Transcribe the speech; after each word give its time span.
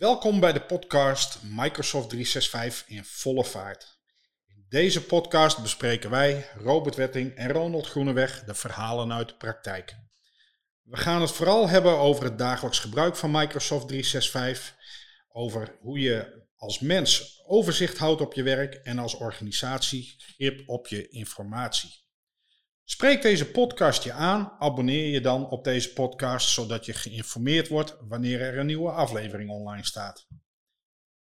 Welkom 0.00 0.40
bij 0.40 0.52
de 0.52 0.60
podcast 0.60 1.38
Microsoft 1.42 2.08
365 2.08 2.88
in 2.88 3.04
volle 3.04 3.44
vaart. 3.44 3.98
In 4.46 4.66
deze 4.68 5.04
podcast 5.04 5.62
bespreken 5.62 6.10
wij, 6.10 6.50
Robert 6.54 6.94
Wetting 6.94 7.34
en 7.34 7.52
Ronald 7.52 7.86
Groeneweg, 7.86 8.44
de 8.44 8.54
verhalen 8.54 9.12
uit 9.12 9.28
de 9.28 9.34
praktijk. 9.36 9.96
We 10.82 10.96
gaan 10.96 11.20
het 11.20 11.30
vooral 11.30 11.68
hebben 11.68 11.98
over 11.98 12.24
het 12.24 12.38
dagelijks 12.38 12.78
gebruik 12.78 13.16
van 13.16 13.30
Microsoft 13.30 13.88
365, 13.88 14.76
over 15.28 15.76
hoe 15.80 15.98
je 15.98 16.46
als 16.56 16.78
mens 16.78 17.40
overzicht 17.46 17.98
houdt 17.98 18.20
op 18.20 18.34
je 18.34 18.42
werk 18.42 18.74
en 18.74 18.98
als 18.98 19.14
organisatie 19.14 20.14
grip 20.18 20.68
op 20.68 20.86
je 20.86 21.08
informatie. 21.08 21.90
Spreek 22.90 23.22
deze 23.22 23.50
podcast 23.50 24.02
je 24.02 24.12
aan, 24.12 24.52
abonneer 24.58 25.06
je 25.06 25.20
dan 25.20 25.48
op 25.48 25.64
deze 25.64 25.92
podcast 25.92 26.48
zodat 26.48 26.86
je 26.86 26.92
geïnformeerd 26.92 27.68
wordt 27.68 27.96
wanneer 28.08 28.40
er 28.40 28.58
een 28.58 28.66
nieuwe 28.66 28.90
aflevering 28.90 29.50
online 29.50 29.84
staat. 29.84 30.26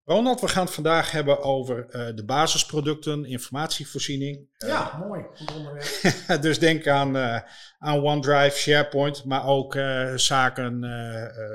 Ronald, 0.03 0.41
we 0.41 0.47
gaan 0.47 0.65
het 0.65 0.73
vandaag 0.73 1.11
hebben 1.11 1.41
over 1.41 1.77
uh, 1.77 2.15
de 2.15 2.25
basisproducten, 2.25 3.25
informatievoorziening. 3.25 4.49
Ja, 4.57 4.93
uh, 4.93 4.99
mooi. 4.99 5.25
Goed 5.33 5.55
onderwerp. 5.55 6.41
dus 6.41 6.59
denk 6.59 6.87
aan, 6.87 7.15
uh, 7.15 7.39
aan 7.79 8.03
OneDrive, 8.03 8.57
SharePoint, 8.57 9.25
maar 9.25 9.45
ook 9.45 9.73
zaken 10.15 10.83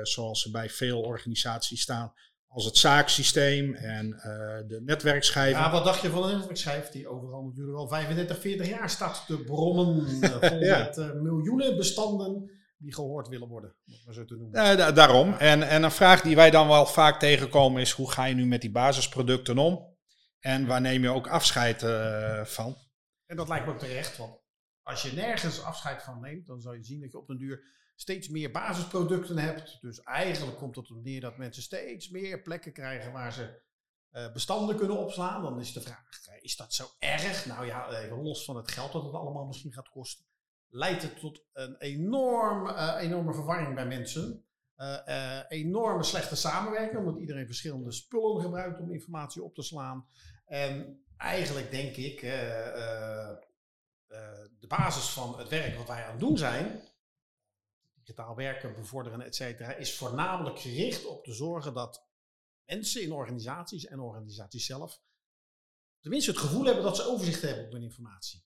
zoals 0.03 0.41
ze 0.41 0.51
bij 0.51 0.69
veel 0.69 1.01
organisaties 1.01 1.81
staan, 1.81 2.13
als 2.53 2.65
het 2.65 2.77
zaaksysteem 2.77 3.73
en 3.73 4.09
de 4.67 4.81
netwerkschijven. 4.85 5.61
Ja, 5.61 5.71
wat 5.71 5.83
dacht 5.83 6.01
je 6.01 6.09
van 6.09 6.27
de 6.27 6.35
netwerkschijf 6.35 6.89
die 6.89 7.07
overal 7.07 7.43
natuurlijk 7.43 7.77
al 7.77 7.87
35, 7.87 8.39
40 8.39 8.67
jaar 8.67 8.89
staat 8.89 9.23
te 9.27 9.37
brommen 9.37 10.07
vol 10.41 10.59
ja. 10.59 10.77
met 10.77 11.21
miljoenen 11.21 11.77
bestanden 11.77 12.51
die 12.83 12.93
gehoord 12.93 13.27
willen 13.27 13.47
worden, 13.47 13.75
om 13.85 13.93
maar 14.05 14.13
zo 14.13 14.25
te 14.25 14.35
noemen. 14.35 14.59
Uh, 14.59 14.77
da 14.77 14.91
daarom. 14.91 15.33
En, 15.33 15.67
en 15.67 15.83
een 15.83 15.91
vraag 15.91 16.21
die 16.21 16.35
wij 16.35 16.49
dan 16.49 16.67
wel 16.67 16.85
vaak 16.85 17.19
tegenkomen 17.19 17.81
is, 17.81 17.91
hoe 17.91 18.11
ga 18.11 18.25
je 18.25 18.35
nu 18.35 18.45
met 18.45 18.61
die 18.61 18.71
basisproducten 18.71 19.57
om? 19.57 19.91
En 20.39 20.65
waar 20.65 20.81
neem 20.81 21.01
je 21.01 21.09
ook 21.09 21.27
afscheid 21.27 21.83
uh, 21.83 22.43
van? 22.43 22.77
En 23.25 23.35
dat 23.35 23.47
lijkt 23.47 23.65
me 23.65 23.71
ook 23.71 23.79
terecht, 23.79 24.17
want 24.17 24.41
als 24.81 25.01
je 25.01 25.13
nergens 25.13 25.63
afscheid 25.63 26.03
van 26.03 26.19
neemt, 26.19 26.47
dan 26.47 26.61
zal 26.61 26.73
je 26.73 26.83
zien 26.83 27.01
dat 27.01 27.11
je 27.11 27.17
op 27.17 27.27
den 27.27 27.37
duur 27.37 27.63
steeds 28.03 28.29
meer 28.29 28.51
basisproducten 28.51 29.37
hebt. 29.37 29.77
Dus 29.81 30.01
eigenlijk 30.01 30.57
komt 30.57 30.75
het 30.75 30.91
op 30.91 31.03
neer 31.03 31.21
dat 31.21 31.37
mensen 31.37 31.63
steeds 31.63 32.09
meer 32.09 32.41
plekken 32.41 32.73
krijgen 32.73 33.11
waar 33.11 33.33
ze 33.33 33.61
uh, 34.11 34.31
bestanden 34.33 34.75
kunnen 34.75 34.97
opslaan. 34.97 35.41
Dan 35.41 35.59
is 35.59 35.73
de 35.73 35.81
vraag, 35.81 36.41
is 36.41 36.55
dat 36.55 36.73
zo 36.73 36.85
erg? 36.99 37.45
Nou 37.45 37.65
ja, 37.65 37.89
even 37.89 38.23
los 38.23 38.45
van 38.45 38.55
het 38.55 38.71
geld 38.71 38.91
dat 38.91 39.03
het 39.03 39.13
allemaal 39.13 39.45
misschien 39.45 39.73
gaat 39.73 39.89
kosten 39.89 40.25
leidt 40.75 41.01
het 41.01 41.19
tot 41.19 41.45
een 41.53 41.75
enorm, 41.77 42.67
uh, 42.67 42.95
enorme 42.99 43.33
verwarring 43.33 43.75
bij 43.75 43.85
mensen. 43.85 44.45
Enorme 45.47 46.03
slechte 46.03 46.35
samenwerking, 46.35 46.99
omdat 46.99 47.19
iedereen 47.19 47.45
verschillende 47.45 47.91
spullen 47.91 48.41
gebruikt 48.41 48.79
om 48.79 48.91
informatie 48.91 49.43
op 49.43 49.55
te 49.55 49.61
slaan. 49.61 50.07
En 50.45 51.03
eigenlijk 51.17 51.71
denk 51.71 51.95
ik, 51.95 52.21
de 54.59 54.67
basis 54.67 55.09
van 55.09 55.37
het 55.37 55.49
werk 55.49 55.77
wat 55.77 55.87
wij 55.87 56.03
aan 56.03 56.11
het 56.11 56.19
doen 56.19 56.37
zijn, 56.37 56.81
digitaal 58.05 58.35
werken, 58.35 58.75
bevorderen, 58.75 59.21
et 59.21 59.35
cetera, 59.35 59.75
is 59.75 59.97
voornamelijk 59.97 60.59
gericht 60.59 61.05
op 61.05 61.23
te 61.23 61.33
zorgen 61.33 61.73
dat 61.73 62.07
mensen 62.65 63.01
in 63.01 63.11
organisaties 63.11 63.85
en 63.85 63.99
organisaties 63.99 64.65
zelf 64.65 65.01
tenminste 66.03 66.31
het 66.31 66.39
gevoel 66.39 66.65
hebben 66.65 66.83
dat 66.83 66.95
ze 66.95 67.07
overzicht 67.07 67.41
hebben 67.41 67.65
op 67.65 67.71
hun 67.71 67.81
informatie. 67.81 68.45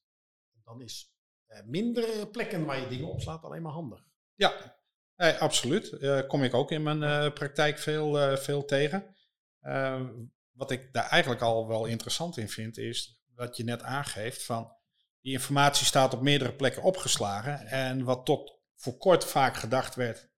Dan 0.64 0.82
is 0.82 1.14
uh, 1.48 1.60
mindere 1.66 2.28
plekken 2.28 2.66
waar 2.66 2.80
je 2.80 2.88
dingen 2.88 3.08
opslaat 3.08 3.44
alleen 3.44 3.62
maar 3.62 3.72
handig. 3.72 4.04
Ja, 4.36 4.80
eh, 5.16 5.42
absoluut. 5.42 5.92
Uh, 5.92 6.28
kom 6.28 6.44
ik 6.44 6.54
ook 6.54 6.72
in 6.72 6.84
mijn 6.84 7.02
uh, 7.02 7.34
praktijk 7.34 7.78
veel, 7.78 8.38
veel 8.38 8.66
tegen. 8.66 9.16
wat 10.52 10.72
ik 10.72 10.94
daar 10.94 11.10
eigenlijk 11.10 11.42
al 11.42 11.68
wel 11.68 11.86
interessant 11.86 12.38
in 12.38 12.50
vind, 12.50 12.78
is 12.78 13.22
wat 13.36 13.58
je 13.58 13.64
net 13.64 13.82
aangeeft 13.82 14.44
van 14.44 14.76
die 15.22 15.34
informatie 15.34 15.86
staat 15.86 16.14
op 16.14 16.22
meerdere 16.22 16.54
plekken 16.54 16.84
opgeslagen. 16.84 17.68
En 17.68 18.04
wat 18.04 18.26
tot 18.26 18.57
voor 18.78 18.98
kort 18.98 19.26
vaak 19.26 19.58
gedacht 19.58 19.96
werd, 19.96 20.30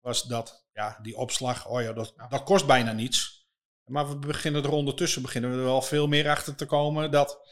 was 0.00 0.22
dat 0.22 0.66
ja, 0.72 0.98
die 1.02 1.16
opslag, 1.16 1.66
oh 1.66 1.82
ja, 1.82 1.92
dat, 1.92 2.14
dat 2.28 2.42
kost 2.42 2.66
bijna 2.66 2.92
niets. 2.92 3.46
Maar 3.84 4.08
we 4.08 4.18
beginnen 4.18 4.64
er 4.64 4.70
ondertussen 4.70 5.22
beginnen 5.22 5.50
we 5.50 5.56
er 5.56 5.64
wel 5.64 5.82
veel 5.82 6.06
meer 6.06 6.28
achter 6.28 6.54
te 6.54 6.66
komen 6.66 7.10
dat 7.10 7.48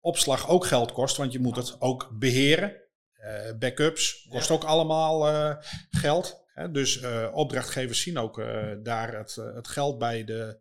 opslag 0.00 0.48
ook 0.48 0.66
geld 0.66 0.92
kost, 0.92 1.16
want 1.16 1.32
je 1.32 1.40
moet 1.40 1.56
het 1.56 1.80
ook 1.80 2.10
beheren. 2.18 2.84
Uh, 3.20 3.58
backups 3.58 4.26
kost 4.30 4.50
ook 4.50 4.64
allemaal 4.64 5.28
uh, 5.28 5.56
geld. 5.90 6.44
Hè? 6.46 6.70
Dus 6.70 7.02
uh, 7.02 7.28
opdrachtgevers 7.32 8.00
zien 8.00 8.18
ook 8.18 8.42
daar 8.82 9.16
het, 9.16 9.34
het 9.34 9.68
geld 9.68 9.98
bij 9.98 10.24
de, 10.24 10.60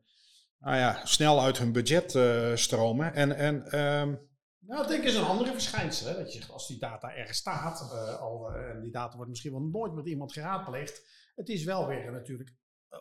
nou 0.60 0.78
ja, 0.78 1.06
snel 1.06 1.42
uit 1.42 1.58
hun 1.58 1.72
budget 1.72 2.20
stromen. 2.60 3.14
En, 3.14 3.36
en, 3.36 3.80
um, 3.80 4.20
nou, 4.68 4.82
ik 4.82 4.88
denk 4.88 5.04
is 5.04 5.16
een 5.16 5.24
andere 5.24 5.52
verschijnsel. 5.52 6.16
Dat 6.16 6.34
je, 6.34 6.46
als 6.52 6.68
die 6.68 6.80
data 6.80 7.16
ergens 7.16 7.38
staat, 7.38 7.92
al, 8.20 8.52
en 8.52 8.82
die 8.82 8.92
data 8.92 9.16
wordt 9.16 9.30
misschien 9.30 9.52
wel 9.52 9.62
nooit 9.62 9.94
met 9.94 10.06
iemand 10.06 10.34
geraadpleegd. 10.34 11.08
Het 11.36 11.50
is 11.50 11.64
wel 11.64 11.88
weer 11.88 12.12
natuurlijk 12.12 12.54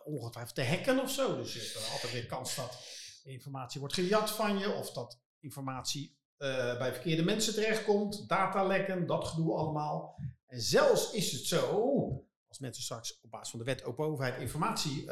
ongetwijfeld 0.03 0.55
te 0.55 0.65
hacken 0.65 1.01
of 1.01 1.11
zo. 1.11 1.35
Dus 1.35 1.53
je 1.53 1.59
hebt 1.59 1.91
altijd 1.91 2.11
weer 2.11 2.25
kans 2.25 2.55
dat 2.55 2.77
informatie 3.23 3.79
wordt 3.79 3.95
gejat 3.95 4.31
van 4.31 4.57
je. 4.57 4.71
Of 4.71 4.91
dat 4.91 5.21
informatie 5.39 6.17
bij 6.37 6.93
verkeerde 6.93 7.23
mensen 7.23 7.53
terechtkomt, 7.53 8.29
datalekken, 8.29 9.07
dat 9.07 9.27
gedoe 9.27 9.55
allemaal. 9.55 10.19
En 10.45 10.61
zelfs 10.61 11.11
is 11.11 11.31
het 11.31 11.45
zo, 11.45 11.67
als 12.47 12.59
mensen 12.59 12.83
straks 12.83 13.19
op 13.21 13.31
basis 13.31 13.49
van 13.49 13.59
de 13.59 13.65
wet 13.65 13.83
open 13.83 14.05
overheid 14.05 14.41
informatie 14.41 15.09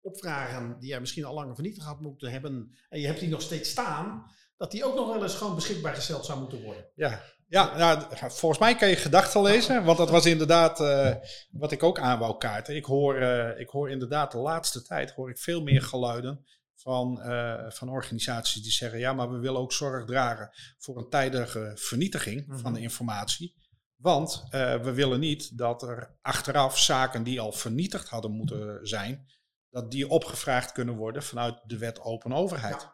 opvragen 0.00 0.78
die 0.78 0.88
jij 0.88 1.00
misschien 1.00 1.24
al 1.24 1.34
langer 1.34 1.54
vernietigd 1.54 1.86
had 1.86 2.00
moeten 2.00 2.30
hebben 2.30 2.76
en 2.88 3.00
je 3.00 3.06
hebt 3.06 3.20
die 3.20 3.28
nog 3.28 3.42
steeds 3.42 3.70
staan, 3.70 4.30
dat 4.62 4.70
die 4.70 4.84
ook 4.84 4.94
nog 4.94 5.12
wel 5.12 5.22
eens 5.22 5.34
gewoon 5.34 5.54
beschikbaar 5.54 5.94
gesteld 5.94 6.24
zou 6.24 6.38
moeten 6.38 6.62
worden. 6.62 6.84
Ja, 6.94 7.22
ja 7.48 7.76
nou, 7.76 8.02
volgens 8.18 8.60
mij 8.60 8.74
kan 8.74 8.88
je 8.88 8.96
gedachten 8.96 9.42
lezen, 9.42 9.84
want 9.84 9.98
dat 9.98 10.10
was 10.10 10.26
inderdaad 10.26 10.80
uh, 10.80 11.14
wat 11.50 11.72
ik 11.72 11.82
ook 11.82 11.98
aan 11.98 12.18
wou 12.18 12.38
kaarten. 12.38 12.76
Ik 12.76 12.84
hoor, 12.84 13.22
ik 13.58 13.68
hoor 13.68 13.90
inderdaad 13.90 14.32
de 14.32 14.38
laatste 14.38 14.82
tijd 14.82 15.10
hoor 15.10 15.30
ik 15.30 15.38
veel 15.38 15.62
meer 15.62 15.82
geluiden 15.82 16.44
van, 16.74 17.20
uh, 17.22 17.70
van 17.70 17.88
organisaties 17.88 18.62
die 18.62 18.72
zeggen, 18.72 18.98
ja, 18.98 19.12
maar 19.12 19.30
we 19.30 19.38
willen 19.38 19.60
ook 19.60 19.72
zorg 19.72 20.04
dragen 20.04 20.50
voor 20.78 20.98
een 20.98 21.08
tijdige 21.08 21.72
vernietiging 21.74 22.44
van 22.48 22.72
de 22.72 22.78
mhm. 22.78 22.82
informatie. 22.82 23.60
Want 23.96 24.44
we 24.50 24.92
willen 24.94 25.20
niet 25.20 25.58
dat 25.58 25.82
er 25.82 26.18
achteraf 26.20 26.78
zaken 26.78 27.22
die 27.22 27.40
al 27.40 27.52
vernietigd 27.52 28.08
hadden 28.08 28.30
moeten 28.30 28.86
zijn, 28.86 29.26
dat 29.70 29.90
die 29.90 30.08
opgevraagd 30.08 30.72
kunnen 30.72 30.96
worden 30.96 31.22
vanuit 31.22 31.60
de 31.64 31.78
wet 31.78 32.00
open 32.00 32.32
overheid. 32.32 32.80
Ja. 32.80 32.91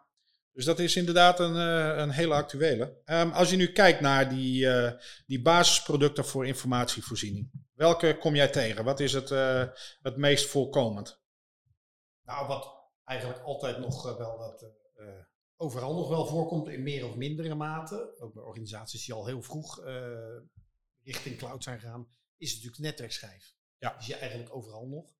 Dus 0.58 0.66
dat 0.66 0.78
is 0.78 0.96
inderdaad 0.96 1.40
een, 1.40 1.54
uh, 1.54 1.96
een 1.96 2.10
hele 2.10 2.34
actuele. 2.34 3.02
Um, 3.04 3.30
als 3.30 3.50
je 3.50 3.56
nu 3.56 3.72
kijkt 3.72 4.00
naar 4.00 4.28
die, 4.28 4.68
die 5.26 5.42
basisproducten 5.42 6.24
voor 6.24 6.46
informatievoorziening, 6.46 7.50
welke 7.74 8.18
kom 8.18 8.34
jij 8.34 8.48
tegen? 8.48 8.84
Wat 8.84 9.00
is 9.00 9.12
het, 9.12 9.28
het 10.02 10.16
meest 10.16 10.46
voorkomend? 10.46 11.22
Nou, 12.22 12.46
wat 12.46 12.90
eigenlijk 13.04 13.40
altijd 13.40 13.78
nog 13.78 14.06
eh, 14.06 14.16
wel 14.16 14.58
uh, 14.96 15.08
overal 15.56 15.94
nog 15.94 16.08
wel 16.08 16.26
voorkomt 16.26 16.68
in 16.68 16.82
meer 16.82 17.06
of 17.06 17.14
mindere 17.14 17.54
mate. 17.54 18.16
Ook 18.18 18.34
bij 18.34 18.42
organisaties 18.42 19.04
die 19.04 19.14
al 19.14 19.26
heel 19.26 19.42
vroeg 19.42 19.84
richting 21.02 21.38
cloud 21.38 21.62
zijn 21.62 21.80
gegaan, 21.80 22.08
is 22.36 22.54
natuurlijk 22.54 22.82
netwerkschijf. 22.82 23.54
Ja. 23.76 23.92
Die 23.92 24.02
zie 24.02 24.14
je 24.14 24.20
eigenlijk 24.20 24.54
overal 24.54 24.86
nog. 24.86 25.16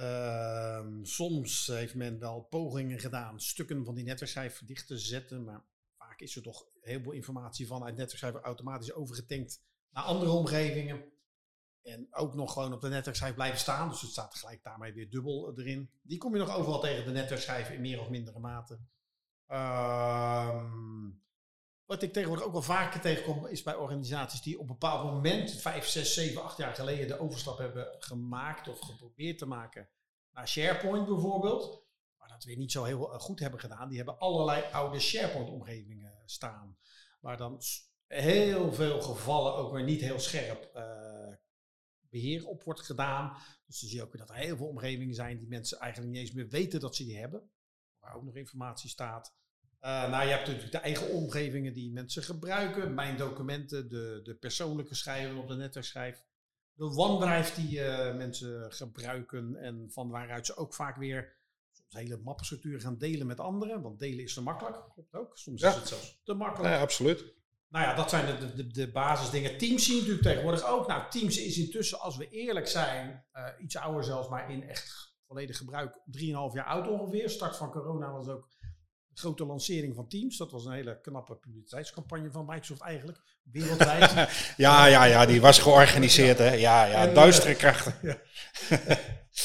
Uh, 0.00 0.86
soms 1.02 1.66
heeft 1.66 1.94
men 1.94 2.18
wel 2.18 2.40
pogingen 2.40 2.98
gedaan 2.98 3.40
stukken 3.40 3.84
van 3.84 3.94
die 3.94 4.04
netwerkschijf 4.04 4.62
dicht 4.64 4.86
te 4.86 4.98
zetten, 4.98 5.44
maar 5.44 5.64
vaak 5.96 6.20
is 6.20 6.36
er 6.36 6.42
toch 6.42 6.66
heel 6.80 7.02
veel 7.02 7.12
informatie 7.12 7.66
vanuit 7.66 7.96
netwerkschijf 7.96 8.34
automatisch 8.34 8.92
overgetankt 8.92 9.62
naar 9.90 10.04
andere 10.04 10.30
omgevingen. 10.30 11.04
En 11.82 12.06
ook 12.10 12.34
nog 12.34 12.52
gewoon 12.52 12.72
op 12.72 12.80
de 12.80 12.88
netwerkschijf 12.88 13.34
blijven 13.34 13.58
staan. 13.58 13.88
Dus 13.88 14.00
het 14.00 14.10
staat 14.10 14.34
gelijk 14.34 14.62
daarmee 14.62 14.92
weer 14.92 15.10
dubbel 15.10 15.58
erin. 15.58 15.90
Die 16.02 16.18
kom 16.18 16.32
je 16.32 16.38
nog 16.38 16.56
overal 16.56 16.80
tegen 16.80 17.04
de 17.04 17.10
netwerkschijf 17.10 17.70
in 17.70 17.80
meer 17.80 18.00
of 18.00 18.08
mindere 18.08 18.38
mate. 18.38 18.78
Um, 19.46 21.22
wat 21.88 22.02
ik 22.02 22.12
tegenwoordig 22.12 22.46
ook 22.46 22.52
wel 22.52 22.62
vaker 22.62 23.00
tegenkom, 23.00 23.46
is 23.46 23.62
bij 23.62 23.74
organisaties 23.74 24.42
die 24.42 24.54
op 24.54 24.60
een 24.60 24.66
bepaald 24.66 25.12
moment, 25.12 25.52
5, 25.52 25.86
6, 25.86 26.14
7, 26.14 26.42
8 26.42 26.56
jaar 26.56 26.74
geleden, 26.74 27.06
de 27.06 27.18
overstap 27.18 27.58
hebben 27.58 27.96
gemaakt 27.98 28.68
of 28.68 28.80
geprobeerd 28.80 29.38
te 29.38 29.46
maken 29.46 29.88
naar 30.30 30.48
SharePoint 30.48 31.06
bijvoorbeeld. 31.06 31.86
Maar 32.16 32.28
dat 32.28 32.44
weer 32.44 32.56
niet 32.56 32.72
zo 32.72 32.84
heel 32.84 33.12
eh, 33.12 33.20
goed 33.20 33.40
hebben 33.40 33.60
gedaan. 33.60 33.88
Die 33.88 33.96
hebben 33.96 34.18
allerlei 34.18 34.72
oude 34.72 35.00
SharePoint-omgevingen 35.00 36.22
staan. 36.24 36.78
Waar 37.20 37.36
dan 37.36 37.60
heel 38.06 38.72
veel 38.72 39.02
gevallen 39.02 39.54
ook 39.54 39.72
weer 39.72 39.84
niet 39.84 40.00
heel 40.00 40.20
scherp 40.20 40.70
uh, 40.76 41.34
beheer 42.00 42.46
op 42.46 42.62
wordt 42.62 42.80
gedaan. 42.80 43.32
Dus 43.66 43.80
dan 43.80 43.88
zie 43.88 43.98
je 43.98 44.04
ook 44.04 44.18
dat 44.18 44.30
er 44.30 44.36
heel 44.36 44.56
veel 44.56 44.68
omgevingen 44.68 45.14
zijn 45.14 45.38
die 45.38 45.48
mensen 45.48 45.78
eigenlijk 45.78 46.12
niet 46.12 46.20
eens 46.20 46.32
meer 46.32 46.48
weten 46.48 46.80
dat 46.80 46.96
ze 46.96 47.04
die 47.04 47.18
hebben. 47.18 47.50
Waar 47.98 48.14
ook 48.14 48.24
nog 48.24 48.36
informatie 48.36 48.90
staat. 48.90 49.34
Uh, 49.80 50.10
nou, 50.10 50.24
je 50.24 50.30
hebt 50.30 50.46
natuurlijk 50.46 50.72
de 50.72 50.78
eigen 50.78 51.10
omgevingen 51.10 51.72
die 51.72 51.92
mensen 51.92 52.22
gebruiken. 52.22 52.94
Mijn 52.94 53.16
documenten, 53.16 53.88
de, 53.88 54.20
de 54.22 54.34
persoonlijke 54.34 54.94
schrijven 54.94 55.36
op 55.36 55.48
de 55.48 55.54
netwerkschijf. 55.54 56.24
de 56.74 56.84
OneDrive 56.84 57.60
die 57.60 57.78
uh, 57.78 58.16
mensen 58.16 58.72
gebruiken 58.72 59.56
en 59.56 59.90
van 59.90 60.08
waaruit 60.08 60.46
ze 60.46 60.56
ook 60.56 60.74
vaak 60.74 60.96
weer 60.96 61.36
soms 61.70 61.94
hele 61.94 62.20
mappenstructuren 62.24 62.80
gaan 62.80 62.98
delen 62.98 63.26
met 63.26 63.40
anderen. 63.40 63.82
Want 63.82 63.98
delen 63.98 64.24
is 64.24 64.34
te 64.34 64.42
makkelijk, 64.42 64.76
klopt 64.92 65.14
ook. 65.14 65.38
Soms 65.38 65.62
is 65.62 65.74
het 65.74 65.88
zelfs 65.88 66.20
te 66.24 66.34
makkelijk. 66.34 66.74
Ja, 66.74 66.80
absoluut. 66.80 67.36
Nou 67.68 67.84
ja, 67.84 67.94
dat 67.94 68.10
zijn 68.10 68.40
de, 68.40 68.54
de, 68.54 68.66
de 68.66 68.90
basisdingen. 68.90 69.58
Teams 69.58 69.84
zien 69.84 69.96
natuurlijk 69.96 70.22
tegenwoordig 70.22 70.64
ook. 70.64 70.86
Nou, 70.86 71.10
Teams 71.10 71.38
is 71.38 71.58
intussen, 71.58 72.00
als 72.00 72.16
we 72.16 72.28
eerlijk 72.28 72.66
zijn, 72.66 73.24
uh, 73.32 73.48
iets 73.58 73.76
ouder 73.76 74.04
zelfs, 74.04 74.28
maar 74.28 74.50
in 74.50 74.68
echt 74.68 75.16
volledig 75.26 75.56
gebruik 75.56 75.94
3,5 75.94 76.20
jaar 76.52 76.64
oud 76.64 76.88
ongeveer. 76.88 77.30
Start 77.30 77.56
van 77.56 77.70
corona 77.70 78.12
was 78.12 78.28
ook 78.28 78.48
grote 79.18 79.46
lancering 79.46 79.94
van 79.94 80.08
Teams. 80.08 80.36
Dat 80.36 80.50
was 80.50 80.64
een 80.64 80.72
hele 80.72 81.00
knappe 81.00 81.36
publiciteitscampagne 81.36 82.30
van 82.30 82.46
Microsoft 82.46 82.80
eigenlijk, 82.80 83.20
wereldwijd. 83.52 84.12
ja, 84.56 84.86
ja, 84.86 85.04
ja, 85.04 85.26
die 85.26 85.40
was 85.40 85.58
georganiseerd 85.58 86.38
hè. 86.38 86.52
Ja, 86.52 86.84
ja, 86.84 87.06
en, 87.06 87.14
duistere 87.14 87.54
krachten. 87.54 87.94
Ja. 88.02 88.16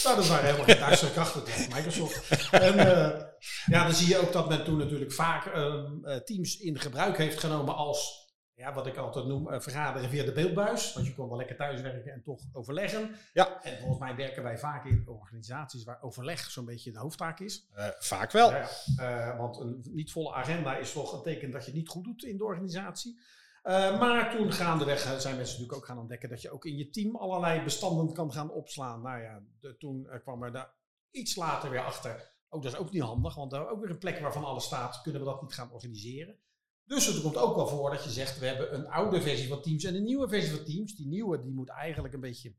nou, 0.03 0.15
dat 0.15 0.27
waren 0.27 0.45
helemaal 0.45 0.65
geen 0.65 0.79
duistere 0.79 1.11
krachten, 1.11 1.43
Microsoft. 1.73 2.49
En 2.51 2.75
uh, 2.75 3.21
ja, 3.65 3.83
dan 3.83 3.93
zie 3.93 4.07
je 4.07 4.17
ook 4.17 4.33
dat 4.33 4.49
men 4.49 4.63
toen 4.63 4.77
natuurlijk 4.77 5.13
vaak 5.13 5.55
uh, 5.55 6.15
Teams 6.15 6.57
in 6.57 6.79
gebruik 6.79 7.17
heeft 7.17 7.39
genomen 7.39 7.75
als 7.75 8.22
ja, 8.55 8.73
wat 8.73 8.87
ik 8.87 8.97
altijd 8.97 9.25
noem, 9.25 9.47
uh, 9.47 9.59
vergaderen 9.59 10.09
via 10.09 10.23
de 10.23 10.31
beeldbuis. 10.31 10.93
Want 10.93 11.05
je 11.05 11.13
kon 11.13 11.27
wel 11.27 11.37
lekker 11.37 11.55
thuiswerken 11.55 12.13
en 12.13 12.23
toch 12.23 12.41
overleggen. 12.51 13.15
Ja. 13.33 13.61
En 13.61 13.77
volgens 13.77 13.99
mij 13.99 14.15
werken 14.15 14.43
wij 14.43 14.57
vaak 14.57 14.85
in 14.85 15.03
organisaties 15.07 15.83
waar 15.83 16.01
overleg 16.01 16.39
zo'n 16.39 16.65
beetje 16.65 16.91
de 16.91 16.99
hoofdtaak 16.99 17.39
is. 17.39 17.67
Uh, 17.75 17.87
vaak 17.99 18.31
wel. 18.31 18.51
Ja, 18.51 18.69
uh, 18.99 19.37
want 19.37 19.59
een 19.59 19.83
niet 19.89 20.11
volle 20.11 20.33
agenda 20.33 20.77
is 20.77 20.91
toch 20.91 21.13
een 21.13 21.21
teken 21.21 21.51
dat 21.51 21.61
je 21.61 21.67
het 21.71 21.79
niet 21.79 21.89
goed 21.89 22.03
doet 22.03 22.23
in 22.23 22.37
de 22.37 22.43
organisatie. 22.43 23.19
maar 23.63 24.35
toen 24.35 24.51
gaandeweg 24.51 24.99
zijn 24.99 25.35
mensen 25.35 25.37
natuurlijk 25.37 25.73
ook 25.73 25.85
gaan 25.85 25.99
ontdekken 25.99 26.29
dat 26.29 26.41
je 26.41 26.51
ook 26.51 26.65
in 26.65 26.77
je 26.77 26.89
team 26.89 27.15
allerlei 27.15 27.63
bestanden 27.63 28.13
kan 28.13 28.31
gaan 28.31 28.51
opslaan. 28.51 29.01
Nou 29.01 29.21
ja, 29.21 29.41
de, 29.59 29.77
toen 29.77 30.07
kwam 30.23 30.43
er 30.43 30.51
daar 30.51 30.73
iets 31.11 31.35
later 31.35 31.69
weer 31.69 31.83
achter. 31.83 32.31
Ook 32.49 32.63
dat 32.63 32.73
is 32.73 32.79
ook 32.79 32.91
niet 32.91 33.01
handig, 33.01 33.35
want 33.35 33.51
daar 33.51 33.69
ook 33.69 33.79
weer 33.81 33.89
een 33.89 33.97
plek 33.97 34.19
waarvan 34.19 34.43
alles 34.43 34.63
staat, 34.63 35.01
kunnen 35.01 35.21
we 35.21 35.27
dat 35.27 35.41
niet 35.41 35.53
gaan 35.53 35.71
organiseren. 35.71 36.39
Dus 36.85 37.05
het 37.05 37.21
komt 37.21 37.37
ook 37.37 37.55
wel 37.55 37.67
voor 37.67 37.91
dat 37.91 38.03
je 38.03 38.09
zegt, 38.09 38.39
we 38.39 38.45
hebben 38.45 38.73
een 38.73 38.87
oude 38.87 39.21
versie 39.21 39.47
van 39.47 39.61
Teams 39.61 39.83
en 39.83 39.95
een 39.95 40.03
nieuwe 40.03 40.29
versie 40.29 40.55
van 40.55 40.65
Teams. 40.65 40.95
Die 40.95 41.07
nieuwe 41.07 41.41
die 41.41 41.51
moet 41.51 41.69
eigenlijk 41.69 42.13
een 42.13 42.19
beetje 42.19 42.55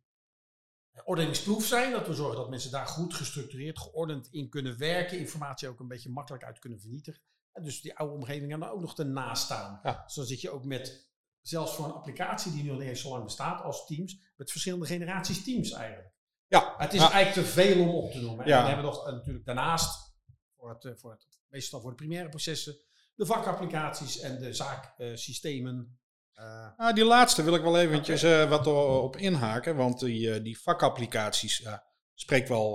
ordeningsproef 1.05 1.65
zijn. 1.65 1.93
Dat 1.93 2.07
we 2.07 2.15
zorgen 2.15 2.37
dat 2.37 2.51
mensen 2.51 2.71
daar 2.71 2.87
goed 2.87 3.15
gestructureerd, 3.15 3.79
geordend 3.79 4.29
in 4.31 4.49
kunnen 4.49 4.79
werken. 4.79 5.19
Informatie 5.19 5.69
ook 5.69 5.81
een 5.81 5.89
beetje 5.89 6.11
makkelijk 6.11 6.45
uit 6.45 6.59
kunnen 6.59 6.81
vernietigen. 6.81 7.23
En 7.53 7.65
dus 7.65 7.81
die 7.81 7.97
oude 7.97 8.15
omgevingen 8.15 8.61
dan 8.61 8.69
ook 8.69 8.81
nog 8.81 8.99
ernaast 8.99 9.43
staan. 9.43 9.81
Ja. 9.83 10.03
Dus 10.05 10.15
dan 10.15 10.25
zit 10.25 10.41
je 10.41 10.51
ook 10.51 10.65
met, 10.65 11.11
zelfs 11.41 11.75
voor 11.75 11.85
een 11.85 11.93
applicatie 11.93 12.53
die 12.53 12.63
nu 12.63 12.71
niet 12.71 12.81
eens 12.81 13.01
zo 13.01 13.11
lang 13.11 13.25
bestaat 13.25 13.63
als 13.63 13.87
Teams, 13.87 14.33
met 14.37 14.51
verschillende 14.51 14.87
generaties 14.87 15.45
Teams 15.45 15.71
eigenlijk. 15.73 16.13
Ja. 16.47 16.75
Het 16.79 16.93
is 16.93 17.01
eigenlijk 17.01 17.33
te 17.33 17.53
veel 17.53 17.83
om 17.83 17.95
op 17.95 18.11
te 18.11 18.21
noemen. 18.21 18.47
Ja. 18.47 18.57
En 18.57 18.63
we 18.63 18.69
hebben 18.69 18.85
nog 18.85 19.05
natuurlijk 19.05 19.45
daarnaast, 19.45 20.15
voor 20.57 20.69
het, 20.69 21.01
voor 21.01 21.11
het, 21.11 21.27
meestal 21.49 21.81
voor 21.81 21.91
de 21.91 21.97
primaire 21.97 22.29
processen, 22.29 22.77
de 23.15 23.27
vakapplicaties 23.27 24.21
en 24.21 24.39
de 24.39 24.53
zaaksystemen. 24.53 25.99
Uh, 26.41 26.77
nou, 26.77 26.95
die 26.95 27.05
laatste 27.05 27.43
wil 27.43 27.55
ik 27.55 27.63
wel 27.63 27.79
eventjes 27.79 28.25
uh, 28.25 28.49
wat 28.49 28.67
op 29.03 29.17
inhaken, 29.17 29.77
want 29.77 30.01
die, 30.01 30.29
uh, 30.29 30.45
die 30.45 30.61
vakapplicaties 30.61 31.67
spreekt 32.15 32.49
wel 32.49 32.73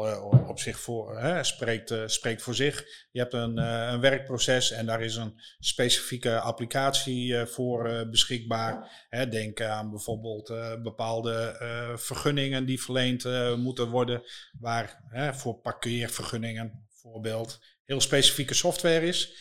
op 0.48 0.60
zich 0.60 0.80
voor, 0.80 1.20
hè, 1.20 1.44
spreekt, 1.44 1.94
spreekt 2.06 2.42
voor 2.42 2.56
zich. 2.56 2.86
Je 3.12 3.20
hebt 3.20 3.34
een, 3.34 3.58
een 3.58 4.00
werkproces 4.00 4.72
en 4.72 4.86
daar 4.86 5.02
is 5.02 5.16
een 5.16 5.40
specifieke 5.60 6.40
applicatie 6.40 7.46
voor 7.46 8.08
beschikbaar. 8.10 9.06
Hè, 9.10 9.30
denk 9.30 9.62
aan 9.62 9.90
bijvoorbeeld 9.90 10.48
bepaalde 10.84 11.56
vergunningen 11.96 12.66
die 12.66 12.82
verleend 12.82 13.24
moeten 13.58 13.90
worden, 13.90 14.24
waar 14.60 15.04
voor 15.36 15.56
parkeervergunningen 15.56 16.88
bijvoorbeeld 16.88 17.60
heel 17.86 18.02
specifieke 18.02 18.54
software 18.54 19.08
is. 19.08 19.34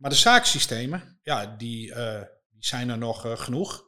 Maar 0.00 0.10
de 0.10 0.16
zaaksystemen, 0.16 1.18
ja, 1.22 1.46
die, 1.46 1.88
uh, 1.88 2.22
die 2.50 2.64
zijn 2.64 2.88
er 2.88 2.98
nog 2.98 3.26
uh, 3.26 3.36
genoeg. 3.36 3.84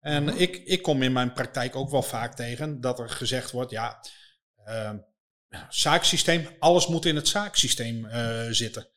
En 0.00 0.24
mhm. 0.24 0.36
ik, 0.36 0.56
ik 0.56 0.82
kom 0.82 1.02
in 1.02 1.12
mijn 1.12 1.32
praktijk 1.32 1.76
ook 1.76 1.90
wel 1.90 2.02
vaak 2.02 2.34
tegen 2.34 2.80
dat 2.80 2.98
er 2.98 3.08
gezegd 3.08 3.50
wordt, 3.50 3.70
ja, 3.70 4.00
uh, 4.66 4.92
zaaksysteem, 5.68 6.48
alles 6.58 6.86
moet 6.86 7.04
in 7.04 7.16
het 7.16 7.28
zaaksysteem 7.28 8.08
zitten. 8.54 8.88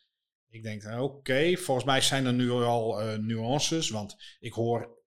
Ik 0.49 0.63
denk, 0.63 0.85
oké, 0.85 1.01
okay, 1.01 1.57
volgens 1.57 1.85
mij 1.85 2.01
zijn 2.01 2.25
er 2.25 2.33
nu 2.33 2.51
al 2.51 2.99
nuances, 3.17 3.89
want 3.89 4.15
ik 4.39 4.53
hoor 4.53 5.03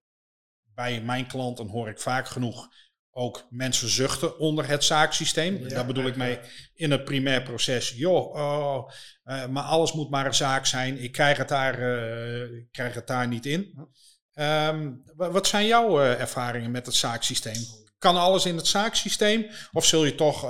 bij 0.63 1.01
mijn 1.01 1.27
klanten 1.27 1.67
hoor 1.67 1.89
ik 1.89 1.99
vaak 1.99 2.27
genoeg 2.27 2.69
ook 3.11 3.47
mensen 3.49 3.89
zuchten 3.89 4.39
onder 4.39 4.67
het 4.67 4.83
zaaksysteem. 4.83 5.67
Daar 5.67 5.85
bedoel 5.85 6.05
ik 6.05 6.15
mee 6.15 6.39
in 6.73 6.91
het 6.91 7.03
primair 7.03 7.43
proces. 7.43 7.89
Joh, 7.89 8.33
oh, 8.35 8.89
uh, 9.25 9.47
maar 9.47 9.63
alles 9.63 9.93
moet 9.93 10.09
maar 10.09 10.25
een 10.25 10.35
zaak 10.35 10.65
zijn. 10.65 11.03
Ik 11.03 11.11
krijg 11.11 11.37
het 11.37 11.47
daar, 11.47 11.79
uh, 11.79 12.63
krijg 12.71 12.93
het 12.93 13.07
daar 13.07 13.27
niet 13.27 13.45
in. 13.45 13.87
Um, 14.33 15.03
wat 15.15 15.47
zijn 15.47 15.65
jouw 15.65 16.01
uh, 16.01 16.19
ervaringen 16.19 16.71
met 16.71 16.85
het 16.85 16.95
zaaksysteem? 16.95 17.63
Kan 17.97 18.15
alles 18.15 18.45
in 18.45 18.55
het 18.55 18.67
zaaksysteem? 18.67 19.45
Of 19.71 19.85
zul 19.85 20.05
je 20.05 20.15
toch, 20.15 20.43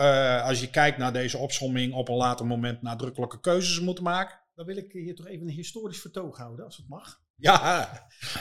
als 0.43 0.59
je 0.59 0.69
kijkt 0.69 0.97
naar 0.97 1.13
deze 1.13 1.37
opsomming, 1.37 1.93
op 1.93 2.09
een 2.09 2.15
later 2.15 2.45
moment 2.45 2.81
nadrukkelijke 2.81 3.39
keuzes 3.39 3.79
moeten 3.79 4.03
maken? 4.03 4.39
Dan 4.55 4.65
wil 4.65 4.77
ik 4.77 4.91
hier 4.91 5.15
toch 5.15 5.27
even 5.27 5.47
een 5.47 5.53
historisch 5.53 6.01
vertoog 6.01 6.37
houden, 6.37 6.65
als 6.65 6.77
het 6.77 6.87
mag. 6.87 7.21
Ja. 7.35 7.89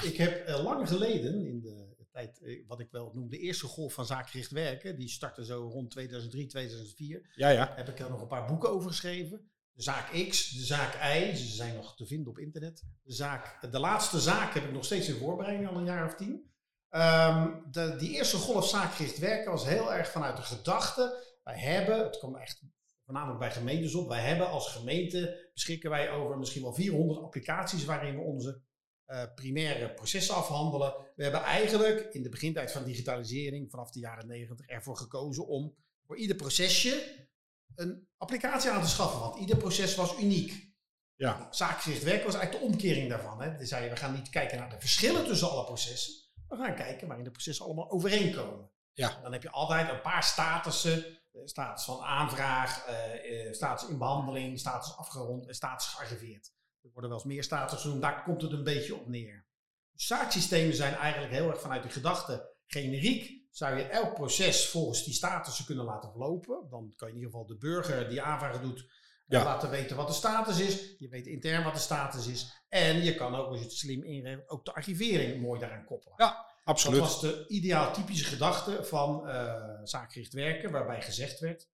Ik 0.03 0.17
heb 0.17 0.49
lang 0.63 0.89
geleden 0.89 1.47
in 1.47 1.61
de 1.61 1.88
eh, 2.19 2.67
wat 2.67 2.81
ik 2.81 2.91
wel 2.91 3.11
noem, 3.15 3.29
de 3.29 3.39
eerste 3.39 3.67
golf 3.67 3.95
van 3.95 4.07
zaakgericht 4.07 4.51
werken, 4.51 4.97
die 4.97 5.09
startte 5.09 5.45
zo 5.45 5.69
rond 5.69 5.91
2003, 5.91 6.47
2004. 6.47 7.33
Ja, 7.35 7.49
ja. 7.49 7.73
Heb 7.75 7.89
ik 7.89 7.99
er 7.99 8.11
nog 8.11 8.21
een 8.21 8.27
paar 8.27 8.47
boeken 8.47 8.71
over 8.71 8.91
geschreven. 8.91 9.51
De 9.73 9.83
zaak 9.83 10.29
X, 10.29 10.51
de 10.51 10.65
zaak 10.65 10.95
Y, 10.95 11.35
ze 11.35 11.47
zijn 11.47 11.75
nog 11.75 11.97
te 11.97 12.07
vinden 12.07 12.31
op 12.31 12.39
internet. 12.39 12.85
De, 13.03 13.13
zaak, 13.13 13.71
de 13.73 13.79
laatste 13.79 14.21
zaak 14.21 14.55
heb 14.55 14.65
ik 14.65 14.73
nog 14.73 14.85
steeds 14.85 15.09
in 15.09 15.17
voorbereiding, 15.17 15.69
al 15.69 15.77
een 15.77 15.85
jaar 15.85 16.07
of 16.07 16.15
tien. 16.15 16.51
Um, 16.91 17.65
de, 17.71 17.97
die 17.99 18.11
eerste 18.11 18.37
golf 18.37 18.69
zaakgericht 18.69 19.19
werken 19.19 19.51
was 19.51 19.67
heel 19.67 19.93
erg 19.93 20.11
vanuit 20.11 20.37
de 20.37 20.43
gedachte. 20.43 21.25
Wij 21.43 21.59
hebben, 21.59 21.99
het 21.99 22.19
komt 22.19 22.37
echt 22.37 22.63
voornamelijk 23.05 23.39
bij 23.39 23.51
gemeentes 23.51 23.95
op, 23.95 24.09
wij 24.09 24.21
hebben 24.21 24.49
als 24.49 24.73
gemeente 24.73 25.51
beschikken 25.53 25.91
wij 25.91 26.11
over 26.11 26.39
misschien 26.39 26.63
wel 26.63 26.75
400 26.75 27.21
applicaties 27.21 27.85
waarin 27.85 28.15
we 28.15 28.21
onze 28.21 28.63
uh, 29.09 29.23
primaire 29.35 29.95
processen 29.95 30.35
afhandelen. 30.35 30.95
We 31.17 31.23
hebben 31.23 31.43
eigenlijk 31.43 32.15
in 32.15 32.23
de 32.23 32.29
begintijd 32.29 32.73
van 32.73 32.85
digitalisering, 32.85 33.71
vanaf 33.71 33.91
de 33.91 34.01
jaren 34.01 34.27
90, 34.27 34.67
ervoor 34.67 34.97
gekozen 34.97 35.47
om 35.47 35.75
voor 36.07 36.17
ieder 36.17 36.37
procesje 36.37 37.27
een 37.75 38.09
applicatie 38.17 38.71
aan 38.71 38.83
te 38.83 38.89
schaffen. 38.89 39.21
Want 39.21 39.39
ieder 39.39 39.57
proces 39.57 39.95
was 39.95 40.19
uniek. 40.19 40.67
Ja. 41.15 41.49
Zaakgericht 41.51 42.03
werken 42.03 42.25
was 42.25 42.35
eigenlijk 42.35 42.65
de 42.65 42.73
omkering 42.73 43.09
daarvan. 43.09 43.43
Hè. 43.43 43.67
Zei, 43.67 43.89
we 43.89 43.97
gaan 43.97 44.15
niet 44.15 44.31
kijken 44.31 44.59
naar 44.59 44.71
de 44.71 44.81
verschillen 44.81 45.25
tussen 45.25 45.51
alle 45.51 45.65
processen. 45.65 46.15
We 46.49 46.57
gaan 46.57 46.75
kijken 46.75 47.07
waarin 47.07 47.25
de 47.25 47.31
processen 47.31 47.65
allemaal 47.65 47.91
overeenkomen. 47.91 48.71
Ja. 48.93 49.21
Dan 49.23 49.33
heb 49.33 49.43
je 49.43 49.51
altijd 49.51 49.89
een 49.89 50.01
paar 50.01 50.23
statussen. 50.23 51.17
Status 51.45 51.85
van 51.85 52.01
aanvraag, 52.01 52.89
uh, 52.89 53.53
status 53.53 53.89
in 53.89 53.99
behandeling, 53.99 54.59
status 54.59 54.97
afgerond 54.97 55.47
en 55.47 55.55
status 55.55 55.87
gearriveerd. 55.87 56.53
Er 56.89 56.95
worden 56.95 57.11
wel 57.11 57.19
eens 57.19 57.29
meer 57.29 57.45
status 57.45 57.81
genoemd, 57.81 58.03
daar 58.03 58.23
komt 58.23 58.43
het 58.43 58.53
een 58.53 58.65
beetje 58.65 58.95
op 58.95 59.09
neer. 59.09 59.47
Zaaksystemen 59.95 60.75
zijn 60.75 60.95
eigenlijk 60.95 61.33
heel 61.33 61.51
erg 61.51 61.61
vanuit 61.61 61.83
de 61.83 61.89
gedachte 61.89 62.55
generiek. 62.67 63.47
Zou 63.51 63.77
je 63.77 63.83
elk 63.83 64.15
proces 64.15 64.69
volgens 64.69 65.05
die 65.05 65.15
statussen 65.15 65.65
kunnen 65.65 65.85
laten 65.85 66.11
verlopen? 66.11 66.67
Dan 66.71 66.93
kan 66.97 67.09
je 67.09 67.15
in 67.15 67.21
ieder 67.21 67.31
geval 67.31 67.47
de 67.47 67.57
burger 67.57 68.09
die 68.09 68.23
aanvraag 68.23 68.61
doet 68.61 68.89
laten 69.27 69.71
weten 69.71 69.97
wat 69.97 70.07
de 70.07 70.13
status 70.13 70.61
is. 70.61 70.95
Je 70.99 71.09
weet 71.09 71.27
intern 71.27 71.65
wat 71.65 71.75
de 71.75 71.81
status 71.81 72.27
is. 72.27 72.65
En 72.69 73.03
je 73.03 73.15
kan 73.15 73.35
ook, 73.35 73.49
als 73.49 73.59
je 73.59 73.65
het 73.65 73.75
slim 73.75 74.05
inregelt, 74.05 74.49
ook 74.49 74.65
de 74.65 74.75
archivering 74.75 75.43
mooi 75.43 75.61
daaraan 75.61 75.85
koppelen. 75.85 76.15
Ja, 76.19 76.47
absoluut. 76.65 76.99
Dat 76.99 77.09
was 77.09 77.21
de 77.21 77.45
ideaal 77.49 77.93
typische 77.93 78.25
gedachte 78.25 78.85
van 78.85 79.29
uh, 79.29 79.55
zaakgericht 79.83 80.33
werken, 80.33 80.71
waarbij 80.71 81.03
gezegd 81.03 81.41
werd: 81.41 81.69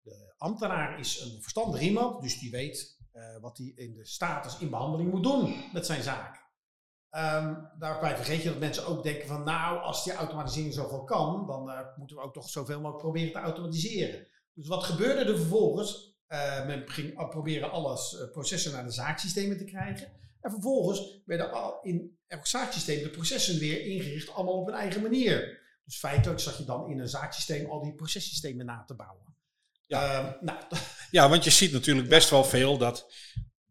de 0.00 0.34
ambtenaar 0.36 0.98
is 0.98 1.20
een 1.20 1.42
verstandig 1.42 1.80
iemand, 1.80 2.22
dus 2.22 2.38
die 2.38 2.50
weet 2.50 3.00
uh, 3.14 3.36
wat 3.40 3.58
hij 3.58 3.72
in 3.74 3.94
de 3.94 4.06
status 4.06 4.58
in 4.58 4.70
behandeling 4.70 5.10
moet 5.10 5.22
doen 5.22 5.64
met 5.72 5.86
zijn 5.86 6.02
zaak. 6.02 6.40
Um, 7.10 7.70
daarbij 7.78 8.16
vergeet 8.16 8.42
je 8.42 8.48
dat 8.48 8.58
mensen 8.58 8.86
ook 8.86 9.02
denken 9.02 9.28
van 9.28 9.44
nou, 9.44 9.78
als 9.78 10.04
die 10.04 10.12
automatisering 10.12 10.74
zoveel 10.74 11.04
kan, 11.04 11.46
dan 11.46 11.68
uh, 11.68 11.80
moeten 11.96 12.16
we 12.16 12.22
ook 12.22 12.32
toch 12.32 12.48
zoveel 12.48 12.80
mogelijk 12.80 13.02
proberen 13.02 13.32
te 13.32 13.38
automatiseren. 13.38 14.26
Dus 14.54 14.68
wat 14.68 14.84
gebeurde 14.84 15.32
er 15.32 15.38
vervolgens? 15.38 16.10
Uh, 16.28 16.66
men 16.66 16.88
ging 16.88 17.28
proberen 17.28 17.70
alles, 17.70 18.28
processen 18.32 18.72
naar 18.72 18.84
de 18.84 18.90
zaaksystemen 18.90 19.56
te 19.56 19.64
krijgen. 19.64 20.12
En 20.40 20.50
vervolgens 20.50 21.22
werden 21.24 21.52
al 21.52 21.80
in 21.82 22.18
elk 22.26 22.46
zaaksysteem 22.46 23.02
de 23.02 23.10
processen 23.10 23.58
weer 23.58 23.86
ingericht, 23.86 24.34
allemaal 24.34 24.60
op 24.60 24.68
een 24.68 24.74
eigen 24.74 25.02
manier. 25.02 25.60
Dus 25.84 25.98
feitelijk 25.98 26.40
zat 26.40 26.56
je 26.56 26.64
dan 26.64 26.90
in 26.90 26.98
een 26.98 27.08
zaaksysteem 27.08 27.70
al 27.70 27.82
die 27.82 27.94
processystemen 27.94 28.66
na 28.66 28.84
te 28.84 28.94
bouwen. 28.94 29.36
Ja. 29.92 30.18
Ehm, 30.18 30.44
nou. 30.44 30.58
ja, 31.10 31.28
want 31.28 31.44
je 31.44 31.50
ziet 31.50 31.72
natuurlijk 31.72 32.08
best 32.08 32.30
wel 32.30 32.44
veel 32.44 32.78
dat 32.78 33.06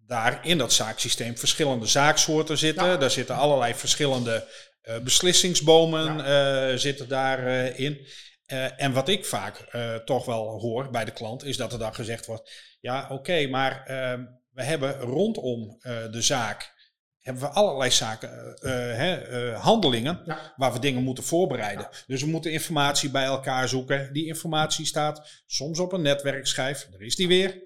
daar 0.07 0.45
in 0.45 0.57
dat 0.57 0.73
zaaksysteem 0.73 1.37
verschillende 1.37 1.85
zaaksoorten 1.85 2.57
zitten. 2.57 2.99
Daar 2.99 3.11
zitten 3.11 3.35
allerlei 3.35 3.73
verschillende 3.73 4.47
uh, 4.83 4.97
beslissingsbomen 4.97 6.17
uh, 6.19 6.77
zitten 6.77 7.07
daarin. 7.07 8.07
Eh, 8.45 8.81
en 8.81 8.93
wat 8.93 9.07
ik 9.09 9.25
vaak 9.25 9.57
eh, 9.57 9.95
toch 9.95 10.25
wel 10.25 10.59
hoor 10.59 10.89
bij 10.89 11.05
de 11.05 11.11
klant, 11.11 11.43
is 11.43 11.57
dat 11.57 11.73
er 11.73 11.79
dan 11.79 11.95
gezegd 11.95 12.25
wordt: 12.25 12.51
ja, 12.79 13.07
oké, 13.09 13.47
maar 13.47 13.85
ehm, 13.85 14.25
we 14.51 14.63
hebben 14.63 14.99
rondom 14.99 15.77
de 16.11 16.21
zaak 16.21 16.73
hebben 17.21 17.43
we 17.43 17.49
allerlei 17.49 17.91
zaken, 17.91 18.55
hè, 18.95 19.51
handelingen, 19.53 20.23
waar 20.55 20.73
we 20.73 20.79
dingen 20.79 21.03
moeten 21.03 21.23
voorbereiden. 21.23 21.87
Dus 22.07 22.21
we 22.21 22.29
moeten 22.29 22.51
informatie 22.51 23.09
bij 23.09 23.25
elkaar 23.25 23.67
zoeken. 23.67 24.13
Die 24.13 24.25
informatie 24.25 24.85
staat 24.85 25.43
soms 25.45 25.79
op 25.79 25.93
een 25.93 26.01
netwerkschijf, 26.01 26.87
daar 26.91 27.01
is 27.01 27.15
die 27.15 27.27
weer. 27.27 27.63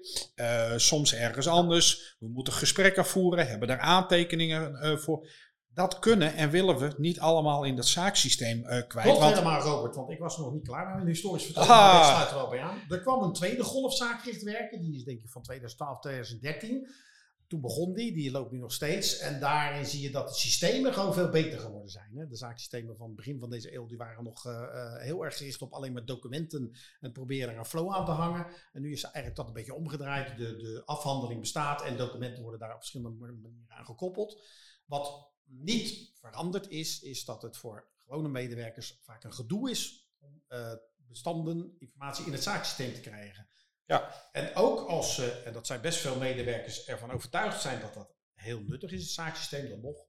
soms 0.76 1.14
ergens 1.14 1.48
anders. 1.48 2.16
We 2.18 2.28
moeten 2.28 2.52
gesprekken 2.52 3.06
voeren, 3.06 3.48
hebben 3.48 3.68
daar 3.68 3.80
aantekeningen 3.80 4.98
voor 5.00 5.28
dat 5.74 5.98
kunnen 5.98 6.34
en 6.34 6.50
willen 6.50 6.78
we 6.78 6.94
niet 6.96 7.20
allemaal 7.20 7.64
in 7.64 7.76
dat 7.76 7.86
zaaksysteem 7.86 8.62
kwijt. 8.62 8.88
Klopt 8.88 9.18
want... 9.18 9.34
helemaal, 9.34 9.60
Robert, 9.60 9.94
want 9.96 10.10
ik 10.10 10.18
was 10.18 10.38
nog 10.38 10.52
niet 10.52 10.66
klaar 10.66 10.90
met 10.90 11.00
een 11.02 11.08
historisch 11.08 11.44
vertel. 11.44 11.66
Maar 11.66 11.98
ik 11.98 12.04
sluit 12.04 12.30
er 12.30 12.36
wel 12.36 12.48
bij 12.48 12.60
aan. 12.60 12.78
Er 12.88 13.00
kwam 13.00 13.22
een 13.22 13.32
tweede 13.32 13.64
golf 13.64 13.98
werken, 14.42 14.80
die 14.80 14.94
is 14.96 15.04
denk 15.04 15.22
ik 15.22 15.28
van 15.28 15.42
2012, 15.42 16.00
2013. 16.00 16.88
Toen 17.48 17.60
begon 17.60 17.92
die, 17.92 18.12
die 18.12 18.30
loopt 18.30 18.52
nu 18.52 18.58
nog 18.58 18.72
steeds. 18.72 19.18
En 19.18 19.40
daarin 19.40 19.86
zie 19.86 20.00
je 20.00 20.10
dat 20.10 20.28
de 20.28 20.34
systemen 20.34 20.94
gewoon 20.94 21.14
veel 21.14 21.28
beter 21.28 21.58
geworden 21.58 21.90
zijn. 21.90 22.16
Hè? 22.16 22.26
De 22.26 22.36
zaaksystemen 22.36 22.96
van 22.96 23.06
het 23.06 23.16
begin 23.16 23.38
van 23.38 23.50
deze 23.50 23.74
eeuw 23.74 23.86
die 23.86 23.96
waren 23.96 24.24
nog 24.24 24.46
uh, 24.46 24.96
heel 24.96 25.24
erg 25.24 25.36
gericht 25.36 25.62
op 25.62 25.72
alleen 25.72 25.92
maar 25.92 26.04
documenten 26.04 26.76
en 27.00 27.12
proberen 27.12 27.52
er 27.52 27.58
een 27.58 27.64
flow 27.64 27.94
aan 27.94 28.04
te 28.04 28.10
hangen. 28.10 28.46
En 28.72 28.82
nu 28.82 28.92
is 28.92 29.02
eigenlijk 29.02 29.36
dat 29.36 29.46
een 29.46 29.52
beetje 29.52 29.74
omgedraaid. 29.74 30.36
De, 30.36 30.56
de 30.56 30.82
afhandeling 30.84 31.40
bestaat 31.40 31.82
en 31.82 31.96
documenten 31.96 32.42
worden 32.42 32.60
daar 32.60 32.72
op 32.72 32.78
verschillende 32.78 33.16
manieren 33.16 33.64
aan 33.68 33.86
gekoppeld. 33.86 34.42
Wat 34.84 35.34
niet 35.44 36.12
veranderd 36.14 36.68
is, 36.68 37.02
is 37.02 37.24
dat 37.24 37.42
het 37.42 37.56
voor 37.56 37.88
gewone 38.04 38.28
medewerkers 38.28 38.98
vaak 39.02 39.24
een 39.24 39.34
gedoe 39.34 39.70
is 39.70 40.10
om 40.18 40.42
uh, 40.48 40.72
bestanden, 40.96 41.74
informatie 41.78 42.26
in 42.26 42.32
het 42.32 42.42
zaaksysteem 42.42 42.94
te 42.94 43.00
krijgen. 43.00 43.48
Ja. 43.86 44.28
En 44.32 44.54
ook 44.54 44.88
als 44.88 45.14
ze, 45.14 45.30
en 45.30 45.52
dat 45.52 45.66
zijn 45.66 45.80
best 45.80 45.98
veel 45.98 46.16
medewerkers, 46.16 46.84
ervan 46.84 47.10
overtuigd 47.10 47.60
zijn 47.60 47.80
dat 47.80 47.94
dat 47.94 48.14
heel 48.34 48.60
nuttig 48.60 48.90
is, 48.90 49.02
het 49.02 49.10
zaaksysteem, 49.10 49.68
dan 49.68 49.80
nog 49.80 50.06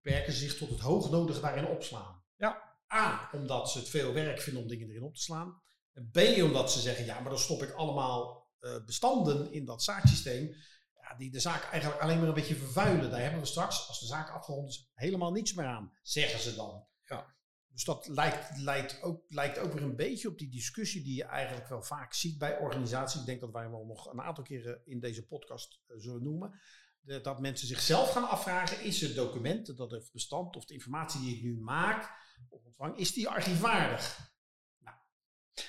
beperken 0.00 0.32
ze 0.32 0.38
zich 0.38 0.56
tot 0.56 0.70
het 0.70 0.80
hoognodige 0.80 1.40
daarin 1.40 1.66
opslaan. 1.66 2.24
Ja. 2.36 2.70
A, 2.94 3.28
omdat 3.32 3.70
ze 3.70 3.78
het 3.78 3.88
veel 3.88 4.12
werk 4.12 4.40
vinden 4.40 4.62
om 4.62 4.68
dingen 4.68 4.88
erin 4.88 5.02
op 5.02 5.14
te 5.14 5.22
slaan. 5.22 5.62
En 5.92 6.10
B, 6.10 6.42
omdat 6.42 6.72
ze 6.72 6.80
zeggen, 6.80 7.04
ja, 7.04 7.20
maar 7.20 7.30
dan 7.30 7.38
stop 7.38 7.62
ik 7.62 7.72
allemaal 7.72 8.50
uh, 8.60 8.84
bestanden 8.84 9.52
in 9.52 9.64
dat 9.64 9.82
zaaksysteem 9.82 10.54
die 11.16 11.30
de 11.30 11.40
zaak 11.40 11.62
eigenlijk 11.64 12.02
alleen 12.02 12.18
maar 12.18 12.28
een 12.28 12.34
beetje 12.34 12.54
vervuilen. 12.54 13.10
Daar 13.10 13.20
hebben 13.20 13.40
we 13.40 13.46
straks, 13.46 13.88
als 13.88 14.00
de 14.00 14.06
zaak 14.06 14.30
afgerond 14.30 14.68
is, 14.68 14.90
helemaal 14.94 15.32
niets 15.32 15.54
meer 15.54 15.66
aan, 15.66 15.92
zeggen 16.02 16.40
ze 16.40 16.54
dan. 16.54 16.86
Ja. 17.04 17.34
Dus 17.72 17.84
dat 17.84 18.08
lijkt, 18.08 18.58
lijkt, 18.58 19.02
ook, 19.02 19.24
lijkt 19.28 19.58
ook 19.58 19.72
weer 19.72 19.82
een 19.82 19.96
beetje 19.96 20.28
op 20.28 20.38
die 20.38 20.50
discussie 20.50 21.02
die 21.02 21.16
je 21.16 21.24
eigenlijk 21.24 21.68
wel 21.68 21.82
vaak 21.82 22.14
ziet 22.14 22.38
bij 22.38 22.58
organisaties. 22.58 23.20
Ik 23.20 23.26
denk 23.26 23.40
dat 23.40 23.52
wij 23.52 23.70
wel 23.70 23.84
nog 23.84 24.12
een 24.12 24.20
aantal 24.20 24.44
keren 24.44 24.82
in 24.84 25.00
deze 25.00 25.26
podcast 25.26 25.80
uh, 25.88 25.96
zullen 25.98 26.22
noemen. 26.22 26.60
De, 27.00 27.20
dat 27.20 27.40
mensen 27.40 27.66
zichzelf 27.66 28.10
gaan 28.10 28.28
afvragen, 28.28 28.84
is 28.84 29.00
het 29.00 29.14
document, 29.14 29.76
dat 29.76 29.90
het 29.90 30.10
bestand 30.12 30.56
of 30.56 30.64
de 30.64 30.74
informatie 30.74 31.20
die 31.20 31.36
ik 31.36 31.42
nu 31.42 31.58
maak 31.60 32.10
of 32.48 32.64
ontvang, 32.64 32.96
is 32.96 33.12
die 33.12 33.28
archivaardig? 33.28 34.32
Nou, 34.78 34.96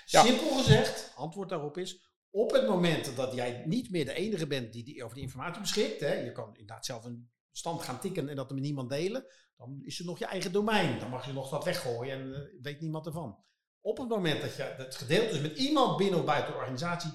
simpel 0.06 0.58
gezegd, 0.58 1.14
antwoord 1.16 1.50
daarop 1.50 1.78
is, 1.78 2.12
op 2.30 2.52
het 2.52 2.68
moment 2.68 3.16
dat 3.16 3.34
jij 3.34 3.64
niet 3.66 3.90
meer 3.90 4.06
de 4.06 4.14
enige 4.14 4.48
bent 4.48 4.74
die, 4.74 4.84
die 4.84 5.04
over 5.04 5.16
die 5.16 5.26
informatie 5.26 5.62
beschikt, 5.62 6.00
hè, 6.00 6.14
je 6.14 6.32
kan 6.32 6.48
inderdaad 6.48 6.86
zelf 6.86 7.06
een 7.06 7.32
stand 7.52 7.82
gaan 7.82 8.00
tikken 8.00 8.30
en 8.30 8.36
dat 8.36 8.52
met 8.52 8.62
niemand 8.62 8.90
delen, 8.90 9.26
dan 9.58 9.82
is 9.84 9.98
het 9.98 10.08
nog 10.08 10.20
je 10.20 10.26
eigen 10.26 10.52
domein. 10.52 11.00
Dan 11.00 11.10
mag 11.10 11.26
je 11.26 11.34
nog 11.34 11.50
wat 11.50 11.64
weggooien 11.64 12.20
en 12.20 12.28
uh, 12.28 12.62
weet 12.62 12.82
niemand 12.82 13.06
ervan. 13.06 13.44
Op 13.82 13.98
het 13.98 14.08
moment 14.08 14.42
dat 14.42 14.56
je 14.56 14.74
het 14.78 14.96
gedeeld 14.96 15.32
is 15.32 15.42
met 15.42 15.58
iemand 15.58 15.98
binnen 15.98 16.20
of 16.20 16.26
buiten 16.26 16.52
de 16.52 16.58
organisatie, 16.58 17.12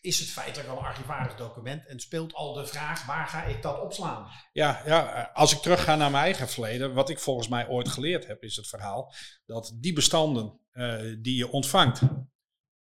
is 0.00 0.18
het 0.18 0.28
feitelijk 0.28 0.68
al 0.68 0.78
een 0.78 0.84
archivarig 0.84 1.34
document 1.34 1.86
en 1.86 2.00
speelt 2.00 2.34
al 2.34 2.52
de 2.52 2.66
vraag 2.66 3.06
waar 3.06 3.26
ga 3.26 3.44
ik 3.44 3.62
dat 3.62 3.80
opslaan? 3.80 4.26
Ja, 4.52 4.82
ja, 4.84 5.30
als 5.34 5.52
ik 5.52 5.58
terugga 5.58 5.96
naar 5.96 6.10
mijn 6.10 6.24
eigen 6.24 6.48
verleden, 6.48 6.94
wat 6.94 7.08
ik 7.08 7.18
volgens 7.18 7.48
mij 7.48 7.68
ooit 7.68 7.88
geleerd 7.88 8.26
heb, 8.26 8.42
is 8.42 8.56
het 8.56 8.68
verhaal 8.68 9.12
dat 9.46 9.72
die 9.74 9.92
bestanden 9.92 10.60
uh, 10.72 11.16
die 11.18 11.36
je 11.36 11.50
ontvangt 11.50 12.00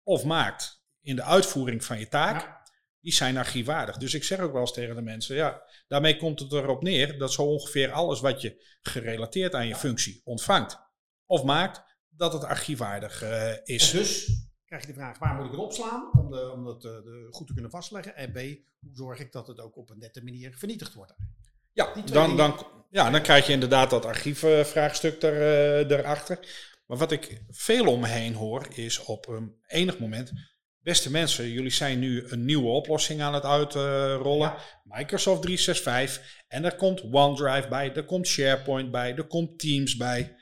of 0.04 0.24
maakt, 0.24 0.84
in 1.02 1.16
de 1.16 1.24
uitvoering 1.24 1.84
van 1.84 2.00
je 2.00 2.08
taak, 2.08 2.61
die 3.02 3.14
zijn 3.14 3.38
archivaardig. 3.38 3.98
Dus 3.98 4.14
ik 4.14 4.24
zeg 4.24 4.40
ook 4.40 4.52
wel 4.52 4.62
eens 4.62 4.74
tegen 4.74 4.96
de 4.96 5.02
mensen, 5.02 5.36
ja, 5.36 5.62
daarmee 5.88 6.18
komt 6.18 6.40
het 6.40 6.52
erop 6.52 6.82
neer 6.82 7.18
dat 7.18 7.34
zo 7.34 7.44
ongeveer 7.44 7.92
alles 7.92 8.20
wat 8.20 8.42
je 8.42 8.78
gerelateerd 8.82 9.56
aan 9.56 9.68
je 9.68 9.76
functie 9.76 10.22
ontvangt 10.24 10.80
of 11.26 11.44
maakt, 11.44 11.84
dat 12.10 12.34
het 12.34 12.44
archivaardig 12.44 13.24
uh, 13.24 13.54
is. 13.64 13.92
En 13.92 13.98
dus 13.98 14.26
krijg 14.66 14.82
je 14.82 14.88
de 14.88 14.94
vraag, 14.94 15.18
waar 15.20 15.36
moet 15.36 15.46
ik 15.46 15.52
het 15.52 15.60
opslaan 15.60 16.10
om, 16.20 16.32
de, 16.32 16.52
om 16.52 16.64
dat 16.64 16.84
uh, 16.84 16.92
de, 16.92 17.28
goed 17.32 17.48
te 17.48 17.54
kunnen 17.54 17.72
vastleggen? 17.72 18.16
En 18.16 18.32
B, 18.32 18.38
hoe 18.80 18.94
zorg 18.94 19.20
ik 19.20 19.32
dat 19.32 19.48
het 19.48 19.60
ook 19.60 19.78
op 19.78 19.90
een 19.90 20.00
nette 20.00 20.24
manier 20.24 20.56
vernietigd 20.58 20.94
wordt? 20.94 21.14
Ja, 21.74 21.94
dan, 22.12 22.38
dan, 22.38 22.68
ja, 22.90 23.10
dan 23.10 23.22
krijg 23.22 23.48
je 23.48 23.54
inderdaad 23.54 23.90
dat 23.90 24.06
archiefvraagstuk 24.06 25.22
er, 25.22 25.34
uh, 25.90 25.98
erachter. 25.98 26.40
Maar 26.86 26.98
wat 26.98 27.12
ik 27.12 27.42
veel 27.50 27.86
om 27.86 28.00
me 28.00 28.08
heen 28.08 28.34
hoor, 28.34 28.68
is 28.70 29.04
op 29.04 29.28
een 29.28 29.56
enig 29.68 30.00
moment 30.00 30.32
Beste 30.84 31.12
mensen, 31.12 31.50
jullie 31.50 31.72
zijn 31.72 32.00
nu 32.00 32.24
een 32.28 32.46
nieuwe 32.46 32.70
oplossing 32.70 33.22
aan 33.22 33.34
het 33.34 33.44
uitrollen. 33.44 34.54
Microsoft 34.84 35.42
365. 35.42 36.44
En 36.48 36.66
er 36.66 36.76
komt 36.76 37.02
OneDrive 37.12 37.68
bij, 37.68 37.94
er 37.94 38.06
komt 38.06 38.28
SharePoint 38.28 38.92
bij, 38.92 39.16
er 39.16 39.28
komt 39.28 39.60
Teams 39.60 39.96
bij. 39.96 40.36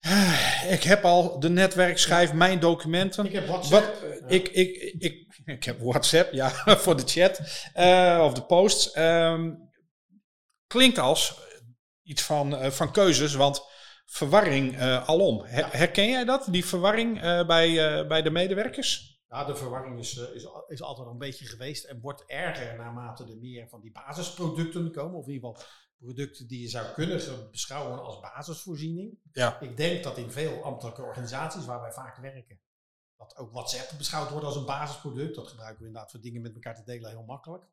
Ik 0.76 0.82
heb 0.82 1.04
al 1.04 1.40
de 1.40 1.48
netwerkschijf, 1.48 2.32
mijn 2.32 2.60
documenten. 2.60 3.26
Ik 3.26 3.32
heb 3.32 3.46
WhatsApp. 3.46 4.00
Wat, 4.00 4.30
ik, 4.30 4.48
ik, 4.48 4.76
ik, 4.98 5.26
ik, 5.44 5.64
heb 5.64 5.80
WhatsApp, 5.80 6.32
ja, 6.32 6.50
voor 6.82 6.96
de 6.96 7.06
chat. 7.06 7.40
Uh, 7.76 8.22
of 8.24 8.32
de 8.32 8.42
posts. 8.42 8.96
Um, 8.96 9.70
klinkt 10.66 10.98
als 10.98 11.34
iets 12.02 12.22
van, 12.22 12.52
uh, 12.52 12.70
van 12.70 12.92
keuzes, 12.92 13.34
want 13.34 13.62
verwarring 14.06 14.76
uh, 14.76 15.08
alom. 15.08 15.42
Herken 15.46 16.08
jij 16.08 16.24
dat, 16.24 16.46
die 16.50 16.64
verwarring 16.64 17.20
bij, 17.46 18.06
bij 18.06 18.22
de 18.22 18.30
medewerkers? 18.30 19.17
Ja, 19.28 19.44
de 19.44 19.56
verwarring 19.56 19.98
is, 19.98 20.16
eh, 20.16 20.34
is, 20.34 20.46
is 20.66 20.82
altijd 20.82 21.06
al 21.06 21.12
een 21.12 21.18
beetje 21.18 21.46
geweest 21.46 21.84
en 21.84 22.00
wordt 22.00 22.24
erger 22.26 22.76
naarmate 22.76 23.24
er 23.24 23.38
meer 23.38 23.68
van 23.68 23.80
die 23.80 23.92
basisproducten 23.92 24.92
komen. 24.92 25.18
Of 25.18 25.26
in 25.26 25.32
ieder 25.32 25.48
geval 25.48 25.66
producten 25.98 26.46
die 26.46 26.60
je 26.60 26.68
zou 26.68 26.92
kunnen 26.92 27.50
beschouwen 27.50 28.02
als 28.02 28.20
basisvoorziening. 28.20 29.18
Ja. 29.32 29.60
Ik 29.60 29.76
denk 29.76 30.02
dat 30.02 30.18
in 30.18 30.30
veel 30.30 30.62
ambtelijke 30.62 31.02
organisaties 31.02 31.64
waar 31.64 31.80
wij 31.80 31.92
vaak 31.92 32.16
werken, 32.16 32.60
dat 33.16 33.36
ook 33.36 33.52
WhatsApp 33.52 33.98
beschouwd 33.98 34.30
wordt 34.30 34.46
als 34.46 34.56
een 34.56 34.64
basisproduct. 34.64 35.34
Dat 35.34 35.48
gebruiken 35.48 35.80
we 35.80 35.86
inderdaad 35.86 36.10
voor 36.10 36.20
dingen 36.20 36.42
met 36.42 36.54
elkaar 36.54 36.74
te 36.74 36.84
delen 36.84 37.10
heel 37.10 37.24
makkelijk. 37.24 37.64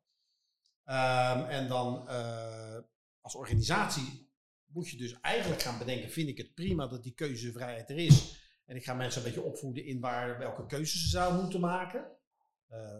Um, 0.84 1.44
en 1.44 1.68
dan 1.68 2.06
uh, 2.08 2.78
als 3.20 3.34
organisatie 3.34 4.30
moet 4.66 4.88
je 4.88 4.96
dus 4.96 5.20
eigenlijk 5.20 5.62
gaan 5.62 5.78
bedenken, 5.78 6.10
vind 6.10 6.28
ik 6.28 6.36
het 6.36 6.54
prima 6.54 6.86
dat 6.86 7.02
die 7.02 7.14
keuzevrijheid 7.14 7.90
er 7.90 7.96
is. 7.96 8.44
En 8.66 8.76
ik 8.76 8.84
ga 8.84 8.94
mensen 8.94 9.20
een 9.20 9.26
beetje 9.28 9.48
opvoeden 9.48 9.84
in 9.84 10.00
waar, 10.00 10.38
welke 10.38 10.66
keuzes 10.66 11.02
ze 11.02 11.08
zouden 11.08 11.40
moeten 11.40 11.60
maken. 11.60 12.16
Uh, 12.70 12.98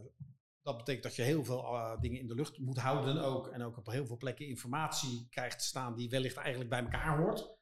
dat 0.63 0.77
betekent 0.77 1.03
dat 1.03 1.17
je 1.17 1.23
heel 1.23 1.45
veel 1.45 1.75
uh, 1.75 2.01
dingen 2.01 2.21
in 2.21 2.27
de 2.27 2.35
lucht 2.35 2.59
moet 2.59 2.79
houden 2.79 3.23
ook. 3.23 3.49
En 3.49 3.63
ook 3.63 3.77
op 3.77 3.87
heel 3.87 4.07
veel 4.07 4.17
plekken 4.17 4.47
informatie 4.47 5.27
krijgt 5.31 5.63
staan 5.63 5.95
die 5.95 6.09
wellicht 6.09 6.37
eigenlijk 6.37 6.71
bij 6.71 6.83
elkaar 6.83 7.19
hoort. 7.19 7.55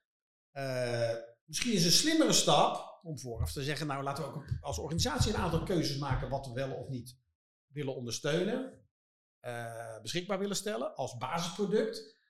Uh, 0.53 1.15
misschien 1.45 1.73
is 1.73 1.85
een 1.85 1.91
slimmere 1.91 2.33
stap 2.33 3.01
om 3.03 3.19
vooraf 3.19 3.53
te 3.53 3.63
zeggen, 3.63 3.87
nou 3.87 4.03
laten 4.03 4.25
we 4.25 4.31
ook 4.31 4.45
als 4.61 4.79
organisatie 4.79 5.35
een 5.35 5.41
aantal 5.41 5.63
keuzes 5.63 5.99
maken 5.99 6.29
wat 6.29 6.47
we 6.47 6.53
wel 6.53 6.73
of 6.73 6.89
niet 6.89 7.19
willen 7.67 7.95
ondersteunen. 7.95 8.87
beschikbaar 10.03 10.39
willen 10.39 10.57
stellen 10.57 10.95
als 10.95 11.17
basisproduct. 11.17 12.23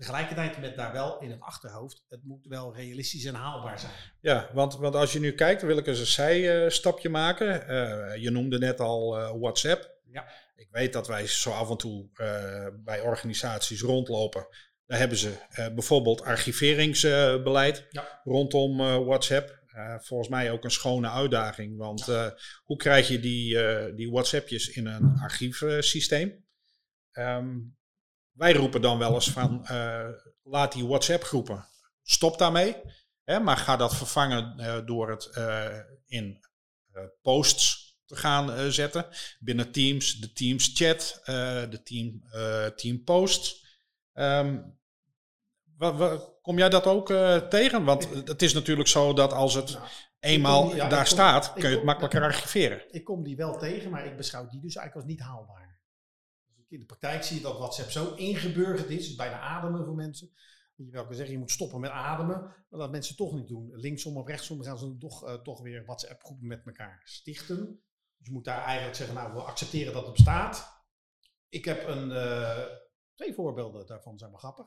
Tegelijkertijd 0.00 0.60
met 0.60 0.76
daar 0.76 0.92
wel 0.92 1.20
in 1.20 1.30
het 1.30 1.40
achterhoofd, 1.40 2.04
het 2.08 2.24
moet 2.24 2.46
wel 2.46 2.74
realistisch 2.74 3.24
en 3.24 3.34
haalbaar 3.34 3.78
zijn. 3.78 3.92
Ja, 4.20 4.50
want, 4.52 4.76
want 4.76 4.94
als 4.94 5.12
je 5.12 5.20
nu 5.20 5.32
kijkt, 5.32 5.62
wil 5.62 5.76
ik 5.76 5.86
eens 5.86 5.98
een 5.98 6.06
zijstapje 6.06 7.08
maken. 7.08 7.70
Uh, 7.70 8.16
je 8.22 8.30
noemde 8.30 8.58
net 8.58 8.80
al 8.80 9.18
uh, 9.18 9.30
WhatsApp. 9.40 9.98
Ja. 10.10 10.28
Ik 10.54 10.68
weet 10.70 10.92
dat 10.92 11.06
wij 11.06 11.26
zo 11.26 11.50
af 11.50 11.70
en 11.70 11.76
toe 11.76 12.08
uh, 12.14 12.66
bij 12.84 13.00
organisaties 13.00 13.80
rondlopen. 13.80 14.46
Daar 14.86 14.98
hebben 14.98 15.18
ze 15.18 15.32
bijvoorbeeld 15.54 16.22
archiveringsbeleid 16.22 17.86
ja. 17.90 18.20
rondom 18.24 18.76
WhatsApp. 19.04 19.62
volgens 19.98 20.28
mij 20.28 20.50
ook 20.50 20.64
een 20.64 20.70
schone 20.70 21.10
uitdaging. 21.10 21.76
Want 21.76 22.04
hoe 22.64 22.76
krijg 22.76 23.08
je 23.08 23.20
die, 23.20 23.58
die 23.94 24.10
WhatsAppjes 24.10 24.68
in 24.68 24.86
een 24.86 25.18
archiefsysteem? 25.18 26.44
Um, 27.12 27.78
wij 28.40 28.52
roepen 28.54 28.80
dan 28.82 28.98
wel 28.98 29.14
eens 29.14 29.30
van, 29.30 29.66
uh, 29.70 30.08
laat 30.42 30.72
die 30.72 30.86
WhatsApp-groepen, 30.86 31.66
stop 32.02 32.38
daarmee. 32.38 32.76
Hè, 33.24 33.40
maar 33.40 33.56
ga 33.56 33.76
dat 33.76 33.96
vervangen 33.96 34.54
uh, 34.58 34.78
door 34.86 35.10
het 35.10 35.30
uh, 35.38 35.78
in 36.06 36.40
posts 37.22 37.96
te 38.04 38.16
gaan 38.16 38.72
zetten. 38.72 39.06
Binnen 39.38 39.72
Teams, 39.72 40.14
de 40.20 40.32
Teams 40.32 40.70
chat, 40.74 41.20
de 41.70 41.80
team, 41.84 42.22
team 42.76 43.04
posts. 43.04 43.66
Um, 44.14 44.78
wat, 45.76 45.96
wat, 45.96 46.38
kom 46.42 46.58
jij 46.58 46.68
dat 46.68 46.86
ook 46.86 47.06
tegen? 47.48 47.84
Want 47.84 48.08
het 48.24 48.42
is 48.42 48.52
natuurlijk 48.54 48.88
zo 48.88 49.12
dat 49.12 49.32
als 49.32 49.54
het 49.54 49.78
eenmaal 50.20 50.66
die- 50.66 50.76
ja, 50.76 50.84
ik 50.84 50.90
daar 50.90 50.98
kom- 51.04 51.12
staat, 51.12 51.52
kun 51.52 51.62
je 51.62 51.68
het 51.68 51.76
kom- 51.76 51.86
makkelijker 51.86 52.22
archiveren. 52.22 52.82
Ik 52.90 53.04
kom 53.04 53.22
die 53.22 53.36
wel 53.36 53.58
tegen, 53.58 53.90
maar 53.90 54.06
ik 54.06 54.16
beschouw 54.16 54.48
die 54.48 54.60
dus 54.60 54.76
eigenlijk 54.76 55.06
als 55.06 55.16
niet 55.16 55.26
haalbaar. 55.28 55.69
In 56.70 56.78
de 56.78 56.86
praktijk 56.86 57.22
zie 57.22 57.36
je 57.36 57.42
dat 57.42 57.58
WhatsApp 57.58 57.90
zo 57.90 58.14
ingeburgerd 58.14 58.90
is, 58.90 59.14
bijna 59.14 59.40
ademen 59.40 59.84
voor 59.84 59.94
mensen. 59.94 60.30
Je 60.74 60.90
wil 60.90 61.06
zeggen, 61.10 61.30
je 61.30 61.38
moet 61.38 61.50
stoppen 61.50 61.80
met 61.80 61.90
ademen, 61.90 62.40
maar 62.40 62.80
dat 62.80 62.90
mensen 62.90 63.16
toch 63.16 63.34
niet 63.34 63.48
doen. 63.48 63.70
Linksom 63.74 64.16
of 64.16 64.26
rechtsom 64.26 64.62
gaan 64.62 64.78
ze 64.78 64.96
toch, 64.96 65.26
eh, 65.26 65.34
toch 65.34 65.60
weer 65.62 65.84
WhatsApp-groepen 65.84 66.46
met 66.46 66.66
elkaar 66.66 67.00
stichten. 67.04 67.82
Dus 68.16 68.26
je 68.26 68.32
moet 68.32 68.44
daar 68.44 68.64
eigenlijk 68.64 68.96
zeggen, 68.96 69.14
nou, 69.14 69.32
we 69.32 69.40
accepteren 69.40 69.92
dat 69.92 70.04
het 70.04 70.12
bestaat. 70.12 70.84
Ik 71.48 71.64
heb 71.64 71.86
een, 71.86 72.12
eh, 72.12 72.64
twee 73.14 73.34
voorbeelden 73.34 73.86
daarvan, 73.86 74.18
zijn 74.18 74.30
wel 74.30 74.38
grappig. 74.38 74.66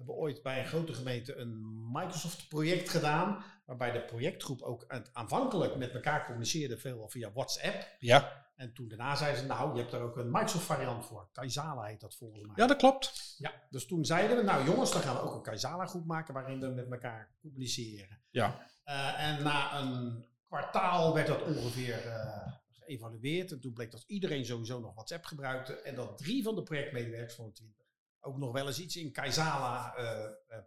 We 0.00 0.06
hebben 0.06 0.24
ooit 0.24 0.42
bij 0.42 0.58
een 0.58 0.66
grote 0.66 0.92
gemeente 0.94 1.34
een 1.36 1.60
Microsoft-project 1.92 2.88
gedaan, 2.88 3.44
waarbij 3.66 3.92
de 3.92 4.04
projectgroep 4.04 4.62
ook 4.62 4.84
aan- 4.88 5.04
aanvankelijk 5.12 5.76
met 5.76 5.94
elkaar 5.94 6.24
communiceerde, 6.24 6.78
veel 6.78 7.08
via 7.08 7.32
WhatsApp. 7.32 7.86
Ja, 7.98 8.48
En 8.56 8.72
toen 8.74 8.88
daarna 8.88 9.14
zeiden 9.16 9.40
ze, 9.40 9.46
nou, 9.46 9.72
je 9.74 9.78
hebt 9.78 9.90
daar 9.90 10.00
ook 10.00 10.16
een 10.16 10.30
Microsoft 10.30 10.64
variant 10.64 11.06
voor. 11.06 11.28
Kaizala 11.32 11.82
heet 11.82 12.00
dat 12.00 12.16
volgens 12.16 12.42
mij. 12.42 12.52
ja 12.56 12.66
dat 12.66 12.76
klopt. 12.76 13.34
Ja, 13.38 13.52
dus 13.70 13.86
toen 13.86 14.04
zeiden 14.04 14.36
we, 14.36 14.42
nou 14.42 14.64
jongens, 14.64 14.92
dan 14.92 15.02
gaan 15.02 15.14
we 15.14 15.20
ook 15.20 15.34
een 15.34 15.42
Kaizala 15.42 15.86
groep 15.86 16.06
maken 16.06 16.34
waarin 16.34 16.60
we 16.60 16.66
met 16.68 16.90
elkaar 16.90 17.34
communiceren. 17.40 18.20
Ja, 18.30 18.68
Eh, 18.84 19.28
en 19.28 19.42
na 19.42 19.78
een 19.78 20.24
kwartaal 20.46 21.14
werd 21.14 21.26
dat 21.26 21.42
ongeveer 21.42 22.06
eh, 22.06 22.52
geëvalueerd. 22.70 23.52
En 23.52 23.60
toen 23.60 23.72
bleek 23.72 23.90
dat 23.90 24.04
iedereen 24.06 24.44
sowieso 24.44 24.80
nog 24.80 24.94
WhatsApp 24.94 25.24
gebruikte. 25.24 25.74
En 25.80 25.94
dat 25.94 26.18
drie 26.18 26.42
van 26.42 26.54
de 26.54 26.62
projectmedewerkers 26.62 27.34
van 27.34 27.44
de 27.46 27.52
20 27.52 27.79
ook 28.20 28.36
nog 28.36 28.52
wel 28.52 28.66
eens 28.66 28.80
iets 28.80 28.96
in 28.96 29.12
Kaizala 29.12 29.94
eh, 29.96 30.24
eh, 30.24 30.58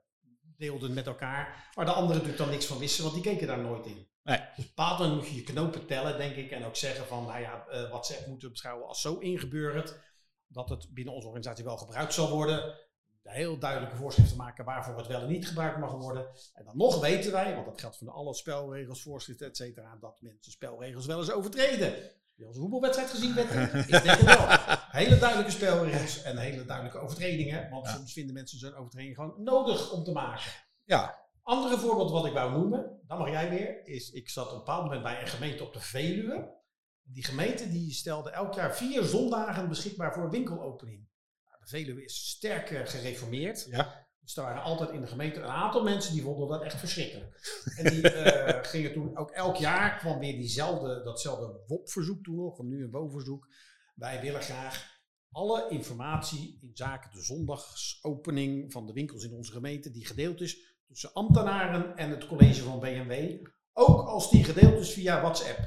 deelden 0.57 0.93
met 0.93 1.07
elkaar. 1.07 1.71
Maar 1.75 1.85
de 1.85 1.91
anderen 1.91 2.11
natuurlijk 2.15 2.43
dan 2.43 2.49
niks 2.49 2.65
van 2.65 2.77
wisten, 2.77 3.03
want 3.03 3.15
die 3.15 3.23
keken 3.23 3.47
daar 3.47 3.59
nooit 3.59 3.85
in. 3.85 4.07
Nee. 4.23 4.39
Dus 4.55 4.65
op 4.75 4.99
een 4.99 5.15
moet 5.15 5.27
je 5.27 5.35
je 5.35 5.43
knopen 5.43 5.85
tellen, 5.85 6.17
denk 6.17 6.35
ik. 6.35 6.51
En 6.51 6.65
ook 6.65 6.75
zeggen 6.75 7.05
van, 7.05 7.25
nou 7.25 7.39
ja, 7.39 7.65
eh, 7.67 7.89
WhatsApp 7.89 8.27
moeten 8.27 8.47
we 8.47 8.53
beschouwen 8.53 8.87
als 8.87 9.01
zo 9.01 9.17
ingebeurd. 9.17 9.99
Dat 10.47 10.69
het 10.69 10.87
binnen 10.89 11.13
onze 11.13 11.27
organisatie 11.27 11.63
wel 11.63 11.77
gebruikt 11.77 12.13
zal 12.13 12.29
worden. 12.29 12.75
Heel 13.23 13.57
duidelijke 13.57 13.95
voorschriften 13.95 14.37
maken 14.37 14.65
waarvoor 14.65 14.97
het 14.97 15.07
wel 15.07 15.21
en 15.21 15.27
niet 15.27 15.47
gebruikt 15.47 15.77
mag 15.77 15.91
worden. 15.91 16.27
En 16.53 16.65
dan 16.65 16.77
nog 16.77 16.99
weten 16.99 17.31
wij, 17.31 17.53
want 17.53 17.65
dat 17.65 17.79
geldt 17.79 17.97
voor 17.97 18.11
alle 18.11 18.33
spelregels, 18.33 19.01
voorschriften, 19.01 19.47
et 19.47 19.57
cetera, 19.57 19.97
dat 19.99 20.21
mensen 20.21 20.51
spelregels 20.51 21.05
wel 21.05 21.19
eens 21.19 21.31
overtreden. 21.31 21.91
Heb 21.91 22.35
je 22.35 22.45
als 22.45 22.57
voetbalwedstrijd 22.57 23.09
gezien, 23.09 23.35
Wetter? 23.35 23.75
Ik 23.75 23.87
denk 24.03 24.03
het 24.03 24.23
wel. 24.23 24.77
Hele 24.93 25.17
duidelijke 25.17 25.51
spelregels 25.51 26.21
en 26.21 26.37
hele 26.37 26.65
duidelijke 26.65 26.99
overtredingen. 26.99 27.69
Want 27.69 27.87
soms 27.87 28.13
vinden 28.13 28.33
mensen 28.33 28.59
zo'n 28.59 28.75
overtreding 28.75 29.15
gewoon 29.15 29.43
nodig 29.43 29.91
om 29.91 30.03
te 30.03 30.11
maken. 30.11 30.51
ja, 30.83 31.21
Andere 31.41 31.77
voorbeeld 31.77 32.11
wat 32.11 32.25
ik 32.25 32.33
wou 32.33 32.51
noemen, 32.51 32.99
dan 33.07 33.17
mag 33.17 33.29
jij 33.29 33.49
weer, 33.49 33.85
is 33.87 34.11
ik 34.11 34.29
zat 34.29 34.45
op 34.45 34.51
een 34.51 34.57
bepaald 34.57 34.83
moment 34.83 35.03
bij 35.03 35.21
een 35.21 35.27
gemeente 35.27 35.63
op 35.63 35.73
de 35.73 35.79
Veluwe. 35.79 36.61
Die 37.01 37.23
gemeente 37.23 37.69
die 37.69 37.91
stelde 37.91 38.29
elk 38.29 38.53
jaar 38.53 38.75
vier 38.75 39.03
zondagen 39.03 39.69
beschikbaar 39.69 40.13
voor 40.13 40.29
winkelopening. 40.29 41.07
Nou, 41.45 41.59
de 41.59 41.67
Veluwe 41.67 42.03
is 42.03 42.29
sterk 42.29 42.71
eh, 42.71 42.85
gereformeerd. 42.85 43.65
ja, 43.69 44.07
Dus 44.19 44.37
er 44.37 44.43
waren 44.43 44.63
altijd 44.63 44.89
in 44.89 45.01
de 45.01 45.07
gemeente 45.07 45.39
een 45.39 45.47
aantal 45.47 45.83
mensen 45.83 46.13
die 46.13 46.23
vonden 46.23 46.47
dat 46.47 46.61
echt 46.63 46.79
verschrikkelijk. 46.79 47.61
En 47.77 47.93
die 47.93 48.09
eh, 48.09 48.69
gingen 48.69 48.93
toen 48.93 49.17
ook 49.17 49.31
elk 49.31 49.55
jaar 49.55 49.97
kwam 49.97 50.19
weer 50.19 50.37
diezelfde, 50.37 51.03
datzelfde 51.03 51.63
WOP-verzoek 51.67 52.23
toen 52.23 52.35
nog, 52.35 52.63
nu 52.63 52.83
een 52.83 52.91
WO-verzoek. 52.91 53.47
Wij 53.95 54.21
willen 54.21 54.41
graag 54.41 54.92
alle 55.33 55.69
informatie 55.69 56.57
in 56.61 56.71
zaken 56.73 57.11
de 57.11 57.21
zondagsopening 57.21 58.71
van 58.71 58.85
de 58.85 58.93
winkels 58.93 59.23
in 59.23 59.33
onze 59.33 59.51
gemeente, 59.51 59.91
die 59.91 60.05
gedeeld 60.05 60.41
is 60.41 60.75
tussen 60.87 61.13
ambtenaren 61.13 61.97
en 61.97 62.09
het 62.09 62.27
college 62.27 62.63
van 62.63 62.79
BMW, 62.79 63.45
ook 63.73 64.07
als 64.07 64.29
die 64.29 64.43
gedeeld 64.43 64.79
is 64.79 64.93
via 64.93 65.21
WhatsApp. 65.21 65.59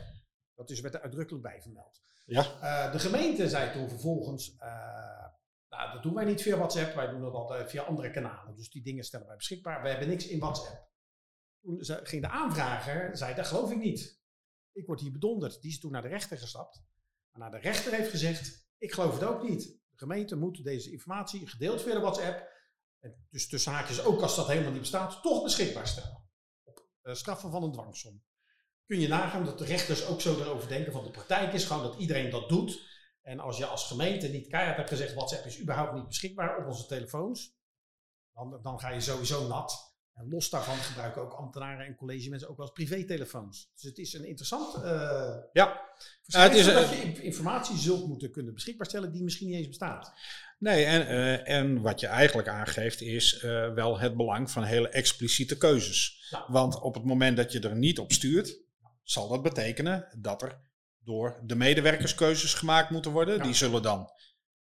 Dat 0.54 0.70
is, 0.70 0.80
werd 0.80 0.94
er 0.94 1.00
uitdrukkelijk 1.00 1.44
bij 1.44 1.62
vermeld. 1.62 2.00
ja, 2.26 2.60
Eh, 2.60 2.92
de 2.92 2.98
gemeente 2.98 3.48
zei 3.48 3.72
toen 3.72 3.88
vervolgens, 3.88 4.56
eh, 4.56 5.26
nou, 5.68 5.92
dat 5.92 6.02
doen 6.02 6.14
wij 6.14 6.24
niet 6.24 6.42
via 6.42 6.56
WhatsApp, 6.56 6.94
wij 6.94 7.08
doen 7.08 7.20
dat 7.20 7.34
altijd 7.34 7.70
via 7.70 7.82
andere 7.82 8.10
kanalen. 8.10 8.56
Dus 8.56 8.70
die 8.70 8.82
dingen 8.82 9.04
stellen 9.04 9.26
wij 9.26 9.36
beschikbaar. 9.36 9.82
We 9.82 9.88
hebben 9.88 10.08
niks 10.08 10.26
in 10.26 10.38
WhatsApp. 10.38 10.90
Toen 11.60 11.78
ging 11.82 12.22
de 12.22 12.28
aanvrager, 12.28 13.16
zei 13.16 13.34
dat 13.34 13.46
geloof 13.46 13.70
ik 13.70 13.78
niet. 13.78 14.20
Ik 14.72 14.86
word 14.86 15.00
hier 15.00 15.12
bedonderd. 15.12 15.60
Die 15.60 15.70
is 15.70 15.80
toen 15.80 15.92
naar 15.92 16.02
de 16.02 16.08
rechter 16.08 16.38
gestapt. 16.38 16.82
Maar 17.30 17.40
naar 17.40 17.60
de 17.60 17.68
rechter 17.68 17.92
heeft 17.92 18.10
gezegd, 18.10 18.65
ik 18.78 18.92
geloof 18.92 19.14
het 19.14 19.28
ook 19.28 19.48
niet. 19.48 19.62
De 19.64 19.96
gemeente 19.96 20.36
moet 20.36 20.64
deze 20.64 20.90
informatie, 20.90 21.46
gedeeld 21.46 21.82
via 21.82 21.94
de 21.94 22.00
WhatsApp, 22.00 22.54
en 23.00 23.26
dus 23.30 23.48
tussen 23.48 23.72
haakjes 23.72 24.04
ook 24.04 24.22
als 24.22 24.36
dat 24.36 24.46
helemaal 24.46 24.70
niet 24.70 24.80
bestaat, 24.80 25.22
toch 25.22 25.42
beschikbaar 25.42 25.86
stellen. 25.86 26.28
Op 26.64 26.88
eh, 27.02 27.14
straffen 27.14 27.50
van 27.50 27.62
een 27.62 27.72
dwangsom 27.72 28.24
kun 28.86 29.00
je 29.00 29.08
nagaan 29.08 29.44
dat 29.44 29.58
de 29.58 29.64
rechters 29.64 30.06
ook 30.06 30.20
zo 30.20 30.40
erover 30.40 30.68
denken. 30.68 30.92
Van 30.92 31.04
de 31.04 31.10
praktijk 31.10 31.52
is 31.52 31.64
gewoon 31.64 31.82
dat 31.82 31.98
iedereen 31.98 32.30
dat 32.30 32.48
doet. 32.48 32.94
En 33.22 33.40
als 33.40 33.56
je 33.56 33.66
als 33.66 33.86
gemeente 33.86 34.28
niet 34.28 34.48
keihard 34.48 34.76
hebt 34.76 34.88
gezegd: 34.88 35.14
WhatsApp 35.14 35.44
is 35.44 35.60
überhaupt 35.60 35.94
niet 35.94 36.06
beschikbaar 36.06 36.58
op 36.58 36.66
onze 36.66 36.86
telefoons, 36.86 37.56
dan, 38.32 38.62
dan 38.62 38.80
ga 38.80 38.88
je 38.88 39.00
sowieso 39.00 39.48
nat. 39.48 39.95
En 40.16 40.28
los 40.28 40.50
daarvan 40.50 40.76
gebruiken 40.76 41.22
ook 41.22 41.32
ambtenaren 41.32 41.86
en 41.86 41.96
collegemensen 41.96 42.48
ook 42.48 42.56
wel 42.56 42.66
eens 42.66 42.74
privételefoons. 42.74 43.70
Dus 43.74 43.82
het 43.82 43.98
is 43.98 44.12
een 44.12 44.24
interessant 44.24 44.76
uh, 44.76 45.36
ja. 45.52 45.80
het 46.26 46.54
is, 46.54 46.64
dat 46.64 46.90
je 46.90 47.22
informatie 47.22 47.76
zult 47.76 48.06
moeten 48.06 48.30
kunnen 48.30 48.54
beschikbaar 48.54 48.86
stellen 48.86 49.12
die 49.12 49.22
misschien 49.22 49.46
niet 49.46 49.56
eens 49.56 49.68
bestaat. 49.68 50.12
Nee, 50.58 50.84
en, 50.84 51.00
uh, 51.02 51.48
en 51.48 51.80
wat 51.80 52.00
je 52.00 52.06
eigenlijk 52.06 52.48
aangeeft 52.48 53.00
is 53.00 53.42
uh, 53.42 53.72
wel 53.72 53.98
het 53.98 54.16
belang 54.16 54.50
van 54.50 54.62
hele 54.62 54.88
expliciete 54.88 55.56
keuzes. 55.56 56.26
Ja. 56.30 56.44
Want 56.48 56.80
op 56.80 56.94
het 56.94 57.04
moment 57.04 57.36
dat 57.36 57.52
je 57.52 57.60
er 57.60 57.76
niet 57.76 57.98
op 57.98 58.12
stuurt, 58.12 58.60
zal 59.02 59.28
dat 59.28 59.42
betekenen 59.42 60.16
dat 60.18 60.42
er 60.42 60.60
door 60.98 61.40
de 61.44 61.56
medewerkers 61.56 62.14
keuzes 62.14 62.54
gemaakt 62.54 62.90
moeten 62.90 63.10
worden. 63.10 63.36
Ja. 63.36 63.42
Die 63.42 63.54
zullen 63.54 63.82
dan, 63.82 64.10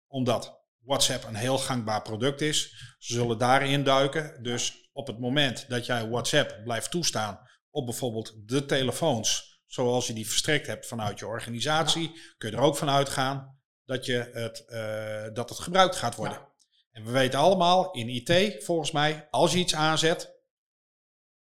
omdat 0.08 0.64
WhatsApp 0.80 1.24
een 1.24 1.36
heel 1.36 1.58
gangbaar 1.58 2.02
product 2.02 2.42
is, 2.42 2.76
zullen 2.98 3.38
daarin 3.38 3.84
duiken. 3.84 4.44
Dus 4.44 4.85
op 4.96 5.08
het 5.08 5.20
moment 5.20 5.70
dat 5.70 5.86
jij 5.86 6.10
WhatsApp 6.10 6.60
blijft 6.64 6.92
toestaan 6.92 7.40
op 7.70 7.86
bijvoorbeeld 7.86 8.34
de 8.46 8.66
telefoons, 8.66 9.62
zoals 9.68 10.08
je 10.08 10.14
die 10.14 10.28
verstrekt 10.28 10.68
hebt 10.68 10.88
vanuit 10.88 11.20
je 11.20 11.28
organisatie, 11.28 12.02
ja. 12.02 12.20
kun 12.38 12.50
je 12.50 12.56
er 12.56 12.62
ook 12.62 12.78
van 12.78 12.90
uitgaan 12.90 13.60
dat, 13.86 14.06
je 14.06 14.30
het, 14.34 14.66
uh, 14.68 15.34
dat 15.34 15.50
het 15.50 15.60
gebruikt 15.60 15.96
gaat 15.96 16.16
worden. 16.16 16.38
Ja. 16.38 16.54
En 16.92 17.06
we 17.06 17.12
weten 17.12 17.40
allemaal 17.40 17.92
in 17.92 18.10
IT, 18.10 18.64
volgens 18.64 18.92
mij, 18.92 19.28
als 19.30 19.52
je 19.52 19.58
iets 19.58 19.76
aanzet, 19.76 20.34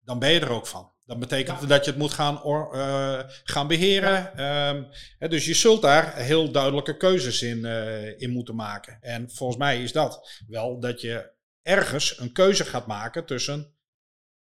dan 0.01 0.19
ben 0.19 0.31
je 0.31 0.41
er 0.41 0.51
ook 0.51 0.67
van. 0.67 0.93
Dat 1.05 1.19
betekent 1.19 1.61
ja. 1.61 1.67
dat 1.67 1.85
je 1.85 1.91
het 1.91 2.01
moet 2.01 2.13
gaan, 2.13 2.43
or, 2.43 2.75
uh, 2.75 3.21
gaan 3.27 3.67
beheren. 3.67 4.33
Ja. 4.37 4.69
Um, 4.69 4.89
hè, 5.19 5.29
dus 5.29 5.47
je 5.47 5.55
zult 5.55 5.83
daar 5.83 6.17
heel 6.17 6.51
duidelijke 6.53 6.97
keuzes 6.97 7.43
in, 7.43 7.59
uh, 7.59 8.21
in 8.21 8.31
moeten 8.31 8.55
maken. 8.55 8.99
En 9.01 9.31
volgens 9.31 9.59
mij 9.59 9.83
is 9.83 9.93
dat 9.93 10.43
wel 10.47 10.81
dat 10.81 11.01
je 11.01 11.39
ergens 11.71 12.19
een 12.19 12.33
keuze 12.33 12.65
gaat 12.65 12.87
maken 12.87 13.27
tussen 13.27 13.75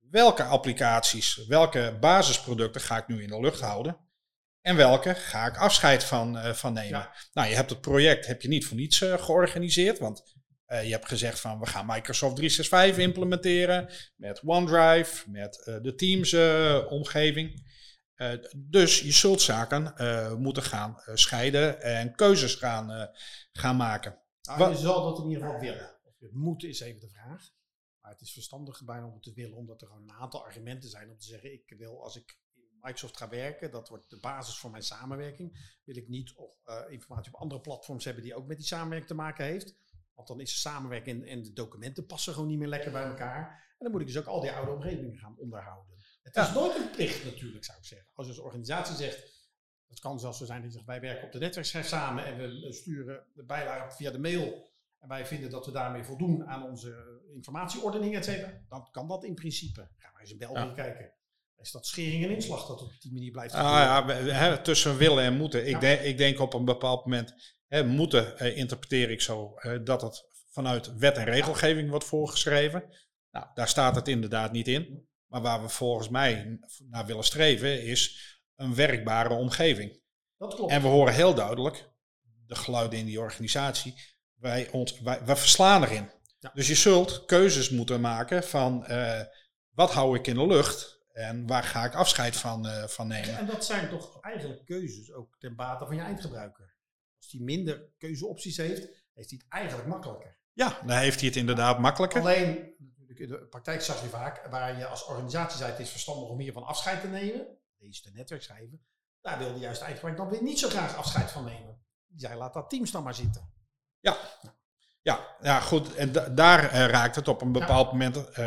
welke 0.09 0.43
applicaties, 0.43 1.45
welke 1.47 1.97
basisproducten 1.99 2.81
ga 2.81 2.97
ik 2.97 3.07
nu 3.07 3.21
in 3.21 3.27
de 3.27 3.39
lucht 3.39 3.59
houden. 3.59 3.97
En 4.61 4.75
welke 4.75 5.15
ga 5.15 5.45
ik 5.45 5.57
afscheid 5.57 6.03
van, 6.03 6.37
uh, 6.37 6.53
van 6.53 6.73
nemen. 6.73 6.99
Ja. 6.99 7.15
Nou, 7.33 7.47
je 7.49 7.55
hebt 7.55 7.69
het 7.69 7.81
project 7.81 8.25
heb 8.25 8.41
je 8.41 8.47
niet 8.47 8.65
voor 8.65 8.77
niets 8.77 8.97
georganiseerd. 8.97 9.99
Want 9.99 10.23
uh, 10.67 10.83
je 10.83 10.91
hebt 10.91 11.07
gezegd 11.07 11.39
van 11.39 11.59
we 11.59 11.65
gaan 11.65 11.85
Microsoft 11.85 12.35
365 12.35 13.03
implementeren 13.03 13.89
met 14.15 14.41
OneDrive, 14.45 15.29
met 15.29 15.79
de 15.81 15.95
Teams 15.95 16.33
omgeving. 16.89 17.71
dus 18.55 18.99
je 18.99 19.11
zult 19.11 19.41
zaken 19.41 19.93
moeten 20.37 20.63
gaan 20.63 21.01
scheiden 21.13 21.81
en 21.81 22.15
keuzes 22.15 22.55
gaan, 22.55 23.09
gaan 23.51 23.75
maken. 23.75 24.21
Nou, 24.41 24.71
je 24.71 24.77
zal 24.77 25.03
dat 25.03 25.23
in 25.23 25.29
ieder 25.29 25.43
geval 25.43 25.59
willen. 25.59 25.92
Het 26.23 26.33
moet 26.33 26.63
is 26.63 26.79
even 26.79 26.99
de 27.01 27.09
vraag. 27.09 27.51
Maar 28.01 28.11
het 28.11 28.21
is 28.21 28.33
verstandig 28.33 28.83
bijna 28.83 29.05
om 29.05 29.13
het 29.13 29.23
te 29.23 29.33
willen, 29.33 29.57
omdat 29.57 29.81
er 29.81 29.87
gewoon 29.87 30.01
een 30.01 30.15
aantal 30.15 30.45
argumenten 30.45 30.89
zijn 30.89 31.09
om 31.09 31.17
te 31.17 31.25
zeggen: 31.25 31.53
ik 31.53 31.73
wil 31.77 32.03
als 32.03 32.15
ik 32.15 32.39
in 32.53 32.77
Microsoft 32.81 33.17
ga 33.17 33.29
werken, 33.29 33.71
dat 33.71 33.89
wordt 33.89 34.09
de 34.09 34.19
basis 34.19 34.57
voor 34.57 34.71
mijn 34.71 34.83
samenwerking. 34.83 35.77
Wil 35.83 35.95
ik 35.95 36.07
niet 36.07 36.33
of, 36.35 36.61
informatie 36.89 37.33
op 37.33 37.39
andere 37.39 37.61
platforms 37.61 38.05
hebben 38.05 38.23
die 38.23 38.35
ook 38.35 38.47
met 38.47 38.57
die 38.57 38.65
samenwerking 38.65 39.09
te 39.09 39.15
maken 39.15 39.45
heeft. 39.45 39.75
Want 40.13 40.27
dan 40.27 40.39
is 40.39 40.51
de 40.51 40.57
samenwerking 40.57 41.27
en 41.27 41.43
de 41.43 41.53
documenten 41.53 42.05
passen 42.05 42.33
gewoon 42.33 42.47
niet 42.47 42.57
meer 42.57 42.67
lekker 42.67 42.91
bij 42.91 43.03
elkaar. 43.03 43.47
En 43.77 43.77
dan 43.77 43.91
moet 43.91 44.01
ik 44.01 44.07
dus 44.07 44.17
ook 44.17 44.25
al 44.25 44.41
die 44.41 44.51
oude 44.51 44.71
omgevingen 44.71 45.17
gaan 45.17 45.37
onderhouden. 45.37 45.95
Het 46.21 46.35
is 46.35 46.45
ja. 46.45 46.53
nooit 46.53 46.75
een 46.75 46.91
plicht 46.91 47.25
natuurlijk, 47.25 47.65
zou 47.65 47.77
ik 47.77 47.85
zeggen. 47.85 48.09
Als 48.13 48.27
je 48.27 48.33
als 48.33 48.41
organisatie 48.41 48.95
zegt, 48.95 49.33
het 49.87 49.99
kan 49.99 50.19
zelfs 50.19 50.37
zo 50.37 50.45
zijn 50.45 50.61
dat 50.61 50.67
je 50.69 50.75
zegt, 50.75 50.87
wij 50.87 51.01
werken 51.01 51.25
op 51.25 51.31
de 51.31 51.39
netwerkschef 51.39 51.87
samen 51.87 52.25
en 52.25 52.37
we 52.37 52.73
sturen 52.73 53.25
de 53.33 53.43
bijlage 53.43 53.95
via 53.95 54.11
de 54.11 54.19
mail. 54.19 54.71
En 55.03 55.09
wij 55.09 55.25
vinden 55.25 55.49
dat 55.49 55.65
we 55.65 55.71
daarmee 55.71 56.03
voldoen 56.03 56.47
aan 56.47 56.63
onze 56.63 57.21
informatieordening, 57.33 58.15
et 58.15 58.25
cetera. 58.25 58.61
Dan 58.69 58.87
kan 58.91 59.07
dat 59.07 59.23
in 59.23 59.33
principe. 59.33 59.89
Gaan 59.97 60.13
we 60.13 60.19
eens 60.19 60.31
in 60.31 60.37
België 60.37 60.59
ja. 60.59 60.73
kijken. 60.73 61.13
Is 61.57 61.71
dat 61.71 61.85
schering 61.85 62.23
en 62.23 62.29
inslag 62.29 62.67
dat 62.67 62.81
op 62.81 62.91
die 62.99 63.13
manier 63.13 63.31
blijft? 63.31 63.53
Ah, 63.53 63.63
ja, 63.63 64.07
hè, 64.07 64.61
tussen 64.61 64.97
willen 64.97 65.23
en 65.23 65.37
moeten. 65.37 65.65
Ik, 65.65 65.71
ja. 65.71 65.79
denk, 65.79 66.01
ik 66.01 66.17
denk 66.17 66.39
op 66.39 66.53
een 66.53 66.65
bepaald 66.65 67.05
moment 67.05 67.55
He, 67.67 67.83
moeten 67.83 68.33
uh, 68.41 68.57
interpreteer 68.57 69.09
ik 69.09 69.21
zo 69.21 69.53
dat 69.83 70.01
het 70.01 70.29
vanuit 70.49 70.97
wet 70.97 71.17
en 71.17 71.25
regelgeving 71.25 71.89
wordt 71.89 72.05
voorgeschreven. 72.05 72.83
Nou, 73.31 73.47
daar 73.53 73.67
staat 73.67 73.95
het 73.95 74.07
inderdaad 74.07 74.51
niet 74.51 74.67
in. 74.67 75.07
Maar 75.25 75.41
waar 75.41 75.61
we 75.61 75.69
volgens 75.69 76.09
mij 76.09 76.59
naar 76.89 77.05
willen 77.05 77.23
streven 77.23 77.83
is 77.83 78.37
een 78.55 78.75
werkbare 78.75 79.33
omgeving. 79.33 80.01
Dat 80.37 80.55
klopt. 80.55 80.71
En 80.71 80.81
we 80.81 80.87
horen 80.87 81.13
heel 81.13 81.33
duidelijk, 81.33 81.89
de 82.45 82.55
geluiden 82.55 82.99
in 82.99 83.05
die 83.05 83.19
organisatie, 83.19 84.12
wij, 84.43 84.69
ons, 84.71 84.99
wij, 84.99 85.25
wij 85.25 85.35
verslaan 85.35 85.83
erin. 85.83 86.11
Ja. 86.39 86.51
Dus 86.53 86.67
je 86.67 86.75
zult 86.75 87.25
keuzes 87.25 87.69
moeten 87.69 88.01
maken 88.01 88.43
van 88.43 88.85
eh, 88.85 89.21
wat 89.69 89.91
hou 89.91 90.17
ik 90.17 90.27
in 90.27 90.35
de 90.35 90.47
lucht 90.47 91.01
en 91.11 91.47
waar 91.47 91.63
ga 91.63 91.85
ik 91.85 91.95
afscheid 91.95 92.35
van, 92.35 92.67
eh, 92.67 92.83
van 92.87 93.07
nemen. 93.07 93.37
En 93.37 93.45
dat 93.45 93.65
zijn 93.65 93.89
toch 93.89 94.21
eigenlijk 94.21 94.65
keuzes 94.65 95.11
ook 95.11 95.35
ten 95.39 95.55
bate 95.55 95.85
van 95.85 95.95
je 95.95 96.01
eindgebruiker. 96.01 96.75
Als 97.17 97.29
die 97.29 97.41
minder 97.41 97.91
keuzeopties 97.97 98.57
heeft, 98.57 98.81
heeft 99.13 99.29
hij 99.29 99.39
het 99.43 99.45
eigenlijk 99.49 99.87
makkelijker. 99.87 100.37
Ja, 100.53 100.79
dan 100.85 100.97
heeft 100.97 101.19
hij 101.19 101.29
het 101.29 101.37
inderdaad 101.37 101.79
makkelijker. 101.79 102.19
Alleen, 102.19 102.73
in 103.07 103.27
de 103.27 103.47
praktijk 103.47 103.81
zag 103.81 104.01
je 104.01 104.07
vaak, 104.07 104.47
waar 104.49 104.77
je 104.77 104.85
als 104.85 105.05
organisatie 105.05 105.57
zei 105.57 105.71
het 105.71 105.79
is 105.79 105.89
verstandig 105.89 106.29
om 106.29 106.39
hiervan 106.39 106.63
afscheid 106.63 107.01
te 107.01 107.07
nemen, 107.07 107.57
deze 107.77 108.01
de 108.01 108.11
netwerkschrijver, 108.11 108.79
daar 109.21 109.37
wilde 109.37 109.59
juist 109.59 109.79
de 109.79 109.85
eindgebruiker 109.85 110.25
dan 110.25 110.33
weer 110.33 110.43
niet 110.49 110.59
zo 110.59 110.69
graag 110.69 110.95
afscheid 110.95 111.31
van 111.31 111.43
nemen. 111.43 111.81
Die 112.07 112.19
zei 112.19 112.35
laat 112.35 112.53
dat 112.53 112.69
teams 112.69 112.91
dan 112.91 113.03
maar 113.03 113.15
zitten. 113.15 113.53
Ja, 114.03 114.17
ja, 115.01 115.35
ja 115.41 115.59
goed. 115.59 115.95
En 115.95 116.11
da- 116.11 116.29
daar 116.29 116.69
eh, 116.71 116.85
raakt 116.85 117.15
het 117.15 117.27
op 117.27 117.41
een 117.41 117.51
bepaald 117.51 117.91
moment 117.91 118.29
eh, 118.31 118.45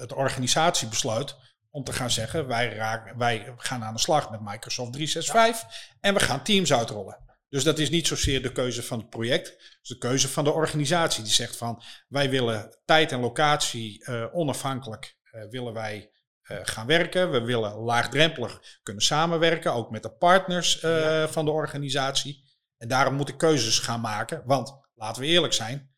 het 0.00 0.12
organisatiebesluit 0.12 1.36
om 1.70 1.84
te 1.84 1.92
gaan 1.92 2.10
zeggen, 2.10 2.46
wij, 2.46 2.74
raken, 2.74 3.18
wij 3.18 3.52
gaan 3.56 3.84
aan 3.84 3.94
de 3.94 4.00
slag 4.00 4.30
met 4.30 4.40
Microsoft 4.40 4.92
365 4.92 5.68
en 6.00 6.14
we 6.14 6.20
gaan 6.20 6.42
Teams 6.42 6.72
uitrollen. 6.72 7.24
Dus 7.48 7.64
dat 7.64 7.78
is 7.78 7.90
niet 7.90 8.06
zozeer 8.06 8.42
de 8.42 8.52
keuze 8.52 8.82
van 8.82 8.98
het 8.98 9.08
project, 9.10 9.46
het 9.48 9.78
is 9.82 9.88
de 9.88 9.98
keuze 9.98 10.28
van 10.28 10.44
de 10.44 10.52
organisatie 10.52 11.22
die 11.22 11.32
zegt 11.32 11.56
van 11.56 11.82
wij 12.08 12.30
willen 12.30 12.78
tijd 12.84 13.12
en 13.12 13.20
locatie 13.20 14.04
eh, 14.04 14.24
onafhankelijk 14.32 15.16
willen 15.50 15.72
wij 15.72 16.10
gaan 16.48 16.86
werken. 16.86 17.30
We 17.30 17.40
willen 17.40 17.74
laagdrempelig 17.74 18.60
kunnen 18.82 19.02
samenwerken, 19.02 19.72
ook 19.72 19.90
met 19.90 20.02
de 20.02 20.10
partners 20.12 20.78
Ja. 20.80 21.28
van 21.28 21.44
de 21.44 21.50
organisatie. 21.50 22.44
En 22.76 22.88
daarom 22.88 23.14
moet 23.14 23.28
ik 23.28 23.38
keuzes 23.38 23.78
gaan 23.78 24.00
maken, 24.00 24.42
want 24.44 24.85
laten 24.96 25.22
we 25.22 25.28
eerlijk 25.28 25.52
zijn, 25.52 25.94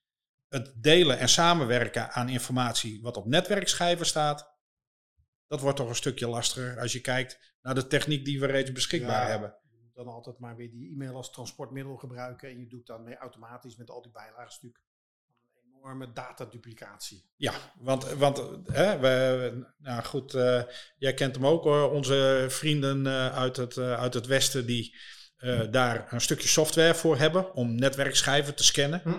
het 0.49 0.73
delen 0.77 1.19
en 1.19 1.29
samenwerken 1.29 2.11
aan 2.11 2.29
informatie 2.29 3.03
wat 3.03 3.17
op 3.17 3.27
netwerkschijven 3.27 4.07
staat, 4.07 4.57
dat 5.47 5.61
wordt 5.61 5.77
toch 5.77 5.89
een 5.89 5.95
stukje 5.95 6.29
lastiger 6.29 6.81
als 6.81 6.93
je 6.93 7.01
kijkt 7.01 7.55
naar 7.63 7.75
de 7.75 7.87
techniek 7.87 8.25
die 8.25 8.41
we 8.41 8.47
reeds 8.47 8.73
beschikbaar 8.73 9.23
Ja. 9.23 9.29
hebben. 9.29 9.55
Je 9.71 9.79
moet 9.83 9.95
dan 9.95 10.07
altijd 10.07 10.39
maar 10.39 10.57
weer 10.57 10.71
die 10.71 10.93
e-mail 10.93 11.15
als 11.15 11.31
transportmiddel 11.31 11.97
gebruiken 11.97 12.49
en 12.49 12.59
je 12.59 12.67
doet 12.67 12.87
dan 12.87 13.03
mee 13.05 13.17
automatisch 13.17 13.77
met 13.77 13.91
al 13.91 14.03
die 14.03 14.13
bijlagen 14.13 14.53
stuk 14.53 14.81
een 15.55 15.75
enorme 15.77 16.13
dataduplicatie. 16.13 17.31
Ja, 17.37 17.53
want, 17.79 18.05
want 18.13 18.39
hè, 18.67 18.99
we, 18.99 19.67
nou 19.79 20.03
goed, 20.05 20.35
eh, 20.35 20.63
jij 20.99 21.15
kent 21.15 21.35
hem 21.35 21.47
ook 21.47 21.65
hoor, 21.65 21.91
onze 21.91 22.47
vrienden 22.49 23.07
eh, 23.07 23.37
uit, 23.37 23.57
het, 23.57 23.77
eh, 23.77 23.95
uit 23.95 24.15
het 24.15 24.27
Westen 24.27 24.67
die 24.67 24.97
eh, 25.39 25.61
daar 25.71 26.13
een 26.13 26.21
stukje 26.21 26.49
software 26.49 26.95
voor 26.95 27.19
hebben 27.19 27.55
om 27.55 27.75
netwerkschijven 27.75 28.55
te 28.55 28.65
scannen. 28.65 29.01
Hm. 29.05 29.13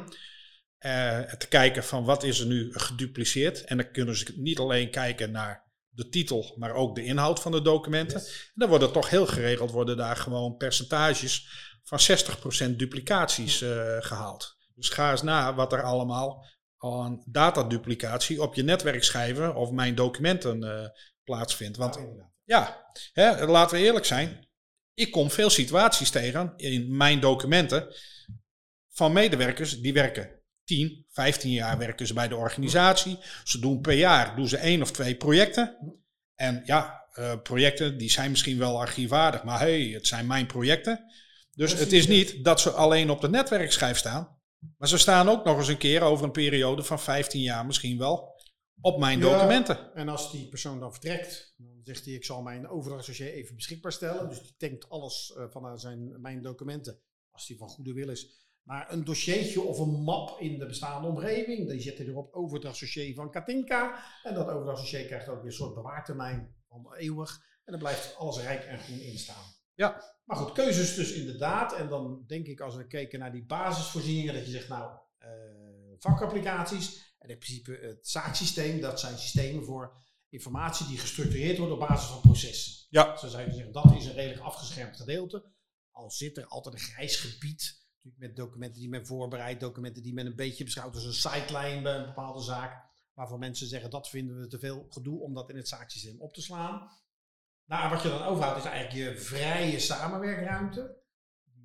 Eh, 0.77 1.19
te 1.19 1.47
kijken 1.47 1.83
van 1.83 2.03
wat 2.03 2.23
is 2.23 2.39
er 2.39 2.45
nu 2.45 2.69
gedupliceerd. 2.73 3.63
En 3.63 3.77
dan 3.77 3.91
kunnen 3.91 4.15
ze 4.15 4.33
niet 4.35 4.59
alleen 4.59 4.91
kijken 4.91 5.31
naar 5.31 5.67
de 5.89 6.09
titel, 6.09 6.55
maar 6.57 6.73
ook 6.73 6.95
de 6.95 7.03
inhoud 7.03 7.39
van 7.39 7.51
de 7.51 7.61
documenten. 7.61 8.19
Yes. 8.19 8.27
En 8.27 8.53
dan 8.55 8.69
worden 8.69 8.91
toch 8.91 9.09
heel 9.09 9.25
geregeld 9.25 9.71
worden 9.71 9.97
daar 9.97 10.15
gewoon 10.15 10.57
percentages 10.57 11.47
van 11.83 11.99
60% 11.99 12.75
duplicaties 12.75 13.61
eh, 13.61 13.95
gehaald. 13.99 14.57
Dus 14.75 14.89
ga 14.89 15.11
eens 15.11 15.21
na 15.21 15.55
wat 15.55 15.73
er 15.73 15.83
allemaal 15.83 16.45
aan 16.77 17.23
dataduplicatie 17.25 18.41
op 18.41 18.55
je 18.55 18.63
netwerkschijven 18.63 19.55
of 19.55 19.71
mijn 19.71 19.95
documenten 19.95 20.91
plaatsvindt. 21.23 21.77
Want 21.77 21.95
Ja, 22.43 22.91
ja, 23.13 23.35
hè, 23.35 23.45
laten 23.45 23.77
we 23.77 23.83
eerlijk 23.83 24.05
zijn. 24.05 24.48
Ik 24.99 25.11
kom 25.11 25.31
veel 25.31 25.49
situaties 25.49 26.09
tegen 26.09 26.53
in 26.55 26.97
mijn 26.97 27.19
documenten 27.19 27.87
van 28.89 29.13
medewerkers 29.13 29.81
die 29.81 29.93
werken 29.93 30.29
10, 30.63 31.05
15 31.09 31.51
jaar 31.51 31.77
werken 31.77 32.07
ze 32.07 32.13
bij 32.13 32.27
de 32.27 32.35
organisatie. 32.35 33.19
Ze 33.43 33.59
doen 33.59 33.81
per 33.81 33.93
jaar 33.93 34.35
doen 34.35 34.47
ze 34.47 34.57
één 34.57 34.81
of 34.81 34.91
twee 34.91 35.15
projecten. 35.15 35.77
En 36.35 36.61
ja, 36.65 37.05
eh, 37.11 37.33
projecten 37.43 37.97
die 37.97 38.11
zijn 38.11 38.29
misschien 38.29 38.57
wel 38.57 38.79
archiefwaardig, 38.79 39.43
maar 39.43 39.59
hey, 39.59 39.81
het 39.81 40.07
zijn 40.07 40.27
mijn 40.27 40.45
projecten. 40.45 41.03
Dus 41.51 41.73
het 41.73 41.93
is 41.93 42.07
niet 42.07 42.43
dat 42.43 42.59
ze 42.59 42.71
alleen 42.71 43.09
op 43.09 43.21
de 43.21 43.29
netwerkschijf 43.29 43.97
staan. 43.97 44.37
Maar 44.77 44.87
ze 44.87 44.97
staan 44.97 45.29
ook 45.29 45.45
nog 45.45 45.57
eens 45.57 45.67
een 45.67 45.77
keer 45.77 46.01
over 46.01 46.25
een 46.25 46.31
periode 46.31 46.83
van 46.83 46.99
15 46.99 47.41
jaar 47.41 47.65
misschien 47.65 47.97
wel 47.97 48.38
op 48.81 48.99
mijn 48.99 49.19
Ja. 49.19 49.31
documenten. 49.31 49.93
En 49.93 50.09
als 50.09 50.31
die 50.31 50.47
persoon 50.49 50.79
dan 50.79 50.91
vertrekt, 50.91 51.53
dan 51.57 51.79
zegt 51.83 52.05
hij: 52.05 52.13
Ik 52.13 52.25
zal 52.25 52.41
mijn 52.41 52.67
overdrachtsdossier 52.67 53.33
even 53.33 53.55
beschikbaar 53.55 53.91
stellen. 53.91 54.29
Dus 54.29 54.41
die 54.41 54.55
tankt 54.57 54.89
alles 54.89 55.33
eh, 55.37 55.45
van 55.49 55.79
zijn, 55.79 56.21
mijn 56.21 56.41
documenten, 56.41 56.99
als 57.31 57.47
die 57.47 57.57
van 57.57 57.69
goede 57.69 57.93
wil 57.93 58.09
is. 58.09 58.47
Maar 58.63 58.91
een 58.93 59.03
dossiertje 59.03 59.61
of 59.61 59.79
een 59.79 60.01
map 60.03 60.39
in 60.39 60.59
de 60.59 60.65
bestaande 60.65 61.07
omgeving, 61.07 61.69
die 61.69 61.81
zet 61.81 61.97
hij 61.97 62.07
erop 62.07 62.33
overdrachtsdossier 62.33 63.15
van 63.15 63.31
Katinka. 63.31 64.03
En 64.23 64.33
dat 64.33 64.47
overdrachtsdossier 64.47 65.05
krijgt 65.05 65.27
ook 65.29 65.37
weer 65.37 65.45
een 65.45 65.51
soort 65.51 65.73
bewaartermijn 65.73 66.55
van 66.67 66.93
eeuwig. 66.95 67.47
En 67.63 67.71
dan 67.71 67.79
blijft 67.79 68.15
alles 68.15 68.39
rijk 68.41 68.63
en 68.63 68.79
groen 68.79 68.99
in 68.99 69.17
staan. 69.17 69.43
Ja. 69.75 70.03
Maar 70.25 70.37
goed, 70.37 70.51
keuzes 70.51 70.95
dus 70.95 71.13
inderdaad. 71.13 71.73
En 71.73 71.89
dan 71.89 72.23
denk 72.27 72.47
ik 72.47 72.61
als 72.61 72.75
we 72.75 72.87
kijken 72.87 73.19
naar 73.19 73.31
die 73.31 73.45
basisvoorzieningen, 73.45 74.33
dat 74.33 74.45
je 74.45 74.51
zegt, 74.51 74.67
nou, 74.69 74.97
eh, 75.17 75.29
vakapplicaties 75.97 77.08
en 77.29 77.35
in 77.35 77.41
principe 77.41 77.79
het 77.81 78.07
zaaksysteem, 78.07 78.81
dat 78.81 78.99
zijn 78.99 79.17
systemen 79.17 79.63
voor 79.63 79.93
informatie 80.29 80.87
die 80.87 80.97
gestructureerd 80.97 81.57
wordt 81.57 81.73
op 81.73 81.79
basis 81.79 82.09
van 82.09 82.21
processen. 82.21 82.85
Ja. 82.89 83.17
Zo 83.17 83.27
zou 83.27 83.43
je 83.43 83.53
zeggen, 83.53 83.71
dat 83.71 83.95
is 83.95 84.05
een 84.05 84.13
redelijk 84.13 84.41
afgeschermd 84.41 84.97
gedeelte. 84.97 85.51
Al 85.91 86.11
zit 86.11 86.37
er 86.37 86.45
altijd 86.45 86.75
een 86.75 86.81
grijs 86.81 87.15
gebied, 87.15 87.87
met 88.15 88.35
documenten 88.35 88.79
die 88.79 88.89
men 88.89 89.05
voorbereidt, 89.05 89.59
documenten 89.59 90.03
die 90.03 90.13
men 90.13 90.25
een 90.25 90.35
beetje 90.35 90.63
beschouwt 90.63 90.95
als 90.95 91.05
een 91.05 91.13
sideline 91.13 91.81
bij 91.81 91.95
een 91.95 92.05
bepaalde 92.05 92.41
zaak, 92.41 92.83
waarvan 93.13 93.39
mensen 93.39 93.67
zeggen, 93.67 93.89
dat 93.89 94.09
vinden 94.09 94.39
we 94.39 94.47
te 94.47 94.59
veel 94.59 94.85
gedoe 94.89 95.19
om 95.19 95.33
dat 95.33 95.49
in 95.49 95.55
het 95.55 95.67
zaaksysteem 95.67 96.21
op 96.21 96.33
te 96.33 96.41
slaan. 96.41 96.89
Nou, 97.65 97.89
wat 97.89 98.01
je 98.01 98.09
dan 98.09 98.23
overhoudt 98.23 98.59
is 98.59 98.69
eigenlijk 98.69 99.15
je 99.15 99.21
vrije 99.21 99.79
samenwerkruimte. 99.79 100.97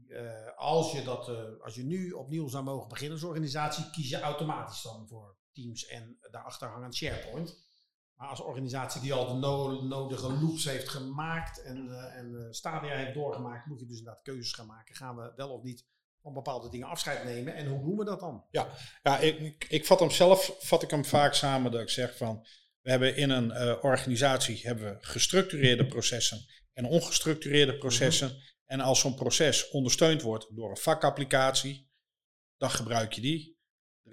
Eh, 0.09 0.57
als, 0.57 0.93
je 0.93 1.03
dat, 1.03 1.29
eh, 1.29 1.61
als 1.61 1.75
je 1.75 1.85
nu 1.85 2.11
opnieuw 2.11 2.49
zou 2.49 2.65
mogen 2.65 2.89
beginnen 2.89 3.17
als 3.17 3.29
organisatie, 3.29 3.91
kies 3.91 4.09
je 4.09 4.21
automatisch 4.21 4.83
dan 4.83 5.09
voor 5.09 5.37
Teams 5.55 5.87
en 5.87 6.19
daarachter 6.31 6.69
hangend 6.69 6.95
SharePoint. 6.95 7.63
Maar 8.15 8.29
als 8.29 8.41
organisatie 8.41 9.01
die 9.01 9.13
al 9.13 9.27
de 9.27 9.35
no- 9.35 9.83
nodige 9.83 10.33
loops 10.33 10.65
heeft 10.65 10.89
gemaakt 10.89 11.63
en, 11.63 11.89
eh, 11.91 12.17
en 12.17 12.35
eh, 12.35 12.47
stadia 12.51 12.97
heeft 12.97 13.15
doorgemaakt, 13.15 13.67
moet 13.67 13.81
je 13.81 13.87
dus 13.87 13.99
inderdaad 13.99 14.23
keuzes 14.23 14.53
gaan 14.53 14.67
maken. 14.67 14.95
Gaan 14.95 15.17
we 15.17 15.33
wel 15.37 15.51
of 15.51 15.63
niet 15.63 15.87
van 16.23 16.33
bepaalde 16.33 16.71
dingen 16.71 16.89
afscheid 16.89 17.25
nemen 17.25 17.55
en 17.55 17.67
hoe 17.67 17.85
doen 17.85 17.97
we 17.97 18.05
dat 18.05 18.21
dan? 18.21 18.45
Ja, 18.51 19.19
ik, 19.19 19.39
ik, 19.39 19.67
ik 19.69 19.87
vat 19.87 20.01
hem 20.01 20.11
zelf, 20.11 20.57
vat 20.59 20.83
ik 20.83 20.91
hem 20.91 21.05
vaak 21.05 21.35
samen 21.35 21.73
dat 21.73 21.81
ik 21.81 21.91
zeg 21.91 22.17
van, 22.17 22.47
we 22.81 22.91
hebben 22.91 23.17
in 23.17 23.31
een 23.31 23.51
eh, 23.51 23.85
organisatie 23.85 24.67
hebben 24.67 24.85
we 24.85 25.07
gestructureerde 25.07 25.87
processen 25.87 26.47
en 26.73 26.85
ongestructureerde 26.85 27.79
processen. 27.79 28.43
En 28.65 28.81
als 28.81 29.01
zo'n 29.01 29.15
proces 29.15 29.71
ondersteund 29.71 30.23
wordt 30.23 30.57
door 30.57 30.71
een 30.71 30.77
vakapplicatie, 30.77 31.91
dan 32.57 32.71
gebruik 32.71 33.13
je 33.13 33.21
die. 33.21 33.54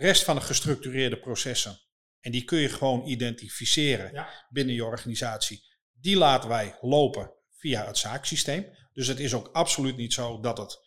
Rest 0.01 0.23
van 0.23 0.35
de 0.35 0.41
gestructureerde 0.41 1.19
processen, 1.19 1.79
en 2.19 2.31
die 2.31 2.43
kun 2.43 2.59
je 2.59 2.69
gewoon 2.69 3.07
identificeren 3.07 4.13
Ja. 4.13 4.47
binnen 4.49 4.75
je 4.75 4.85
organisatie, 4.85 5.63
die 5.93 6.17
laten 6.17 6.49
wij 6.49 6.77
lopen 6.81 7.31
via 7.57 7.85
het 7.85 7.97
zaaksysteem. 7.97 8.65
Dus 8.93 9.07
het 9.07 9.19
is 9.19 9.33
ook 9.33 9.49
absoluut 9.53 9.97
niet 9.97 10.13
zo 10.13 10.39
dat 10.39 10.57
het 10.57 10.79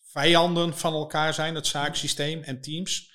vijanden 0.00 0.76
van 0.76 0.92
elkaar 0.92 1.34
zijn, 1.34 1.54
het 1.54 1.66
zaaksysteem 1.66 2.42
en 2.42 2.60
teams. 2.60 3.12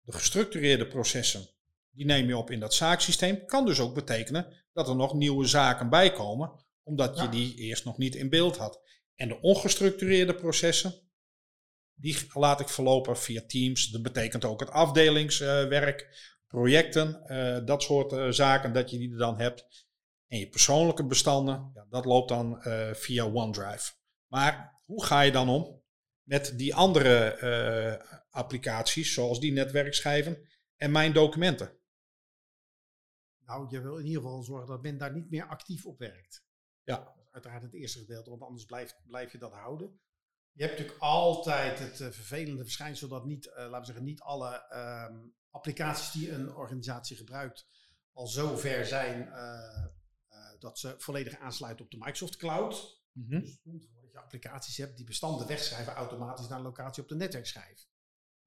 De 0.00 0.12
gestructureerde 0.12 0.86
processen, 0.86 1.48
die 1.90 2.06
neem 2.06 2.26
je 2.26 2.36
op 2.36 2.50
in 2.50 2.60
dat 2.60 2.74
zaaksysteem. 2.74 3.44
Kan 3.46 3.66
dus 3.66 3.80
ook 3.80 3.94
betekenen 3.94 4.64
dat 4.72 4.88
er 4.88 4.96
nog 4.96 5.14
nieuwe 5.14 5.46
zaken 5.46 5.88
bij 5.90 6.12
komen, 6.12 6.64
omdat 6.82 7.18
je 7.18 7.28
die 7.28 7.54
eerst 7.54 7.84
nog 7.84 7.98
niet 7.98 8.14
in 8.14 8.28
beeld 8.28 8.56
had. 8.56 8.80
En 9.14 9.28
de 9.28 9.40
ongestructureerde 9.40 10.34
processen, 10.34 11.09
die 12.00 12.26
laat 12.32 12.60
ik 12.60 12.68
verlopen 12.68 13.18
via 13.18 13.42
teams. 13.46 13.90
Dat 13.90 14.02
betekent 14.02 14.44
ook 14.44 14.60
het 14.60 14.70
afdelingswerk, 14.70 16.08
projecten, 16.46 17.26
eh, 17.26 17.66
dat 17.66 17.82
soort 17.82 18.12
eh, 18.12 18.28
zaken 18.30 18.72
dat 18.72 18.90
je 18.90 18.98
die 18.98 19.12
er 19.12 19.18
dan 19.18 19.38
hebt. 19.38 19.86
En 20.26 20.38
je 20.38 20.48
persoonlijke 20.48 21.06
bestanden, 21.06 21.70
ja, 21.74 21.86
dat 21.90 22.04
loopt 22.04 22.28
dan 22.28 22.62
eh, 22.62 22.94
via 22.94 23.24
OneDrive. 23.24 23.92
Maar 24.26 24.78
hoe 24.84 25.04
ga 25.04 25.20
je 25.20 25.32
dan 25.32 25.48
om 25.48 25.82
met 26.22 26.52
die 26.56 26.74
andere 26.74 28.24
applicaties, 28.30 29.12
zoals 29.14 29.40
die 29.40 29.52
netwerkschijven 29.52 30.48
en 30.76 30.90
mijn 30.90 31.12
documenten? 31.12 31.78
Nou, 33.46 33.66
je 33.70 33.80
wil 33.80 33.96
in 33.96 34.06
ieder 34.06 34.22
geval 34.22 34.42
zorgen 34.42 34.68
dat 34.68 34.82
men 34.82 34.98
daar 34.98 35.14
niet 35.14 35.30
meer 35.30 35.46
actief 35.46 35.86
op 35.86 35.98
werkt. 35.98 36.44
Ja. 36.82 36.96
Dat 36.96 37.16
is 37.16 37.32
uiteraard 37.32 37.62
het 37.62 37.74
eerste 37.74 37.98
gedeelte, 37.98 38.30
want 38.30 38.42
anders 38.42 38.64
blijft, 38.64 39.00
blijf 39.06 39.32
je 39.32 39.38
dat 39.38 39.52
houden. 39.52 40.00
Je 40.52 40.62
hebt 40.62 40.78
natuurlijk 40.78 41.02
altijd 41.02 41.78
het 41.78 42.00
eh, 42.00 42.10
vervelende 42.10 42.62
verschijnsel 42.62 43.08
dat 43.08 43.24
niet, 43.24 43.46
eh, 43.46 43.56
laten 43.56 43.80
we 43.80 43.86
zeggen, 43.86 44.04
niet 44.04 44.20
alle 44.20 44.66
ehm, 44.68 45.18
applicaties 45.50 46.10
die 46.10 46.32
een 46.32 46.54
organisatie 46.54 47.16
gebruikt 47.16 47.66
al 48.12 48.26
zo 48.26 48.56
ver 48.56 48.86
zijn 48.86 49.32
dat 50.58 50.78
ze 50.78 50.94
volledig 50.98 51.38
aansluiten 51.38 51.84
op 51.84 51.90
de 51.90 51.96
Microsoft 51.96 52.36
Cloud. 52.36 53.02
Mhm. 53.12 53.40
Dus 53.40 53.58
dat 53.62 54.12
je 54.12 54.18
applicaties 54.18 54.76
hebt 54.76 54.96
die 54.96 55.06
bestanden 55.06 55.46
wegschrijven 55.46 55.92
automatisch 55.92 56.48
naar 56.48 56.58
een 56.58 56.64
locatie 56.64 57.02
op 57.02 57.08
de 57.08 57.14
netwerkschijf. 57.14 57.88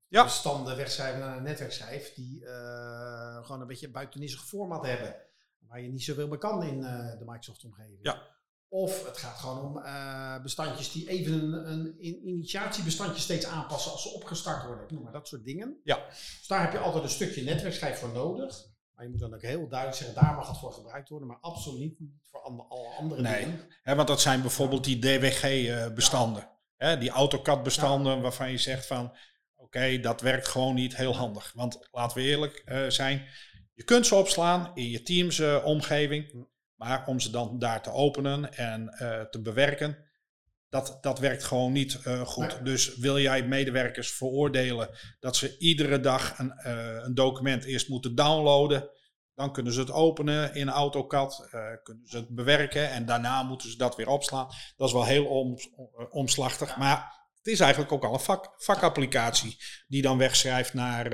Ja. 0.08 0.24
Bestanden 0.24 0.76
wegschrijven 0.76 1.20
naar 1.20 1.38
een 1.38 1.44
netwerkschijf 1.44 2.14
die 2.14 2.46
eh, 2.46 3.46
gewoon 3.46 3.62
een 3.62 3.68
beetje 3.68 3.86
een 3.86 3.92
buitennissig 3.92 4.46
format 4.46 4.86
hebben. 4.86 5.16
Waar 5.60 5.82
je 5.82 5.90
niet 5.90 6.04
zoveel 6.04 6.28
meer 6.28 6.38
kan 6.38 6.64
in 6.64 6.84
eh, 6.84 7.20
de 7.20 7.26
Microsoft 7.26 7.64
omgeving. 7.64 8.00
Ja. 8.02 8.33
Of 8.74 9.06
het 9.06 9.18
gaat 9.18 9.38
gewoon 9.40 9.62
om 9.62 9.78
eh, 9.84 10.42
bestandjes 10.42 10.92
die 10.92 11.10
even 11.10 11.34
een, 11.34 11.72
een 11.72 11.96
in- 12.00 12.28
initiatiebestandje 12.28 13.22
steeds 13.22 13.46
aanpassen 13.46 13.92
als 13.92 14.02
ze 14.02 14.10
opgestart 14.10 14.66
worden. 14.66 14.84
Ik 14.84 14.92
noem 14.92 15.04
maar 15.04 15.12
dat 15.12 15.28
soort 15.28 15.44
dingen. 15.44 15.80
Ja. 15.84 16.06
Dus 16.08 16.48
daar 16.48 16.62
heb 16.62 16.72
je 16.72 16.78
altijd 16.78 17.04
een 17.04 17.10
stukje 17.10 17.44
netwerkschijf 17.44 18.00
voor 18.00 18.10
nodig. 18.12 18.66
Maar 18.96 19.06
je 19.06 19.12
moet 19.12 19.20
dan 19.20 19.34
ook 19.34 19.42
heel 19.42 19.68
duidelijk 19.68 20.00
zeggen, 20.00 20.22
daar 20.24 20.36
mag 20.36 20.48
het 20.48 20.58
voor 20.58 20.74
gebruikt 20.74 21.10
worden, 21.10 21.28
maar 21.28 21.38
absoluut 21.42 22.00
niet 22.00 22.12
voor 22.32 22.42
alle 22.42 22.96
andere 22.98 23.22
Nee. 23.22 23.44
dingen. 23.46 23.60
Hè, 23.82 23.96
want 23.96 24.08
dat 24.08 24.22
zijn 24.22 24.42
bijvoorbeeld 24.42 24.84
die 24.84 25.00
DWG-bestanden. 25.00 26.50
Hè, 26.78 26.98
die 26.98 27.10
AutoCAD-bestanden 27.10 28.22
waarvan 28.22 28.52
je 28.52 28.58
zegt 28.58 28.86
van... 28.86 29.16
Oké, 29.56 30.00
dat 30.00 30.22
werkt 30.22 30.48
gewoon 30.48 30.76
niet 30.76 30.96
heel 30.96 31.16
handig. 31.16 31.52
Want 31.56 31.88
laten 31.92 32.18
we 32.18 32.24
eerlijk 32.24 32.62
eh, 32.66 32.90
zijn. 32.90 33.28
Je 33.74 33.84
kunt 33.84 34.06
ze 34.08 34.16
opslaan 34.16 34.72
in 34.74 34.90
je 34.90 35.04
Teams-omgeving. 35.04 36.48
Maar 36.84 37.08
om 37.08 37.20
ze 37.20 37.30
dan 37.30 37.60
daar 37.60 37.82
te 37.82 37.92
openen 37.92 38.54
en 38.54 38.90
eh, 38.90 39.22
te 39.22 39.42
bewerken... 39.42 40.12
Dat, 40.70 40.98
dat 41.02 41.20
werkt 41.20 41.44
gewoon 41.44 41.72
niet 41.72 42.02
eh, 42.04 42.22
goed. 42.22 42.66
Dus 42.66 42.98
wil 42.98 43.20
jij 43.20 43.48
medewerkers 43.48 44.12
veroordelen 44.12 44.90
dat 45.20 45.36
ze 45.36 45.58
iedere 45.58 46.00
dag 46.00 46.40
een, 46.40 46.52
eh, 46.52 47.04
een 47.04 47.14
document 47.14 47.64
eerst 47.64 47.90
moeten 47.90 48.16
downloaden, 48.16 48.90
dan 49.36 49.54
kunnen 49.54 49.74
ze 49.74 49.80
het 49.80 49.92
openen 49.92 50.56
in 50.56 50.70
AutoCAD, 50.70 51.48
kunnen 51.84 52.08
ze 52.08 52.18
het 52.18 52.30
bewerken 52.30 52.90
en 52.90 53.06
daarna 53.06 53.44
moeten 53.44 53.70
ze 53.70 53.78
dat 53.78 53.96
weer 53.96 54.08
opslaan. 54.08 54.48
Dat 54.76 54.88
is 54.88 54.94
wel 54.94 55.06
heel 55.06 55.26
om, 55.26 55.58
omslachtig, 56.10 56.78
maar 56.78 57.28
het 57.36 57.48
is 57.48 57.60
eigenlijk 57.60 57.92
ook 57.92 58.04
al 58.04 58.14
een 58.14 58.20
vak, 58.20 58.54
vakapplicatie 58.58 59.58
die 59.88 60.02
dan 60.02 60.18
wegschrijft 60.18 60.74
naar. 60.74 61.10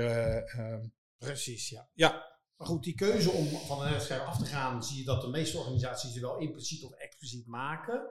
Precies, 1.18 1.68
ja. 1.68 1.88
ja, 1.94 2.29
Maar 2.60 2.68
goed, 2.68 2.82
die 2.82 2.94
keuze 2.94 3.30
om 3.30 3.46
van 3.46 3.76
een 3.76 3.82
netwerkschijf 3.82 4.22
af 4.22 4.38
te 4.38 4.44
gaan, 4.44 4.84
zie 4.84 4.98
je 4.98 5.04
dat 5.04 5.20
de 5.20 5.28
meeste 5.28 5.58
organisaties 5.58 6.14
er 6.14 6.20
wel 6.20 6.38
impliciet 6.38 6.84
of 6.84 6.92
expliciet 6.92 7.46
maken. 7.46 8.02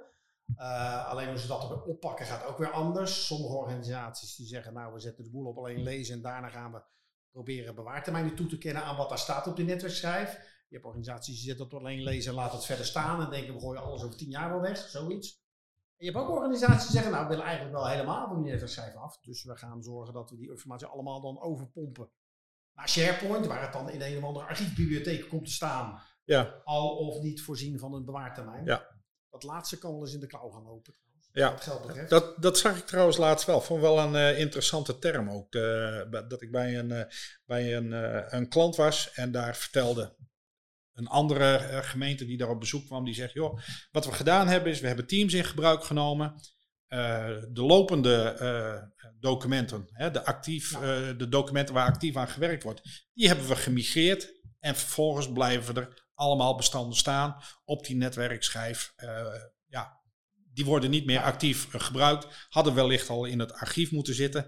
Eh, 0.55 1.09
alleen 1.09 1.27
hoe 1.27 1.37
ze 1.37 1.47
dat 1.47 1.85
oppakken 1.85 2.25
gaat 2.25 2.45
ook 2.45 2.57
weer 2.57 2.71
anders. 2.71 3.25
Sommige 3.25 3.53
organisaties 3.53 4.35
die 4.35 4.47
zeggen, 4.47 4.73
nou 4.73 4.93
we 4.93 4.99
zetten 4.99 5.23
de 5.23 5.29
boel 5.29 5.45
op 5.45 5.57
alleen 5.57 5.83
lezen 5.83 6.15
en 6.15 6.21
daarna 6.21 6.49
gaan 6.49 6.71
we 6.71 6.81
proberen 7.31 7.75
bewaartermijnen 7.75 8.35
toe 8.35 8.47
te 8.47 8.57
kennen 8.57 8.83
aan 8.83 8.97
wat 8.97 9.09
daar 9.09 9.17
staat 9.17 9.47
op 9.47 9.55
die 9.55 9.65
netwerkschijf. 9.65 10.31
Je 10.67 10.75
hebt 10.75 10.85
organisaties 10.85 11.35
die 11.35 11.47
zetten 11.47 11.65
op 11.65 11.73
alleen 11.73 12.03
lezen 12.03 12.31
en 12.31 12.37
laten 12.37 12.55
het 12.55 12.65
verder 12.65 12.85
staan 12.85 13.21
en 13.21 13.29
denken 13.29 13.53
we 13.53 13.59
gooien 13.59 13.81
alles 13.81 14.03
over 14.03 14.17
tien 14.17 14.29
jaar 14.29 14.49
wel 14.49 14.61
weg, 14.61 14.77
zoiets. 14.77 15.43
En 15.97 16.05
je 16.05 16.11
hebt 16.11 16.23
ook 16.23 16.29
organisaties 16.29 16.83
die 16.83 16.91
zeggen, 16.91 17.11
nou 17.11 17.23
we 17.23 17.29
willen 17.29 17.45
eigenlijk 17.45 17.75
wel 17.75 17.87
helemaal 17.87 18.27
van 18.27 18.41
die 18.41 18.51
netwerkschijf 18.51 18.95
af. 18.95 19.19
Dus 19.21 19.43
we 19.43 19.57
gaan 19.57 19.83
zorgen 19.83 20.13
dat 20.13 20.29
we 20.29 20.35
die 20.35 20.49
informatie 20.49 20.87
allemaal 20.87 21.21
dan 21.21 21.41
overpompen 21.41 22.09
SharePoint, 22.87 23.45
waar 23.47 23.61
het 23.61 23.73
dan 23.73 23.89
in 23.89 24.01
een 24.01 24.17
of 24.17 24.23
andere 24.23 24.45
archiefbibliotheek 24.45 25.29
komt 25.29 25.45
te 25.45 25.51
staan. 25.51 26.01
ja, 26.23 26.61
Al 26.63 26.89
of 26.95 27.21
niet 27.21 27.41
voorzien 27.41 27.79
van 27.79 27.93
een 27.93 28.05
bewaartermijn. 28.05 28.65
Ja. 28.65 28.97
Dat 29.29 29.43
laatste 29.43 29.77
kan 29.77 29.91
wel 29.91 30.01
eens 30.01 30.13
in 30.13 30.19
de 30.19 30.27
klauw 30.27 30.49
gaan 30.49 30.63
lopen. 30.63 30.93
Ja. 31.31 31.51
Wat 31.51 31.61
geld 31.61 31.87
betreft. 31.87 32.09
Dat, 32.09 32.41
dat 32.41 32.57
zag 32.57 32.77
ik 32.77 32.85
trouwens 32.85 33.17
laatst 33.17 33.45
wel. 33.45 33.61
Vond 33.61 33.81
wel 33.81 33.99
een 33.99 34.15
eh, 34.15 34.39
interessante 34.39 34.99
term 34.99 35.29
ook. 35.29 35.51
De- 35.51 36.07
bij- 36.09 36.27
dat 36.27 36.41
ik 36.41 36.51
bij, 36.51 36.79
een, 36.79 36.91
eh, 36.91 37.05
bij 37.45 37.75
een, 37.75 37.93
eh, 37.93 38.25
een 38.27 38.49
klant 38.49 38.75
was 38.75 39.11
en 39.13 39.31
daar 39.31 39.55
vertelde 39.55 40.15
een 40.93 41.07
andere 41.07 41.55
eh, 41.55 41.79
gemeente 41.83 42.25
die 42.25 42.37
daar 42.37 42.49
op 42.49 42.59
bezoek 42.59 42.85
kwam. 42.85 43.05
Die 43.05 43.13
zegt, 43.13 43.33
joh, 43.33 43.59
wat 43.91 44.05
we 44.05 44.11
gedaan 44.11 44.47
hebben 44.47 44.71
is, 44.71 44.79
we 44.79 44.87
hebben 44.87 45.07
Teams 45.07 45.33
in 45.33 45.43
gebruik 45.43 45.83
genomen. 45.83 46.35
Eh, 46.89 47.27
de 47.49 47.61
lopende 47.61 48.23
eh, 48.23 49.07
documenten, 49.19 49.89
hè, 49.91 50.11
de, 50.11 50.25
actief, 50.25 50.73
eh, 50.73 50.81
de 51.17 51.27
documenten 51.29 51.73
waar 51.73 51.87
actief 51.87 52.15
aan 52.15 52.27
gewerkt 52.27 52.63
wordt, 52.63 53.09
die 53.13 53.27
hebben 53.27 53.47
we 53.47 53.55
gemigreerd. 53.55 54.37
En 54.59 54.75
vervolgens 54.75 55.31
blijven 55.31 55.75
er 55.75 56.07
allemaal 56.13 56.55
bestanden 56.55 56.97
staan 56.97 57.35
op 57.65 57.85
die 57.85 57.95
netwerkschijf. 57.95 58.93
Ja, 59.67 59.99
die 60.53 60.65
worden 60.65 60.89
niet 60.89 61.05
meer 61.05 61.21
actief 61.21 61.67
gebruikt. 61.71 62.27
Hadden 62.49 62.75
wellicht 62.75 63.09
al 63.09 63.25
in 63.25 63.39
het 63.39 63.53
archief 63.53 63.91
moeten 63.91 64.13
zitten. 64.13 64.45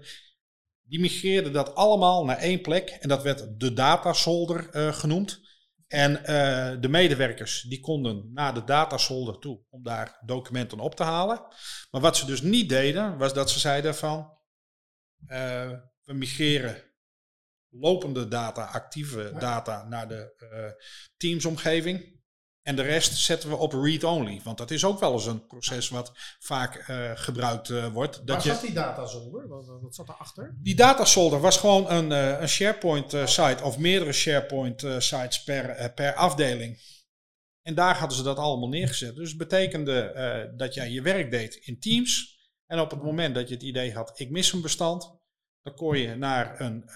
Die 0.82 1.00
migreerden 1.00 1.52
dat 1.52 1.74
allemaal 1.74 2.24
naar 2.24 2.36
één 2.36 2.60
plek. 2.60 2.88
En 2.88 3.08
dat 3.08 3.22
werd 3.22 3.60
de 3.60 3.72
datasolder 3.72 4.68
eh, 4.70 4.92
genoemd. 4.92 5.40
En 5.92 6.24
eh, 6.24 6.80
de 6.80 6.88
medewerkers 6.88 7.62
die 7.62 7.80
konden 7.80 8.32
naar 8.32 8.54
de 8.54 8.64
datasolder 8.64 9.38
toe 9.38 9.60
om 9.68 9.82
daar 9.82 10.20
documenten 10.24 10.78
op 10.78 10.94
te 10.94 11.02
halen. 11.02 11.40
Maar 11.90 12.00
wat 12.00 12.16
ze 12.16 12.26
dus 12.26 12.40
niet 12.40 12.68
deden, 12.68 13.18
was 13.18 13.34
dat 13.34 13.50
ze 13.50 13.58
zeiden 13.58 13.94
van... 13.94 14.38
eh, 15.26 15.70
we 16.02 16.12
migreren 16.12 16.82
lopende 17.68 18.28
data, 18.28 18.64
actieve 18.64 19.32
data 19.38 19.84
naar 19.84 20.08
de 20.08 20.34
eh, 20.36 20.86
Teams-omgeving. 21.16 22.21
En 22.62 22.76
de 22.76 22.82
rest 22.82 23.16
zetten 23.16 23.48
we 23.48 23.56
op 23.56 23.72
read-only. 23.72 24.40
Want 24.44 24.58
dat 24.58 24.70
is 24.70 24.84
ook 24.84 25.00
wel 25.00 25.12
eens 25.12 25.26
een 25.26 25.46
proces 25.46 25.88
wat 25.88 26.12
vaak 26.38 26.74
eh, 26.74 27.10
gebruikt 27.14 27.70
eh, 27.70 27.86
wordt. 27.92 28.16
Dat 28.16 28.36
Waar 28.36 28.46
je, 28.46 28.52
zat 28.52 28.60
die 28.60 28.72
data 28.72 29.06
zonder? 29.06 29.48
Wat, 29.48 29.66
wat- 29.66 29.94
zat 29.94 30.08
erachter? 30.08 30.56
die 30.62 30.74
datasolder 30.74 31.40
was 31.40 31.56
gewoon 31.56 31.90
een, 31.90 32.12
eh, 32.12 32.40
een 32.40 32.48
SharePoint-site 32.48 33.62
of 33.62 33.78
meerdere 33.78 34.12
SharePoint-sites 34.12 35.42
per, 35.44 35.92
per 35.94 36.14
afdeling. 36.14 37.00
En 37.62 37.74
daar 37.74 37.98
hadden 37.98 38.16
ze 38.16 38.22
dat 38.22 38.36
allemaal 38.36 38.68
neergezet. 38.68 39.14
Dus 39.14 39.28
het 39.28 39.38
betekende 39.38 40.52
dat 40.56 40.74
jij 40.74 40.90
je 40.90 41.02
werk 41.02 41.30
deed 41.30 41.54
in 41.54 41.80
Teams. 41.80 42.40
En 42.66 42.80
op 42.80 42.90
het 42.90 43.02
moment 43.02 43.34
dat 43.34 43.48
je 43.48 43.54
het 43.54 43.62
idee 43.62 43.94
had, 43.94 44.12
ik 44.20 44.30
mis 44.30 44.52
een 44.52 44.60
bestand, 44.60 45.12
dan 45.62 45.74
kon 45.74 45.98
je 45.98 46.14
naar 46.14 46.60
een 46.60 46.90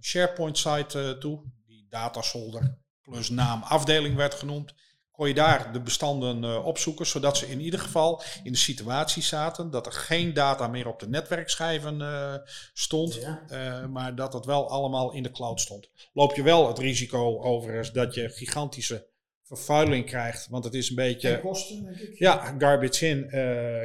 SharePoint-site 0.00 1.16
toe, 1.20 1.42
die 1.66 1.86
datasolder 1.88 2.78
plus 3.02 3.30
naam 3.30 3.62
afdeling 3.62 4.16
werd 4.16 4.34
genoemd. 4.34 4.74
Kon 5.12 5.28
je 5.28 5.34
daar 5.34 5.72
de 5.72 5.80
bestanden 5.80 6.44
eh, 6.44 6.66
opzoeken, 6.66 7.06
zodat 7.06 7.36
ze 7.36 7.46
in 7.50 7.60
ieder 7.60 7.80
geval 7.80 8.22
in 8.42 8.52
de 8.52 8.58
situatie 8.58 9.22
zaten 9.22 9.70
dat 9.70 9.86
er 9.86 9.92
geen 9.92 10.34
data 10.34 10.66
meer 10.68 10.86
op 10.88 11.00
de 11.00 11.08
netwerkschijven 11.08 12.00
eh, 12.00 12.34
stond, 12.72 13.14
Ja. 13.14 13.42
eh, 13.48 13.86
maar 13.86 14.14
dat 14.14 14.32
het 14.32 14.44
wel 14.44 14.68
allemaal 14.70 15.12
in 15.12 15.22
de 15.22 15.30
cloud 15.30 15.60
stond. 15.60 15.90
Loop 16.12 16.34
je 16.34 16.42
wel 16.42 16.68
het 16.68 16.78
risico 16.78 17.40
overigens 17.42 17.92
dat 17.92 18.14
je 18.14 18.28
gigantische 18.28 19.06
vervuiling 19.42 20.06
krijgt, 20.06 20.48
want 20.48 20.64
het 20.64 20.74
is 20.74 20.88
een 20.90 20.96
beetje... 20.96 21.28
En 21.34 21.40
kosten, 21.40 21.84
denk 21.84 21.96
ik. 21.96 22.18
Ja, 22.18 22.54
garbage 22.58 23.06
in, 23.08 23.28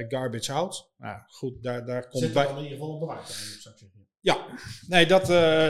garbage 0.09 0.51
out. 0.51 0.89
Nou 0.97 1.19
goed, 1.27 1.63
daar, 1.63 1.85
daar 1.85 2.07
komt 2.09 2.23
Zit 2.23 2.33
bij. 2.33 2.47
in 2.47 2.55
ieder 2.57 2.69
geval 2.71 2.89
op, 2.89 2.99
zou 3.09 3.19
ik 3.19 3.79
zeggen. 3.79 3.91
Ja, 4.19 4.45
nee, 4.87 5.05
dat, 5.05 5.25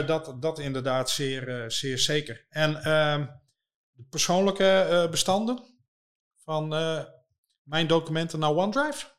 dat, 0.07 0.41
dat 0.41 0.59
inderdaad 0.59 1.09
zeer, 1.09 1.71
zeer 1.71 1.97
zeker. 1.99 2.45
En 2.49 2.75
ehm, 2.83 3.25
de 3.97 4.03
persoonlijke 4.09 4.79
eh, 4.79 5.09
bestanden 5.09 5.63
van 6.35 6.73
eh, 6.75 7.03
mijn 7.63 7.87
documenten 7.87 8.39
naar 8.39 8.55
OneDrive. 8.55 9.15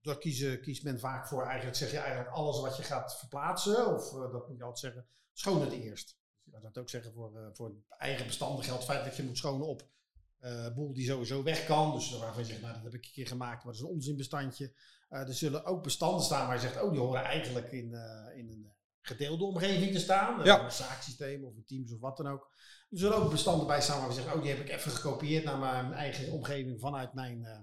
Daar 0.00 0.18
kiezen, 0.18 0.60
kiest 0.60 0.82
men 0.84 1.00
vaak 1.00 1.26
voor, 1.26 1.44
eigenlijk 1.46 1.76
zeg 1.76 1.90
je 1.90 1.98
eigenlijk 1.98 2.30
alles 2.30 2.60
wat 2.60 2.76
je 2.76 2.82
gaat 2.82 3.18
verplaatsen. 3.18 3.94
Of 3.94 4.12
eh, 4.12 4.32
dat 4.32 4.48
moet 4.48 4.56
je 4.56 4.64
altijd 4.64 4.78
zeggen, 4.78 5.06
schoon 5.32 5.60
het 5.60 5.72
eerst. 5.72 6.18
Je 6.42 6.50
kan 6.50 6.60
dat 6.62 6.78
ook 6.78 6.88
zeggen 6.88 7.12
voor, 7.12 7.36
eh, 7.38 7.46
voor 7.52 7.72
eigen 7.88 8.26
bestanden 8.26 8.64
geldt 8.64 8.82
het 8.82 8.90
feit 8.92 9.04
dat 9.04 9.16
je 9.16 9.22
moet 9.22 9.38
schonen 9.38 9.66
op 9.66 9.90
eh 10.38 10.74
boel 10.74 10.92
die 10.94 11.06
sowieso 11.06 11.42
weg 11.42 11.66
kan. 11.66 11.92
Dus 11.92 12.18
waarvan 12.18 12.42
je 12.42 12.48
zegt, 12.48 12.60
nou 12.60 12.74
dat 12.74 12.82
heb 12.82 12.94
ik 12.94 13.04
een 13.04 13.12
keer 13.12 13.26
gemaakt, 13.26 13.64
maar 13.64 13.72
dat 13.72 13.82
is 13.82 13.88
een 13.88 13.94
onzinbestandje. 13.94 14.72
Eh, 15.08 15.20
er 15.28 15.34
zullen 15.34 15.64
ook 15.64 15.82
bestanden 15.82 16.24
staan 16.24 16.46
waar 16.46 16.54
je 16.54 16.60
zegt, 16.60 16.82
oh 16.82 16.90
die 16.90 17.00
horen 17.00 17.22
eigenlijk 17.22 17.72
in, 17.72 17.94
eh, 17.94 18.38
in 18.38 18.48
een 18.50 18.72
gedeelde 19.00 19.44
omgeving 19.44 19.92
te 19.92 19.98
staan. 20.00 20.40
Eh, 20.40 20.46
Ja. 20.46 20.64
Een 20.64 20.72
zaaksysteem 20.72 21.44
of 21.44 21.56
een 21.56 21.64
Teams 21.64 21.92
of 21.92 22.00
wat 22.00 22.16
dan 22.16 22.26
ook. 22.26 22.50
Er 22.92 22.98
zullen 22.98 23.16
ook 23.16 23.30
bestanden 23.30 23.66
bij 23.66 23.80
staan 23.80 23.98
waar 24.00 24.08
je 24.08 24.14
zegt, 24.14 24.34
oh 24.34 24.42
die 24.42 24.50
heb 24.50 24.60
ik 24.60 24.68
even 24.68 24.90
gekopieerd 24.90 25.44
naar 25.44 25.58
mijn 25.58 25.92
eigen 25.92 26.32
omgeving 26.32 26.80
vanuit 26.80 27.12
mijn 27.14 27.44
eh, 27.44 27.58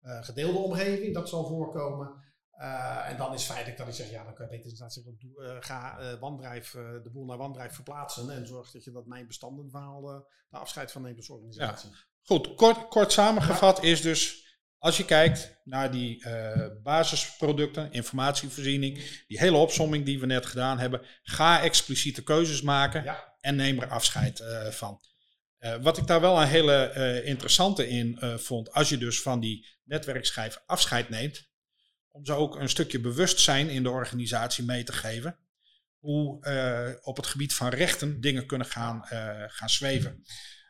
eh, 0.00 0.24
gedeelde 0.24 0.58
omgeving. 0.58 1.14
Dat 1.14 1.28
zal 1.28 1.46
voorkomen. 1.46 2.24
Eh, 2.50 3.08
en 3.08 3.16
dan 3.16 3.34
is 3.34 3.44
feitelijk 3.44 3.78
dat 3.78 3.88
ik 3.88 3.94
zeg, 3.94 4.10
ja, 4.10 4.24
dan 4.24 4.34
kan 4.34 4.44
je 4.44 4.50
beter 4.50 4.66
inderdaad 4.66 4.92
zeggen, 4.92 5.16
doe, 5.18 5.56
ga 5.60 5.98
OneDrive, 6.20 7.00
de 7.02 7.10
boel 7.10 7.24
naar 7.24 7.38
OneDrive 7.38 7.74
verplaatsen 7.74 8.30
en 8.30 8.46
zorg 8.46 8.70
dat 8.70 8.84
je 8.84 8.90
dat 8.90 9.06
mijn 9.06 9.26
bestandenverhaal 9.26 10.02
daar 10.50 10.60
afscheid 10.60 10.92
van 10.92 11.02
neemt 11.02 11.16
als 11.16 11.30
organisatie. 11.30 11.90
Goed, 12.22 12.54
kort, 12.54 12.88
kort 12.88 13.12
samengevat 13.12 13.82
is 13.82 14.02
dus, 14.02 14.48
als 14.78 14.96
je 14.96 15.04
kijkt 15.04 15.60
naar 15.64 15.90
die 15.90 16.24
basisproducten, 16.82 17.92
informatievoorziening, 17.92 19.24
die 19.26 19.38
hele 19.38 19.56
opsomming 19.56 20.04
die 20.04 20.20
we 20.20 20.26
net 20.26 20.46
gedaan 20.46 20.78
hebben, 20.78 21.06
ga 21.22 21.62
expliciete 21.62 22.22
keuzes 22.22 22.62
maken 22.62 23.04
Ja. 23.04 23.29
En 23.40 23.56
neem 23.56 23.80
er 23.80 23.88
afscheid 23.88 24.40
eh, 24.40 24.66
van. 24.66 25.00
Eh, 25.58 25.74
wat 25.82 25.98
ik 25.98 26.06
daar 26.06 26.20
wel 26.20 26.40
een 26.40 26.48
hele 26.48 26.74
eh, 26.74 27.26
interessante 27.26 27.88
in 27.88 28.18
vond, 28.38 28.72
als 28.72 28.88
je 28.88 28.98
dus 28.98 29.22
van 29.22 29.40
die 29.40 29.66
netwerkschijf 29.84 30.62
afscheid 30.66 31.08
neemt, 31.08 31.48
om 32.08 32.26
ze 32.26 32.32
ook 32.32 32.56
een 32.56 32.68
stukje 32.68 33.00
bewustzijn 33.00 33.68
in 33.68 33.82
de 33.82 33.90
organisatie 33.90 34.64
mee 34.64 34.84
te 34.84 34.92
geven. 34.92 35.38
hoe 35.98 36.46
uh, 36.46 37.06
op 37.06 37.16
het 37.16 37.26
gebied 37.26 37.54
van 37.54 37.68
rechten 37.68 38.20
dingen 38.20 38.46
kunnen 38.46 38.66
gaan, 38.66 39.04
uh, 39.12 39.44
gaan 39.46 39.70
zweven. 39.70 40.24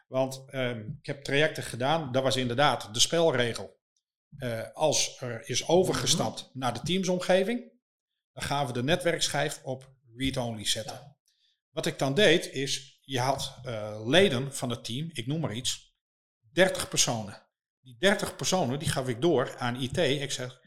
Want 0.06 0.54
um, 0.54 0.98
ik 1.00 1.06
heb 1.06 1.24
trajecten 1.24 1.62
gedaan, 1.62 2.12
dat 2.12 2.22
was 2.22 2.37
inderdaad 2.37 2.94
de 2.94 3.00
spelregel. 3.00 3.78
Als 4.72 5.20
er 5.20 5.48
is 5.48 5.68
overgestapt 5.68 6.40
-hmm. 6.40 6.61
naar 6.61 6.74
de 6.74 6.80
teamsomgeving, 6.80 7.72
dan 8.33 8.42
gaan 8.42 8.66
we 8.66 8.72
de 8.72 8.83
netwerkschijf 8.83 9.61
op 9.62 9.92
read-only 10.16 10.66
zetten. 10.66 11.19
Wat 11.70 11.87
ik 11.87 11.98
dan 11.98 12.14
deed, 12.14 12.52
is 12.52 13.00
je 13.04 13.20
had 13.20 13.54
leden 14.04 14.54
van 14.54 14.70
het 14.70 14.85
team, 14.85 15.11
ik 15.12 15.26
noem 15.26 15.40
maar 15.40 15.54
iets, 15.54 15.90
30 16.52 16.88
personen. 16.88 17.42
Die 17.80 17.96
30 17.98 18.37
personen 18.37 18.78
die 18.78 18.88
gaf 18.88 19.09
ik 19.09 19.20
door 19.20 19.56
aan 19.59 19.80
IT. 19.80 19.96
Ik 19.96 20.33
zeg, 20.33 20.61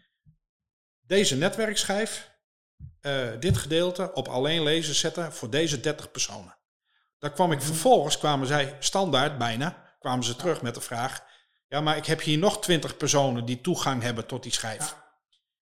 deze 1.01 1.37
netwerkschijf, 1.37 2.31
uh, 3.01 3.39
dit 3.39 3.57
gedeelte 3.57 4.13
op 4.13 4.27
alleen 4.27 4.63
lezen 4.63 4.95
zetten 4.95 5.33
voor 5.33 5.49
deze 5.49 5.79
30 5.79 6.11
personen. 6.11 6.57
Daar 7.19 7.31
kwam 7.31 7.51
ik 7.51 7.61
vervolgens, 7.61 8.17
kwamen 8.17 8.47
zij 8.47 8.77
standaard 8.79 9.37
bijna, 9.37 9.95
kwamen 9.99 10.25
ze 10.25 10.35
terug 10.35 10.61
met 10.61 10.75
de 10.75 10.81
vraag, 10.81 11.23
ja 11.67 11.81
maar 11.81 11.97
ik 11.97 12.05
heb 12.05 12.21
hier 12.21 12.37
nog 12.37 12.61
20 12.61 12.97
personen 12.97 13.45
die 13.45 13.61
toegang 13.61 14.01
hebben 14.01 14.27
tot 14.27 14.43
die 14.43 14.51
schijf. 14.51 14.95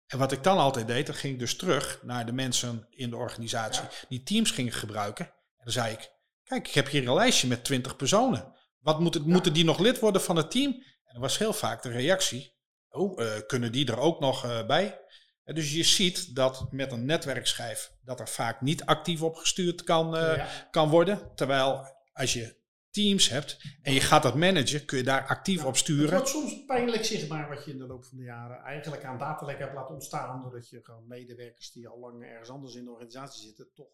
En 0.10 0.18
wat 0.18 0.32
ik 0.32 0.44
dan 0.44 0.58
altijd 0.58 0.88
deed, 0.88 1.06
dan 1.06 1.16
ging 1.16 1.34
ik 1.34 1.40
dus 1.40 1.56
terug 1.56 2.00
naar 2.04 2.26
de 2.26 2.32
mensen 2.32 2.88
in 2.90 3.10
de 3.10 3.16
organisatie 3.16 3.84
die 4.08 4.24
Teams 4.24 4.52
gingen 4.52 4.74
gebruiken. 4.74 5.26
En 5.26 5.64
dan 5.64 5.74
zei 5.74 5.94
ik, 5.94 6.12
kijk, 6.44 6.68
ik 6.68 6.74
heb 6.74 6.88
hier 6.88 7.08
een 7.08 7.14
lijstje 7.14 7.48
met 7.48 7.64
20 7.64 7.96
personen. 7.96 8.54
Wat 8.80 9.00
moet 9.00 9.14
het, 9.14 9.26
Moeten 9.26 9.54
die 9.54 9.64
nog 9.64 9.80
lid 9.80 10.00
worden 10.00 10.22
van 10.22 10.36
het 10.36 10.52
team? 10.52 10.72
En 11.04 11.16
er 11.16 11.20
was 11.20 11.38
heel 11.38 11.54
vaak 11.54 11.82
de 11.82 11.90
reactie, 11.90 12.56
oh, 12.90 13.20
uh, 13.20 13.32
kunnen 13.48 13.72
die 13.72 13.88
er 13.88 14.00
ook 14.00 14.20
nog 14.20 14.46
uh, 14.46 14.66
bij? 14.66 15.00
Dus 15.44 15.74
je 15.74 15.84
ziet 15.84 16.36
dat 16.36 16.72
met 16.72 16.92
een 16.92 17.06
netwerkschijf 17.06 17.92
dat 18.02 18.20
er 18.20 18.30
vaak 18.30 18.62
niet 18.62 18.86
actief 18.86 19.22
op 19.22 19.36
gestuurd 19.36 19.84
kan, 19.84 20.16
uh, 20.16 20.36
ja. 20.36 20.48
kan 20.72 20.90
worden. 20.90 21.32
Terwijl 21.36 21.98
als 22.14 22.34
je 22.34 22.59
teams 22.92 23.30
hebt 23.30 23.78
en 23.82 23.94
je 23.94 24.02
gaat 24.02 24.24
dat 24.24 24.36
managen, 24.36 24.86
kun 24.86 24.98
je 24.98 25.04
daar 25.04 25.28
actief 25.28 25.66
op 25.66 25.78
sturen. 25.78 26.04
Het 26.04 26.14
wordt 26.14 26.30
soms 26.30 26.66
pijnlijk 26.66 27.06
zichtbaar 27.06 27.50
wat 27.50 27.66
je 27.66 27.72
in 27.72 27.78
de 27.78 27.88
loop 27.88 28.06
van 28.06 28.18
de 28.18 28.24
jaren 28.24 28.64
eigenlijk 28.64 29.04
aan 29.04 29.18
datalek 29.18 29.60
hebt 29.60 29.74
laten 29.74 29.94
ontstaan. 29.94 30.42
Doordat 30.42 30.70
je 30.70 30.80
gewoon 30.84 31.08
medewerkers 31.08 31.72
die 31.72 31.88
al 31.88 32.00
lang 32.00 32.24
ergens 32.24 32.50
anders 32.50 32.76
in 32.76 32.84
de 32.84 32.92
organisatie 32.92 33.42
zitten, 33.42 33.68
toch 33.74 33.88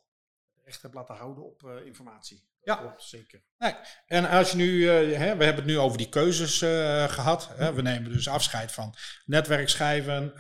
recht 0.64 0.82
hebt 0.82 0.94
laten 0.94 1.16
houden 1.16 1.44
op 1.44 1.62
uh, 1.66 1.86
informatie. 1.86 2.38
Dat 2.62 2.76
ja, 2.78 2.82
klopt, 2.82 3.04
zeker. 3.04 3.42
Nee. 3.58 3.74
En 4.06 4.30
als 4.30 4.52
je 4.52 4.58
nu, 4.58 4.72
uh, 4.78 5.18
hè, 5.18 5.36
we 5.36 5.44
hebben 5.44 5.56
het 5.56 5.66
nu 5.66 5.78
over 5.78 5.98
die 5.98 6.10
keuzes 6.10 6.62
uh, 6.62 7.04
gehad. 7.04 7.50
Hè. 7.56 7.74
We 7.74 7.82
nemen 7.82 8.12
dus 8.12 8.28
afscheid 8.28 8.72
van 8.72 8.96
netwerkschijven, 9.26 10.34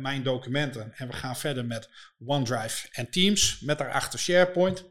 mijn 0.00 0.22
documenten. 0.22 0.92
En 0.94 1.06
we 1.06 1.12
gaan 1.12 1.36
verder 1.36 1.64
met 1.64 1.90
OneDrive 2.26 2.88
en 2.92 3.10
Teams, 3.10 3.60
met 3.60 3.78
daarachter 3.78 4.18
SharePoint. 4.18 4.84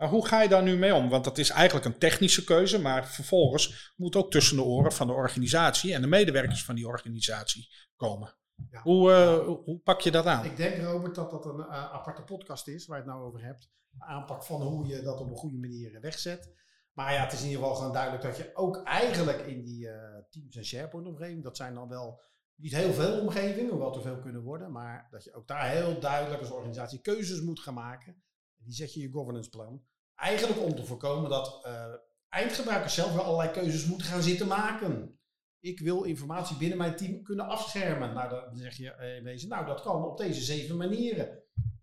Maar 0.00 0.08
hoe 0.08 0.26
ga 0.26 0.42
je 0.42 0.48
daar 0.48 0.62
nu 0.62 0.76
mee 0.76 0.94
om? 0.94 1.08
Want 1.08 1.24
dat 1.24 1.38
is 1.38 1.50
eigenlijk 1.50 1.86
een 1.86 1.98
technische 1.98 2.44
keuze, 2.44 2.80
maar 2.80 3.08
vervolgens 3.08 3.94
moet 3.96 4.16
ook 4.16 4.30
tussen 4.30 4.56
de 4.56 4.62
oren 4.62 4.92
van 4.92 5.06
de 5.06 5.12
organisatie 5.12 5.94
en 5.94 6.00
de 6.00 6.06
medewerkers 6.06 6.64
van 6.64 6.74
die 6.74 6.86
organisatie 6.86 7.68
komen. 7.96 8.36
Ja. 8.70 8.82
Hoe, 8.82 9.10
uh, 9.10 9.56
hoe 9.64 9.78
pak 9.78 10.00
je 10.00 10.10
dat 10.10 10.26
aan? 10.26 10.44
Ik 10.44 10.56
denk, 10.56 10.82
Robert, 10.82 11.14
dat 11.14 11.30
dat 11.30 11.44
een 11.44 11.58
uh, 11.58 11.92
aparte 11.92 12.22
podcast 12.22 12.68
is 12.68 12.86
waar 12.86 12.96
je 12.96 13.02
het 13.02 13.12
nou 13.12 13.24
over 13.24 13.44
hebt. 13.44 13.70
De 13.90 14.04
aanpak 14.04 14.44
van 14.44 14.62
hoe 14.62 14.86
je 14.86 15.02
dat 15.02 15.20
op 15.20 15.30
een 15.30 15.36
goede 15.36 15.58
manier 15.58 16.00
wegzet. 16.00 16.52
Maar 16.92 17.12
ja, 17.12 17.22
het 17.22 17.32
is 17.32 17.40
in 17.40 17.46
ieder 17.46 17.60
geval 17.60 17.76
gewoon 17.76 17.92
duidelijk 17.92 18.22
dat 18.22 18.36
je 18.36 18.50
ook 18.54 18.82
eigenlijk 18.82 19.38
in 19.46 19.64
die 19.64 19.86
uh, 19.86 19.94
Teams 20.30 20.56
en 20.56 20.64
SharePoint 20.64 21.06
omgeving, 21.06 21.42
dat 21.42 21.56
zijn 21.56 21.74
dan 21.74 21.88
wel 21.88 22.22
niet 22.54 22.74
heel 22.74 22.92
veel 22.92 23.20
omgevingen, 23.20 23.70
hoewel 23.70 23.94
er 23.94 24.02
veel 24.02 24.18
kunnen 24.18 24.42
worden, 24.42 24.72
maar 24.72 25.08
dat 25.10 25.24
je 25.24 25.34
ook 25.34 25.46
daar 25.46 25.68
heel 25.68 26.00
duidelijk 26.00 26.40
als 26.40 26.50
organisatie 26.50 27.00
keuzes 27.00 27.40
moet 27.40 27.60
gaan 27.60 27.74
maken. 27.74 28.22
Die 28.56 28.74
zet 28.74 28.94
je 28.94 29.00
in 29.00 29.06
je 29.06 29.12
governance 29.12 29.50
plan. 29.50 29.82
Eigenlijk 30.20 30.60
om 30.60 30.74
te 30.74 30.84
voorkomen 30.84 31.30
dat 31.30 31.68
eindgebruikers 32.28 32.94
zelf 32.94 33.14
wel 33.14 33.24
allerlei 33.24 33.50
keuzes 33.50 33.86
moeten 33.86 34.06
gaan 34.06 34.22
zitten 34.22 34.46
maken 34.46 35.20
ik 35.60 35.80
wil 35.80 36.02
informatie 36.02 36.56
binnen 36.56 36.78
mijn 36.78 36.96
team 36.96 37.22
kunnen 37.22 37.46
afschermen. 37.46 38.14
Nou, 38.14 38.30
dan 38.30 38.56
zeg 38.56 38.76
je 38.76 39.14
in 39.16 39.24
wezen, 39.24 39.48
nou, 39.48 39.66
dat 39.66 39.82
kan 39.82 40.04
op 40.04 40.18
deze 40.18 40.40
zeven 40.40 40.76
manieren. 40.76 41.42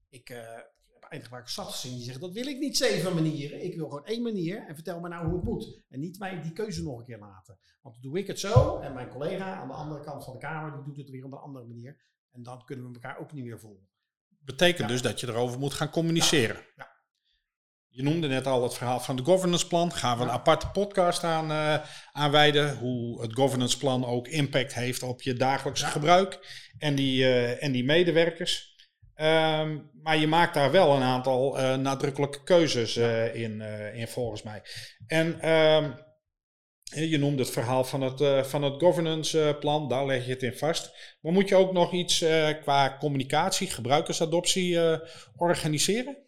Ik 0.10 0.30
uh, 0.30 0.38
heb 0.38 1.04
eindgebruikers 1.10 1.54
zat 1.54 1.68
gezien 1.68 1.94
die 1.94 2.04
zeggen, 2.04 2.22
dat 2.22 2.34
wil 2.34 2.48
ik 2.48 2.60
niet 2.60 2.78
zeven 2.78 3.14
manieren. 3.14 3.64
Ik 3.64 3.76
wil 3.76 3.88
gewoon 3.90 4.06
één 4.06 4.22
manier 4.22 4.66
en 4.68 4.76
vertel 4.76 5.00
me 5.00 5.08
nou 5.08 5.26
hoe 5.26 5.36
het 5.36 5.44
moet. 5.44 5.82
En 5.90 6.00
niet 6.00 6.20
mij 6.20 6.42
die 6.42 6.54
keuze 6.54 6.84
nog 6.84 7.00
een 7.00 7.06
keer 7.06 7.20
laten. 7.20 7.58
Want 7.82 8.02
doe 8.02 8.18
ik 8.18 8.28
het 8.28 8.40
zo 8.40 8.80
en 8.80 8.94
mijn 8.94 9.10
collega 9.10 9.56
aan 9.56 9.68
de 9.68 9.74
andere 9.74 10.04
kant 10.04 10.24
van 10.24 10.34
de 10.34 10.40
kamer, 10.40 10.74
die 10.74 10.84
doet 10.84 10.98
het 10.98 11.10
weer 11.10 11.26
op 11.26 11.32
een 11.32 11.38
andere 11.38 11.66
manier. 11.66 12.02
En 12.32 12.44
dan 12.44 12.66
kunnen 12.66 12.88
we 12.88 12.94
elkaar 12.94 13.20
ook 13.20 13.34
niet 13.34 13.44
meer 13.44 13.60
volgen. 13.60 13.88
Betekent 14.40 14.80
ja. 14.80 14.88
dus 14.88 15.02
dat 15.02 15.20
je 15.20 15.28
erover 15.28 15.60
moet 15.60 15.74
gaan 15.74 15.90
communiceren. 15.90 16.56
Ja. 16.56 16.64
ja. 16.76 16.97
Je 17.98 18.04
noemde 18.04 18.28
net 18.28 18.48
al 18.48 18.64
het 18.64 18.74
verhaal 18.74 19.00
van 19.00 19.16
de 19.16 19.24
governance 19.24 19.68
plan. 19.68 19.92
Gaan 19.92 20.18
we 20.18 20.24
een 20.24 20.30
aparte 20.30 20.68
podcast 20.68 21.24
aan, 21.24 21.52
uh, 21.52 21.78
aan 22.12 22.32
wijden. 22.32 22.78
Hoe 22.78 23.22
het 23.22 23.34
governance 23.34 23.78
plan 23.78 24.06
ook 24.06 24.28
impact 24.28 24.74
heeft 24.74 25.04
op 25.04 25.22
je 25.22 25.34
dagelijkse 25.34 25.86
ja. 25.86 25.92
gebruik. 25.92 26.40
En 26.78 26.96
die, 26.96 27.22
uh, 27.22 27.64
en 27.64 27.72
die 27.72 27.84
medewerkers. 27.84 28.76
Um, 29.16 29.92
maar 30.04 30.18
je 30.18 30.28
maakt 30.28 30.54
daar 30.54 30.72
wel 30.72 30.96
een 30.96 31.02
aantal 31.02 31.60
uh, 31.60 31.76
nadrukkelijke 31.76 32.44
keuzes 32.44 32.98
in, 33.34 33.62
in, 33.94 34.08
volgens 34.08 34.44
mij. 34.44 34.62
En 35.08 35.50
um, 35.50 35.96
je 36.84 37.18
noemde 37.18 37.42
het 37.42 37.52
verhaal 37.52 37.84
van 37.84 38.02
het, 38.02 38.48
van 38.48 38.64
het 38.64 38.82
governance 38.82 39.58
plan. 39.60 39.90
Daar 39.90 40.06
leg 40.06 40.26
je 40.26 40.32
het 40.32 40.44
in 40.44 40.58
vast. 40.58 41.16
Maar 41.22 41.34
moet 41.34 41.50
je 41.50 41.56
ook 41.56 41.74
nog 41.74 41.94
iets 41.94 42.26
qua 42.62 42.98
communicatie, 43.00 43.68
gebruikersadoptie 43.68 44.80
organiseren? 45.36 46.27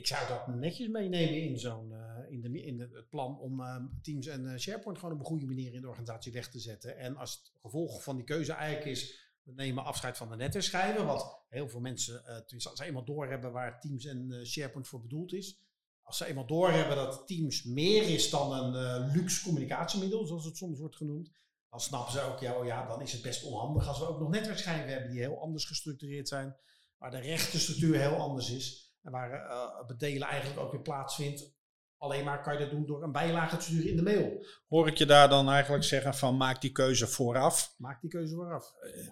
Ik 0.00 0.06
zou 0.06 0.28
dat 0.28 0.46
netjes 0.46 0.88
meenemen 0.88 1.42
in, 1.42 1.58
zo'n, 1.58 1.90
uh, 1.92 2.32
in, 2.32 2.40
de, 2.40 2.62
in 2.62 2.80
het 2.80 3.08
plan 3.08 3.38
om 3.38 3.60
uh, 3.60 3.76
Teams 4.02 4.26
en 4.26 4.44
uh, 4.44 4.56
SharePoint 4.56 4.98
gewoon 4.98 5.14
op 5.14 5.20
een 5.20 5.26
goede 5.26 5.46
manier 5.46 5.74
in 5.74 5.80
de 5.80 5.88
organisatie 5.88 6.32
weg 6.32 6.50
te 6.50 6.58
zetten. 6.58 6.96
En 6.98 7.16
als 7.16 7.32
het 7.32 7.52
gevolg 7.60 8.02
van 8.02 8.16
die 8.16 8.24
keuze 8.24 8.52
eigenlijk 8.52 8.86
is, 8.86 9.28
we 9.42 9.52
nemen 9.52 9.84
afscheid 9.84 10.16
van 10.16 10.28
de 10.28 10.36
netwerkschijven, 10.36 11.06
wat 11.06 11.44
heel 11.48 11.68
veel 11.68 11.80
mensen, 11.80 12.24
als 12.48 12.76
ze 12.76 12.84
eenmaal 12.84 13.04
doorhebben 13.04 13.52
waar 13.52 13.80
Teams 13.80 14.04
en 14.04 14.46
SharePoint 14.46 14.88
voor 14.88 15.00
bedoeld 15.00 15.32
is, 15.32 15.60
als 16.02 16.16
ze 16.16 16.26
eenmaal 16.26 16.46
doorhebben 16.46 16.96
dat 16.96 17.26
Teams 17.26 17.64
meer 17.64 18.08
is 18.08 18.30
dan 18.30 18.52
een 18.52 19.10
luxe 19.12 19.42
communicatiemiddel, 19.42 20.26
zoals 20.26 20.44
het 20.44 20.56
soms 20.56 20.78
wordt 20.78 20.96
genoemd, 20.96 21.30
dan 21.70 21.80
snappen 21.80 22.12
ze 22.12 22.20
ook, 22.20 22.40
ja, 22.40 22.58
oh 22.58 22.64
ja, 22.64 22.86
dan 22.86 23.00
is 23.00 23.12
het 23.12 23.22
best 23.22 23.44
onhandig 23.44 23.88
als 23.88 23.98
we 23.98 24.08
ook 24.08 24.20
nog 24.20 24.30
netwerkschijven 24.30 24.90
hebben 24.90 25.10
die 25.10 25.20
heel 25.20 25.40
anders 25.40 25.64
gestructureerd 25.64 26.28
zijn, 26.28 26.56
waar 26.98 27.10
de 27.10 27.20
rechtenstructuur 27.20 27.98
heel 27.98 28.16
anders 28.16 28.50
is. 28.50 28.89
En 29.02 29.10
waar 29.12 29.30
uh, 29.30 29.86
bedelen 29.86 30.28
eigenlijk 30.28 30.60
ook 30.60 30.72
weer 30.72 30.80
plaatsvindt. 30.82 31.58
Alleen 31.96 32.24
maar 32.24 32.42
kan 32.42 32.52
je 32.52 32.58
dat 32.58 32.70
doen 32.70 32.86
door 32.86 33.02
een 33.02 33.12
bijlage 33.12 33.56
te 33.56 33.62
sturen 33.62 33.90
in 33.90 33.96
de 33.96 34.02
mail. 34.02 34.46
Hoor 34.68 34.88
ik 34.88 34.96
je 34.96 35.06
daar 35.06 35.28
dan 35.28 35.50
eigenlijk 35.50 35.84
zeggen 35.84 36.14
van 36.14 36.36
maak 36.36 36.60
die 36.60 36.72
keuze 36.72 37.06
vooraf? 37.06 37.74
Maak 37.78 38.00
die 38.00 38.10
keuze 38.10 38.34
vooraf. 38.34 38.74
Uh, 38.82 39.08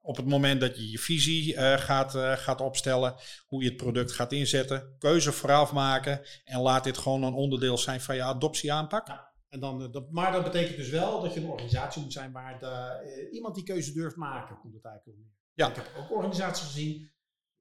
op 0.00 0.16
het 0.16 0.26
moment 0.26 0.60
dat 0.60 0.76
je 0.76 0.90
je 0.90 0.98
visie 0.98 1.54
uh, 1.54 1.76
gaat, 1.78 2.14
gaat 2.38 2.60
opstellen, 2.60 3.14
hoe 3.46 3.62
je 3.62 3.68
het 3.68 3.76
product 3.76 4.12
gaat 4.12 4.32
inzetten, 4.32 4.96
keuze 4.98 5.32
vooraf 5.32 5.72
maken 5.72 6.20
en 6.44 6.60
laat 6.60 6.84
dit 6.84 6.98
gewoon 6.98 7.22
een 7.22 7.34
onderdeel 7.34 7.78
zijn 7.78 8.00
van 8.00 8.14
je 8.14 8.22
adoptieaanpak. 8.22 9.06
Ja. 9.06 9.28
En 9.48 9.60
dan, 9.60 9.90
dat, 9.90 10.10
maar 10.10 10.32
dat 10.32 10.44
betekent 10.44 10.76
dus 10.76 10.88
wel 10.88 11.20
dat 11.20 11.34
je 11.34 11.40
een 11.40 11.48
organisatie 11.48 12.02
moet 12.02 12.12
zijn 12.12 12.32
waar 12.32 12.58
de, 12.58 13.28
iemand 13.32 13.54
die 13.54 13.64
keuze 13.64 13.92
durft 13.92 14.16
maken, 14.16 14.58
komt 14.58 14.74
het 14.74 14.84
eigenlijk 14.84 15.18
om. 15.18 15.32
Ja. 15.54 15.68
Ik 15.68 15.74
heb 15.74 15.90
ook 15.98 16.10
organisaties 16.10 16.66
gezien 16.66 17.10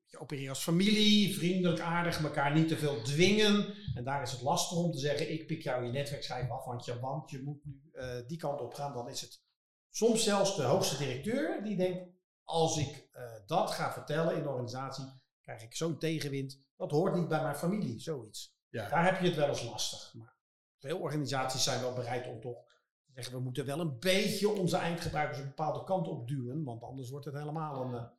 je 0.09 0.19
opereert 0.19 0.49
als 0.49 0.63
familie, 0.63 1.35
vriendelijk, 1.35 1.79
aardig, 1.79 2.23
elkaar 2.23 2.53
niet 2.53 2.67
te 2.67 2.77
veel 2.77 3.01
dwingen. 3.01 3.73
En 3.95 4.03
daar 4.03 4.21
is 4.21 4.31
het 4.31 4.41
lastig 4.41 4.77
om 4.77 4.91
te 4.91 4.97
zeggen, 4.97 5.31
ik 5.31 5.47
pik 5.47 5.61
jou 5.61 5.85
je 5.85 5.91
netwerkschijf 5.91 6.49
af, 6.49 6.65
want 6.65 6.85
je, 6.85 6.99
want 6.99 7.29
je 7.29 7.41
moet 7.43 7.65
nu 7.65 7.81
uh, 7.93 8.15
die 8.27 8.37
kant 8.37 8.61
op 8.61 8.73
gaan. 8.73 8.93
Dan 8.93 9.09
is 9.09 9.21
het 9.21 9.41
soms 9.89 10.23
zelfs 10.23 10.55
de 10.55 10.63
hoogste 10.63 10.97
directeur 10.97 11.63
die 11.63 11.77
denkt, 11.77 12.09
als 12.43 12.77
ik 12.77 13.09
uh, 13.13 13.21
dat 13.45 13.71
ga 13.71 13.93
vertellen 13.93 14.35
in 14.35 14.43
de 14.43 14.49
organisatie, 14.49 15.05
krijg 15.41 15.63
ik 15.63 15.75
zo'n 15.75 15.99
tegenwind. 15.99 16.61
Dat 16.75 16.91
hoort 16.91 17.15
niet 17.15 17.27
bij 17.27 17.41
mijn 17.41 17.55
familie, 17.55 17.99
zoiets. 17.99 18.55
Ja. 18.69 18.89
Daar 18.89 19.05
heb 19.05 19.19
je 19.19 19.27
het 19.27 19.35
wel 19.35 19.47
eens 19.47 19.63
lastig. 19.63 20.13
Maar 20.13 20.35
veel 20.77 20.99
organisaties 20.99 21.63
zijn 21.63 21.81
wel 21.81 21.93
bereid 21.93 22.27
om 22.27 22.39
toch 22.39 22.63
te 23.05 23.11
zeggen, 23.13 23.33
we 23.33 23.39
moeten 23.39 23.65
wel 23.65 23.79
een 23.79 23.99
beetje 23.99 24.49
onze 24.49 24.77
eindgebruikers 24.77 25.37
een 25.37 25.47
bepaalde 25.47 25.83
kant 25.83 26.07
op 26.07 26.27
duwen, 26.27 26.63
want 26.63 26.83
anders 26.83 27.09
wordt 27.09 27.25
het 27.25 27.35
helemaal 27.35 27.81
een... 27.81 28.09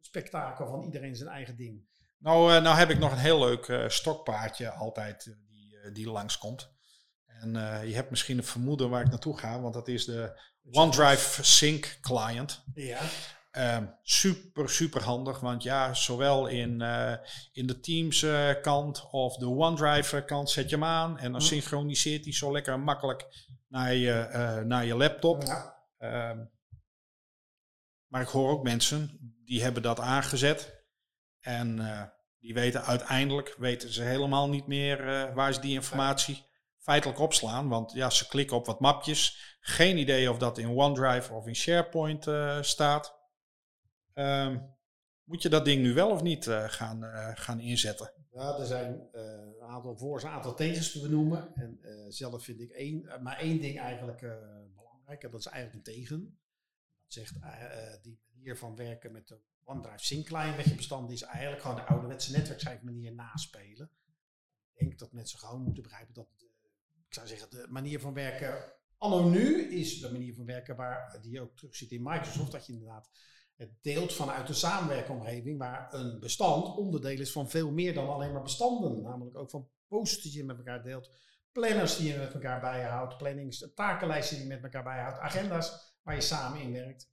Spektakel 0.00 0.66
van 0.66 0.82
iedereen 0.82 1.16
zijn 1.16 1.28
eigen 1.28 1.56
ding. 1.56 1.86
Nou, 2.18 2.54
uh, 2.54 2.62
nou 2.62 2.76
heb 2.76 2.90
ik 2.90 2.98
nog 2.98 3.12
een 3.12 3.18
heel 3.18 3.38
leuk 3.38 3.68
uh, 3.68 3.88
stokpaardje 3.88 4.70
altijd 4.70 5.26
uh, 5.26 5.34
die, 5.48 5.92
die 5.92 6.10
langskomt. 6.10 6.76
En 7.26 7.52
je 7.88 7.94
hebt 7.94 8.10
misschien 8.10 8.38
een 8.38 8.44
vermoeden 8.44 8.90
waar 8.90 9.04
ik 9.04 9.10
naartoe 9.10 9.38
ga, 9.38 9.60
want 9.60 9.74
dat 9.74 9.88
is 9.88 10.04
de 10.04 10.40
OneDrive 10.70 11.44
Sync 11.44 11.98
client. 12.00 12.64
Ja. 12.74 13.00
Um, 13.76 13.94
super, 14.02 14.70
super 14.70 15.02
handig, 15.02 15.40
want 15.40 15.62
ja, 15.62 15.94
zowel 15.94 16.46
in, 16.46 16.80
in 17.52 17.66
de 17.66 17.80
Teams 17.80 18.26
kant 18.62 19.10
of 19.10 19.36
de 19.36 19.48
OneDrive 19.48 20.24
kant 20.24 20.50
zet 20.50 20.70
je 20.70 20.74
hem 20.74 20.84
aan 20.84 21.18
en 21.18 21.32
dan 21.32 21.40
hm. 21.40 21.46
synchroniseert 21.46 22.24
hij 22.24 22.32
zo 22.32 22.52
lekker 22.52 22.80
makkelijk 22.80 23.48
naar 23.68 23.94
je, 23.94 24.62
naar 24.66 24.84
je 24.84 24.94
laptop. 24.94 25.42
Ja. 25.42 26.30
Um, 26.30 26.50
maar 28.08 28.20
ik 28.20 28.28
hoor 28.28 28.50
ook 28.50 28.62
mensen 28.62 29.18
die 29.44 29.62
hebben 29.62 29.82
dat 29.82 30.00
aangezet. 30.00 30.86
En 31.40 31.78
uh, 31.78 32.02
die 32.38 32.54
weten 32.54 32.84
uiteindelijk, 32.84 33.54
weten 33.58 33.92
ze 33.92 34.02
helemaal 34.02 34.48
niet 34.48 34.66
meer 34.66 35.08
uh, 35.08 35.34
waar 35.34 35.54
ze 35.54 35.60
die 35.60 35.74
informatie 35.74 36.46
feitelijk 36.78 37.18
opslaan. 37.18 37.68
Want 37.68 37.92
ja, 37.92 38.10
ze 38.10 38.28
klikken 38.28 38.56
op 38.56 38.66
wat 38.66 38.80
mapjes. 38.80 39.56
Geen 39.60 39.98
idee 39.98 40.30
of 40.30 40.38
dat 40.38 40.58
in 40.58 40.68
OneDrive 40.68 41.32
of 41.32 41.46
in 41.46 41.56
SharePoint 41.56 42.26
uh, 42.26 42.62
staat. 42.62 43.16
Um, 44.14 44.76
moet 45.24 45.42
je 45.42 45.48
dat 45.48 45.64
ding 45.64 45.82
nu 45.82 45.94
wel 45.94 46.10
of 46.10 46.22
niet 46.22 46.44
gaan, 46.50 47.02
gaan 47.34 47.60
inzetten? 47.60 48.12
Ja, 48.30 48.58
er 48.58 48.66
zijn 48.66 49.08
een 49.12 49.62
aantal 49.68 49.96
voor's, 49.96 50.22
een 50.22 50.30
aantal 50.30 50.54
tegens 50.54 50.92
te 50.92 51.00
benoemen. 51.00 51.54
En 51.54 51.78
zelf 52.08 52.44
vind 52.44 52.60
ik 52.60 52.70
één, 52.70 53.22
maar 53.22 53.38
één 53.38 53.60
ding 53.60 53.78
eigenlijk 53.78 54.20
belangrijk. 54.74 55.22
En 55.22 55.30
dat 55.30 55.40
is 55.40 55.46
eigenlijk 55.46 55.86
een 55.86 55.94
tegen. 55.94 56.37
Zegt 57.08 57.34
die 58.02 58.20
manier 58.32 58.56
van 58.56 58.76
werken 58.76 59.12
met 59.12 59.28
de 59.28 59.40
OneDrive 59.64 60.04
Sync 60.04 60.26
client 60.26 60.56
met 60.56 60.64
je 60.64 60.74
bestanden 60.74 61.12
is 61.12 61.22
eigenlijk 61.22 61.62
gewoon 61.62 61.76
de 61.76 61.86
ouderwetse 61.86 62.32
netwerkschrijfmanier 62.32 63.14
naspelen. 63.14 63.90
Ik 64.72 64.78
denk 64.78 64.98
dat 64.98 65.12
mensen 65.12 65.38
gewoon 65.38 65.62
moeten 65.62 65.82
begrijpen 65.82 66.14
dat, 66.14 66.28
de, 66.36 66.50
ik 67.06 67.14
zou 67.14 67.26
zeggen, 67.26 67.50
de 67.50 67.66
manier 67.68 68.00
van 68.00 68.14
werken 68.14 68.72
anno 68.98 69.28
nu 69.28 69.62
is 69.62 70.00
de 70.00 70.12
manier 70.12 70.34
van 70.34 70.44
werken 70.44 70.76
waar 70.76 71.18
die 71.22 71.40
ook 71.40 71.56
terug 71.56 71.76
zit 71.76 71.90
in 71.90 72.02
Microsoft. 72.02 72.52
Dat 72.52 72.66
je 72.66 72.72
inderdaad 72.72 73.10
het 73.56 73.82
deelt 73.82 74.12
vanuit 74.12 74.46
de 74.46 74.52
samenwerkomgeving 74.52 75.58
waar 75.58 75.94
een 75.94 76.20
bestand 76.20 76.76
onderdeel 76.76 77.20
is 77.20 77.32
van 77.32 77.50
veel 77.50 77.70
meer 77.70 77.94
dan 77.94 78.08
alleen 78.08 78.32
maar 78.32 78.42
bestanden. 78.42 79.02
Namelijk 79.02 79.36
ook 79.36 79.50
van 79.50 79.68
posters 79.86 80.22
die 80.22 80.36
je 80.36 80.44
met 80.44 80.56
elkaar 80.56 80.82
deelt, 80.82 81.10
planners 81.52 81.96
die 81.96 82.12
je 82.12 82.18
met 82.18 82.34
elkaar 82.34 82.60
bijhoudt, 82.60 83.16
plannings, 83.16 83.70
takenlijsten 83.74 84.36
die 84.36 84.46
je 84.46 84.52
met 84.52 84.62
elkaar 84.62 84.82
bijhoudt, 84.82 85.18
agenda's 85.18 85.96
waar 86.02 86.14
je 86.14 86.20
samen 86.20 86.60
in 86.60 86.72
werkt 86.72 87.08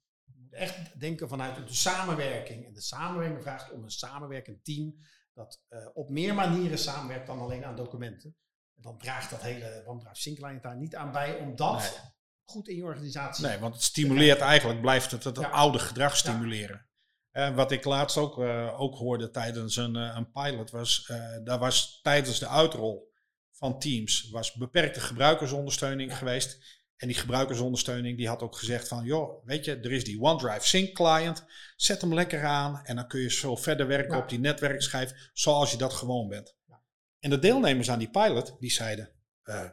echt 0.56 1.00
denken 1.00 1.30
vanuit 1.30 1.68
de 1.68 1.74
samenwerking. 1.74 2.66
En 2.66 2.74
de 2.74 2.82
samenwerking 2.82 3.42
vraagt 3.42 3.72
om 3.72 3.84
een 3.84 3.92
samenwerkend 3.92 4.64
team 4.64 4.96
dat 5.34 5.62
uh, 5.70 5.88
op 5.94 6.10
meer 6.10 6.34
manieren 6.34 6.78
samenwerkt 6.78 7.28
dan 7.28 7.40
alleen 7.40 7.66
aan 7.66 7.76
documenten. 7.76 8.36
En 8.76 8.82
dan 8.82 8.98
draagt 8.98 9.30
dat 9.30 9.42
hele 9.42 9.84
OneDrive 9.86 10.16
Syncline 10.16 10.60
daar 10.62 10.78
niet 10.78 10.96
aan 10.96 11.12
bij 11.12 11.38
om 11.38 11.56
dat 11.56 11.80
nee. 11.80 12.12
goed 12.44 12.68
in 12.68 12.76
je 12.76 12.84
organisatie 12.84 13.46
Nee, 13.46 13.58
want 13.58 13.74
het 13.74 13.84
stimuleert 13.84 14.40
eigenlijk, 14.40 14.82
blijft 14.82 15.12
het 15.12 15.24
het 15.24 15.38
oude 15.38 15.80
gedrag 15.80 16.18
stimuleren. 16.18 16.88
Ja. 17.32 17.50
Uh, 17.50 17.56
wat 17.56 17.72
ik 17.72 17.84
laatst 17.84 18.18
ook, 18.18 18.38
uh, 18.38 18.80
ook 18.80 18.96
hoorde 18.96 19.30
tijdens 19.30 19.76
een, 19.76 19.96
een 19.96 20.32
pilot 20.32 20.72
was, 20.72 21.12
daar 21.44 21.60
was 21.60 22.00
tijdens 22.02 22.40
de 22.40 22.48
uitrol 22.48 23.14
van 23.58 23.80
Teams 23.80 24.30
was 24.30 24.54
beperkte 24.54 25.00
gebruikersondersteuning 25.00 26.18
geweest. 26.18 26.84
En 26.96 27.08
die 27.08 27.18
gebruikersondersteuning 27.18 28.18
die 28.18 28.28
had 28.28 28.42
ook 28.42 28.56
gezegd 28.56 28.88
van, 28.88 29.04
joh, 29.04 29.46
weet 29.46 29.66
je, 29.66 29.80
er 29.80 29.92
is 29.92 30.04
die 30.04 30.22
OneDrive 30.22 30.68
Sync 30.68 30.94
client, 30.94 31.46
zet 31.76 32.02
hem 32.02 32.14
lekker 32.14 32.44
aan 32.44 32.82
en 32.84 32.96
dan 32.96 33.08
kun 33.08 33.20
je 33.20 33.32
zo 33.32 33.56
verder 33.56 33.88
werken 33.88 34.18
op 34.18 34.30
die 34.30 34.40
netwerkschijf 34.40 35.30
zoals 35.34 35.72
je 35.72 35.78
dat 35.78 35.94
gewoon 35.94 36.28
bent. 36.28 36.56
Ja. 36.68 36.82
En 37.20 37.30
de 37.30 37.40
deelnemers 37.40 37.90
aan 37.90 38.00
die 38.00 38.10
pilot, 38.10 38.56
die 38.60 38.72
zeiden, 38.72 39.12
uh, 39.44 39.70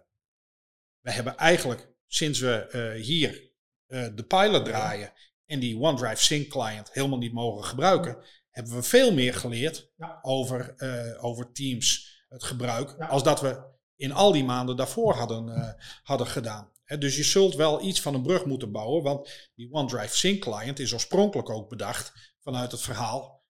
we 1.00 1.12
hebben 1.12 1.36
eigenlijk 1.36 1.88
sinds 2.06 2.38
we 2.40 2.68
uh, 2.72 3.04
hier 3.04 3.50
uh, 3.88 4.06
de 4.14 4.24
pilot 4.24 4.64
draaien 4.64 5.12
en 5.46 5.60
die 5.60 5.78
OneDrive 5.78 6.22
Sync 6.22 6.48
client 6.48 6.92
helemaal 6.92 7.18
niet 7.18 7.32
mogen 7.32 7.64
gebruiken, 7.64 8.24
hebben 8.50 8.74
we 8.74 8.82
veel 8.82 9.12
meer 9.12 9.34
geleerd 9.34 9.90
ja. 9.96 10.18
over, 10.22 10.74
over 11.20 11.52
Teams, 11.52 12.20
het 12.28 12.42
gebruik, 12.42 13.00
als 13.00 13.22
dat 13.22 13.40
we 13.40 13.71
in 14.02 14.12
al 14.12 14.32
die 14.32 14.44
maanden 14.44 14.76
daarvoor 14.76 15.14
hadden, 15.14 15.76
hadden 16.02 16.26
gedaan 16.26 16.72
dus 16.98 17.16
je 17.16 17.22
zult 17.22 17.54
wel 17.54 17.82
iets 17.82 18.00
van 18.00 18.14
een 18.14 18.22
brug 18.22 18.44
moeten 18.44 18.72
bouwen, 18.72 19.02
want 19.02 19.50
die 19.54 19.72
OneDrive 19.72 20.16
Sync 20.16 20.40
client 20.40 20.78
is 20.78 20.92
oorspronkelijk 20.92 21.50
ook 21.50 21.68
bedacht 21.68 22.12
vanuit 22.40 22.72
het 22.72 22.80
verhaal. 22.80 23.44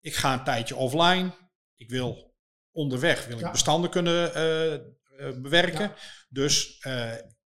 Ik 0.00 0.14
ga 0.14 0.32
een 0.32 0.44
tijdje 0.44 0.76
offline. 0.76 1.32
Ik 1.74 1.90
wil 1.90 2.34
onderweg 2.72 3.26
wil 3.26 3.38
ik 3.38 3.50
bestanden 3.50 3.90
kunnen 3.90 4.36
uh, 4.36 4.72
uh, 4.72 5.40
bewerken. 5.40 5.92
Dus 6.28 6.86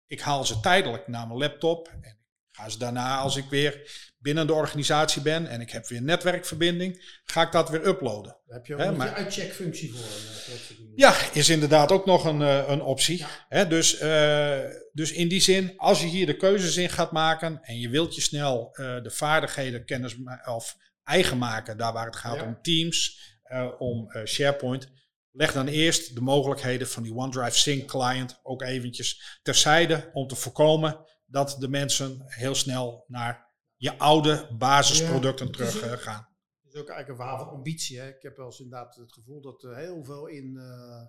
ik 0.08 0.22
haal 0.22 0.46
ze 0.46 0.60
tijdelijk 0.60 1.08
naar 1.08 1.28
mijn 1.28 1.40
laptop 1.40 1.88
en 2.02 2.23
ga 2.56 2.70
ze 2.70 2.78
daarna, 2.78 3.18
als 3.18 3.36
ik 3.36 3.46
weer 3.50 3.92
binnen 4.18 4.48
de 4.48 4.54
organisatie 4.54 5.22
ben 5.22 5.48
en 5.48 5.62
ik 5.62 5.70
heb 5.72 5.88
weer 5.88 5.98
een 5.98 6.06
netwerkverbinding, 6.06 7.20
ga 7.24 7.42
ik 7.42 7.52
dat 7.52 7.70
weer 7.70 7.88
uploaden. 7.88 8.38
Daar 8.46 8.58
heb 8.58 8.66
je 8.66 8.74
ook 8.74 8.80
He, 8.80 8.88
een 8.88 9.02
uitcheckfunctie 9.02 9.94
voor. 9.94 10.06
Een, 10.80 10.92
ja, 10.96 11.16
is 11.34 11.50
inderdaad 11.50 11.92
ook 11.92 12.06
nog 12.06 12.26
een, 12.26 12.40
een 12.72 12.82
optie. 12.82 13.26
Ja. 13.50 13.66
dus, 13.66 14.02
uh, 14.02 14.60
dus 14.92 15.12
in 15.12 15.28
die 15.28 15.42
zin, 15.42 15.74
als 15.78 16.02
je 16.02 16.08
hier 16.08 16.26
de 16.26 16.38
keuzes 16.38 16.78
in 16.78 16.90
gaat 16.90 17.12
maken 17.12 17.60
en 17.62 17.80
je 17.80 17.90
wilt 17.90 18.16
je 18.16 18.22
snel 18.22 18.70
uh, 18.72 19.02
de 19.04 19.12
vaardigheden 19.12 19.86
kennis 19.86 20.16
of 20.46 20.78
eigen 21.04 21.38
maken, 21.38 21.78
daar 21.78 21.94
waar 21.94 22.06
het 22.06 22.16
gaat 22.16 22.36
ja. 22.36 22.46
om 22.46 22.62
Teams, 22.62 23.20
uh, 23.52 23.68
om 23.78 24.12
SharePoint, 24.26 24.88
leg 25.32 25.54
dan 25.54 25.68
eerst 25.68 26.16
de 26.16 26.22
mogelijkheden 26.22 26.88
van 26.88 27.04
die 27.04 27.14
OneDrive 27.14 27.58
Sync 27.58 27.88
client 27.88 28.40
ook 28.44 28.62
eventjes 28.62 29.40
terzijde 29.42 30.10
om 30.14 30.28
te 30.28 30.36
voorkomen 30.36 31.06
dat 31.34 31.56
de 31.60 31.68
mensen 31.68 32.24
heel 32.26 32.56
snel 32.56 33.06
naar 33.08 33.52
je 33.76 33.98
oude 33.98 34.56
basisproducten 34.58 35.46
ja, 35.46 35.52
terug 35.52 35.84
uh, 35.84 35.92
gaan. 35.92 36.28
Het 36.64 36.74
is 36.74 36.80
ook 36.80 36.88
eigenlijk 36.88 37.10
een 37.10 37.26
verhaal 37.26 37.46
van 37.46 37.56
ambitie. 37.56 38.00
Hè? 38.00 38.08
Ik 38.08 38.22
heb 38.22 38.38
wel 38.38 38.46
eens 38.46 38.60
inderdaad 38.60 38.96
het 38.96 39.14
gevoel 39.14 39.42
dat 39.42 39.64
er 39.64 39.76
heel 39.76 40.04
veel 40.04 40.28
in, 40.28 40.54
uh, 40.56 41.06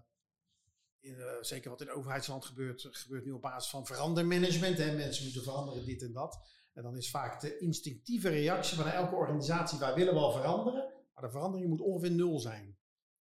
in 1.01 1.15
uh, 1.19 1.27
zeker 1.41 1.71
wat 1.71 1.81
in 1.81 1.91
overheidsland 1.91 2.45
gebeurt, 2.45 2.89
gebeurt 2.91 3.25
nu 3.25 3.33
op 3.33 3.41
basis 3.41 3.71
van 3.71 3.87
verandermanagement. 3.87 4.79
Hè? 4.79 4.97
Mensen 4.97 5.25
moeten 5.25 5.43
veranderen, 5.43 5.85
dit 5.85 6.03
en 6.03 6.13
dat. 6.13 6.39
En 6.73 6.83
dan 6.83 6.97
is 6.97 7.11
vaak 7.11 7.41
de 7.41 7.59
instinctieve 7.59 8.29
reactie 8.29 8.77
van 8.77 8.87
elke 8.87 9.15
organisatie, 9.15 9.79
wij 9.79 9.95
willen 9.95 10.15
wel 10.15 10.33
veranderen, 10.33 10.93
maar 11.15 11.25
de 11.25 11.31
verandering 11.31 11.69
moet 11.69 11.81
ongeveer 11.81 12.11
nul 12.11 12.39
zijn. 12.39 12.79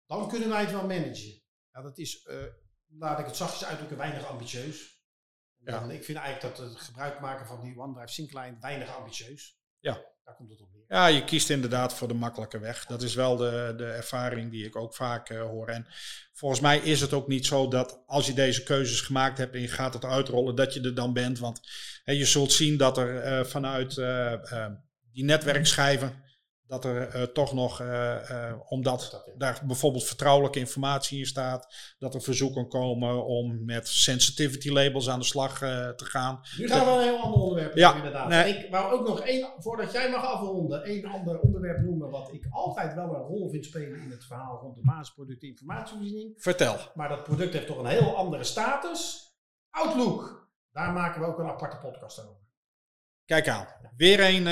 Dan 0.06 0.28
kunnen 0.28 0.48
wij 0.48 0.60
het 0.60 0.70
wel 0.70 0.86
managen. 0.86 1.42
Ja, 1.72 1.82
dat 1.82 1.98
is, 1.98 2.28
laat 2.86 3.18
ik 3.18 3.26
het 3.26 3.36
zachtjes 3.36 3.68
uitdrukken, 3.68 3.96
weinig 3.96 4.26
ambitieus. 4.26 4.99
Ja. 5.64 5.90
ik 5.90 6.04
vind 6.04 6.18
eigenlijk 6.18 6.56
dat 6.56 6.66
het 6.66 6.80
gebruik 6.80 7.20
maken 7.20 7.46
van 7.46 7.60
die 7.60 7.78
OneDrive 7.78 8.12
Sync 8.12 8.30
client 8.30 8.60
weinig 8.60 8.96
ambitieus. 8.96 9.58
Ja. 9.78 10.02
Daar 10.24 10.34
komt 10.34 10.50
het 10.50 10.60
op 10.60 10.68
neer. 10.72 10.84
Ja, 10.88 11.06
je 11.06 11.24
kiest 11.24 11.50
inderdaad 11.50 11.94
voor 11.94 12.08
de 12.08 12.14
makkelijke 12.14 12.58
weg. 12.58 12.86
Dat 12.86 13.02
is 13.02 13.14
wel 13.14 13.36
de, 13.36 13.74
de 13.76 13.90
ervaring 13.90 14.50
die 14.50 14.64
ik 14.64 14.76
ook 14.76 14.94
vaak 14.94 15.30
uh, 15.30 15.40
hoor. 15.42 15.68
En 15.68 15.86
volgens 16.32 16.60
mij 16.60 16.78
is 16.78 17.00
het 17.00 17.12
ook 17.12 17.28
niet 17.28 17.46
zo 17.46 17.68
dat 17.68 18.02
als 18.06 18.26
je 18.26 18.32
deze 18.32 18.62
keuzes 18.62 19.00
gemaakt 19.00 19.38
hebt 19.38 19.54
en 19.54 19.60
je 19.60 19.68
gaat 19.68 19.94
het 19.94 20.04
uitrollen, 20.04 20.54
dat 20.54 20.74
je 20.74 20.80
er 20.80 20.94
dan 20.94 21.12
bent. 21.12 21.38
Want 21.38 21.60
hè, 22.04 22.12
je 22.12 22.24
zult 22.24 22.52
zien 22.52 22.76
dat 22.76 22.98
er 22.98 23.24
uh, 23.24 23.44
vanuit 23.44 23.96
uh, 23.96 24.66
die 25.12 25.24
netwerkschijven 25.24 26.22
dat 26.70 26.84
er 26.84 27.16
uh, 27.16 27.22
toch 27.22 27.52
nog, 27.52 27.80
uh, 27.80 28.14
uh, 28.30 28.52
omdat 28.68 29.24
daar 29.36 29.62
bijvoorbeeld 29.66 30.04
vertrouwelijke 30.04 30.58
informatie 30.58 31.18
in 31.18 31.26
staat, 31.26 31.74
dat 31.98 32.14
er 32.14 32.22
verzoeken 32.22 32.68
komen 32.68 33.26
om 33.26 33.64
met 33.64 33.88
sensitivity 33.88 34.70
labels 34.70 35.08
aan 35.08 35.18
de 35.18 35.24
slag 35.24 35.58
te 35.58 36.04
gaan. 36.04 36.40
Nu 36.58 36.68
gaan 36.68 36.86
we 36.86 36.92
een 36.92 37.08
heel 37.08 37.18
ander 37.18 37.40
onderwerp 37.40 37.76
ja, 37.76 37.94
inderdaad. 37.94 38.28
Nee. 38.28 38.56
Ik 38.56 38.70
wou 38.70 38.92
ook 38.92 39.08
nog 39.08 39.20
één, 39.20 39.48
voordat 39.58 39.92
jij 39.92 40.10
mag 40.10 40.24
afronden, 40.24 40.84
één 40.84 41.04
ander 41.04 41.40
onderwerp 41.40 41.80
noemen 41.80 42.10
wat 42.10 42.32
ik 42.32 42.46
altijd 42.50 42.94
wel 42.94 43.14
een 43.14 43.22
rol 43.22 43.50
vind 43.50 43.64
spelen 43.64 44.00
in 44.00 44.10
het 44.10 44.24
verhaal 44.24 44.58
rond 44.62 44.74
de 44.74 44.82
basisproducten 44.84 45.48
informatievoorziening. 45.48 46.34
Vertel. 46.36 46.76
Maar 46.94 47.08
dat 47.08 47.24
product 47.24 47.52
heeft 47.52 47.66
toch 47.66 47.78
een 47.78 47.86
heel 47.86 48.16
andere 48.16 48.44
status. 48.44 49.28
Outlook. 49.70 50.48
Daar 50.72 50.92
maken 50.92 51.20
we 51.20 51.26
ook 51.26 51.38
een 51.38 51.48
aparte 51.48 51.76
podcast 51.76 52.20
over. 52.20 52.38
Kijk 53.24 53.48
aan. 53.48 53.66
Weer 53.96 54.20
een 54.20 54.46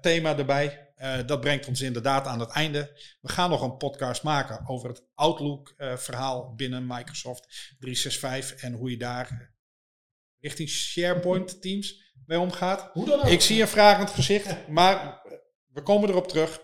thema 0.00 0.38
erbij. 0.38 0.83
Uh, 0.96 1.18
dat 1.26 1.40
brengt 1.40 1.66
ons 1.66 1.80
inderdaad 1.80 2.26
aan 2.26 2.40
het 2.40 2.50
einde. 2.50 3.00
We 3.20 3.28
gaan 3.28 3.50
nog 3.50 3.62
een 3.62 3.76
podcast 3.76 4.22
maken 4.22 4.68
over 4.68 4.88
het 4.88 5.02
Outlook-verhaal 5.14 6.48
uh, 6.50 6.54
binnen 6.56 6.86
Microsoft 6.86 7.74
365 7.78 8.62
en 8.62 8.72
hoe 8.72 8.90
je 8.90 8.96
daar 8.96 9.54
richting 10.40 10.68
SharePoint 10.68 11.62
Teams 11.62 12.12
mee 12.26 12.38
omgaat. 12.38 12.90
Hoe 12.92 13.06
dan 13.06 13.20
ook? 13.20 13.26
Ik 13.26 13.40
zie 13.40 13.60
een 13.60 13.68
vragend 13.68 14.10
gezicht, 14.10 14.68
maar 14.68 15.22
we 15.66 15.82
komen 15.82 16.08
erop 16.08 16.28
terug. 16.28 16.60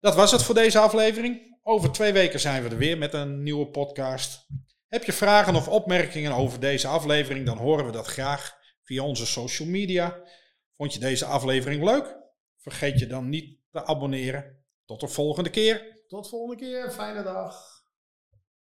Dat 0.00 0.14
was 0.14 0.30
het 0.30 0.42
voor 0.42 0.54
deze 0.54 0.78
aflevering. 0.78 1.58
Over 1.62 1.92
twee 1.92 2.12
weken 2.12 2.40
zijn 2.40 2.62
we 2.62 2.68
er 2.68 2.76
weer 2.76 2.98
met 2.98 3.14
een 3.14 3.42
nieuwe 3.42 3.66
podcast. 3.66 4.46
Heb 4.88 5.04
je 5.04 5.12
vragen 5.12 5.54
of 5.54 5.68
opmerkingen 5.68 6.32
over 6.32 6.60
deze 6.60 6.86
aflevering, 6.86 7.46
dan 7.46 7.58
horen 7.58 7.86
we 7.86 7.92
dat 7.92 8.06
graag 8.06 8.56
via 8.82 9.02
onze 9.02 9.26
social 9.26 9.68
media. 9.68 10.20
Vond 10.76 10.92
je 10.92 10.98
deze 10.98 11.24
aflevering 11.24 11.84
leuk? 11.84 12.21
Vergeet 12.62 12.98
je 12.98 13.06
dan 13.06 13.28
niet 13.28 13.58
te 13.70 13.84
abonneren. 13.84 14.64
Tot 14.84 15.00
de 15.00 15.08
volgende 15.08 15.50
keer. 15.50 16.04
Tot 16.08 16.24
de 16.24 16.30
volgende 16.30 16.62
keer. 16.62 16.90
Fijne 16.90 17.22
dag. 17.22 17.81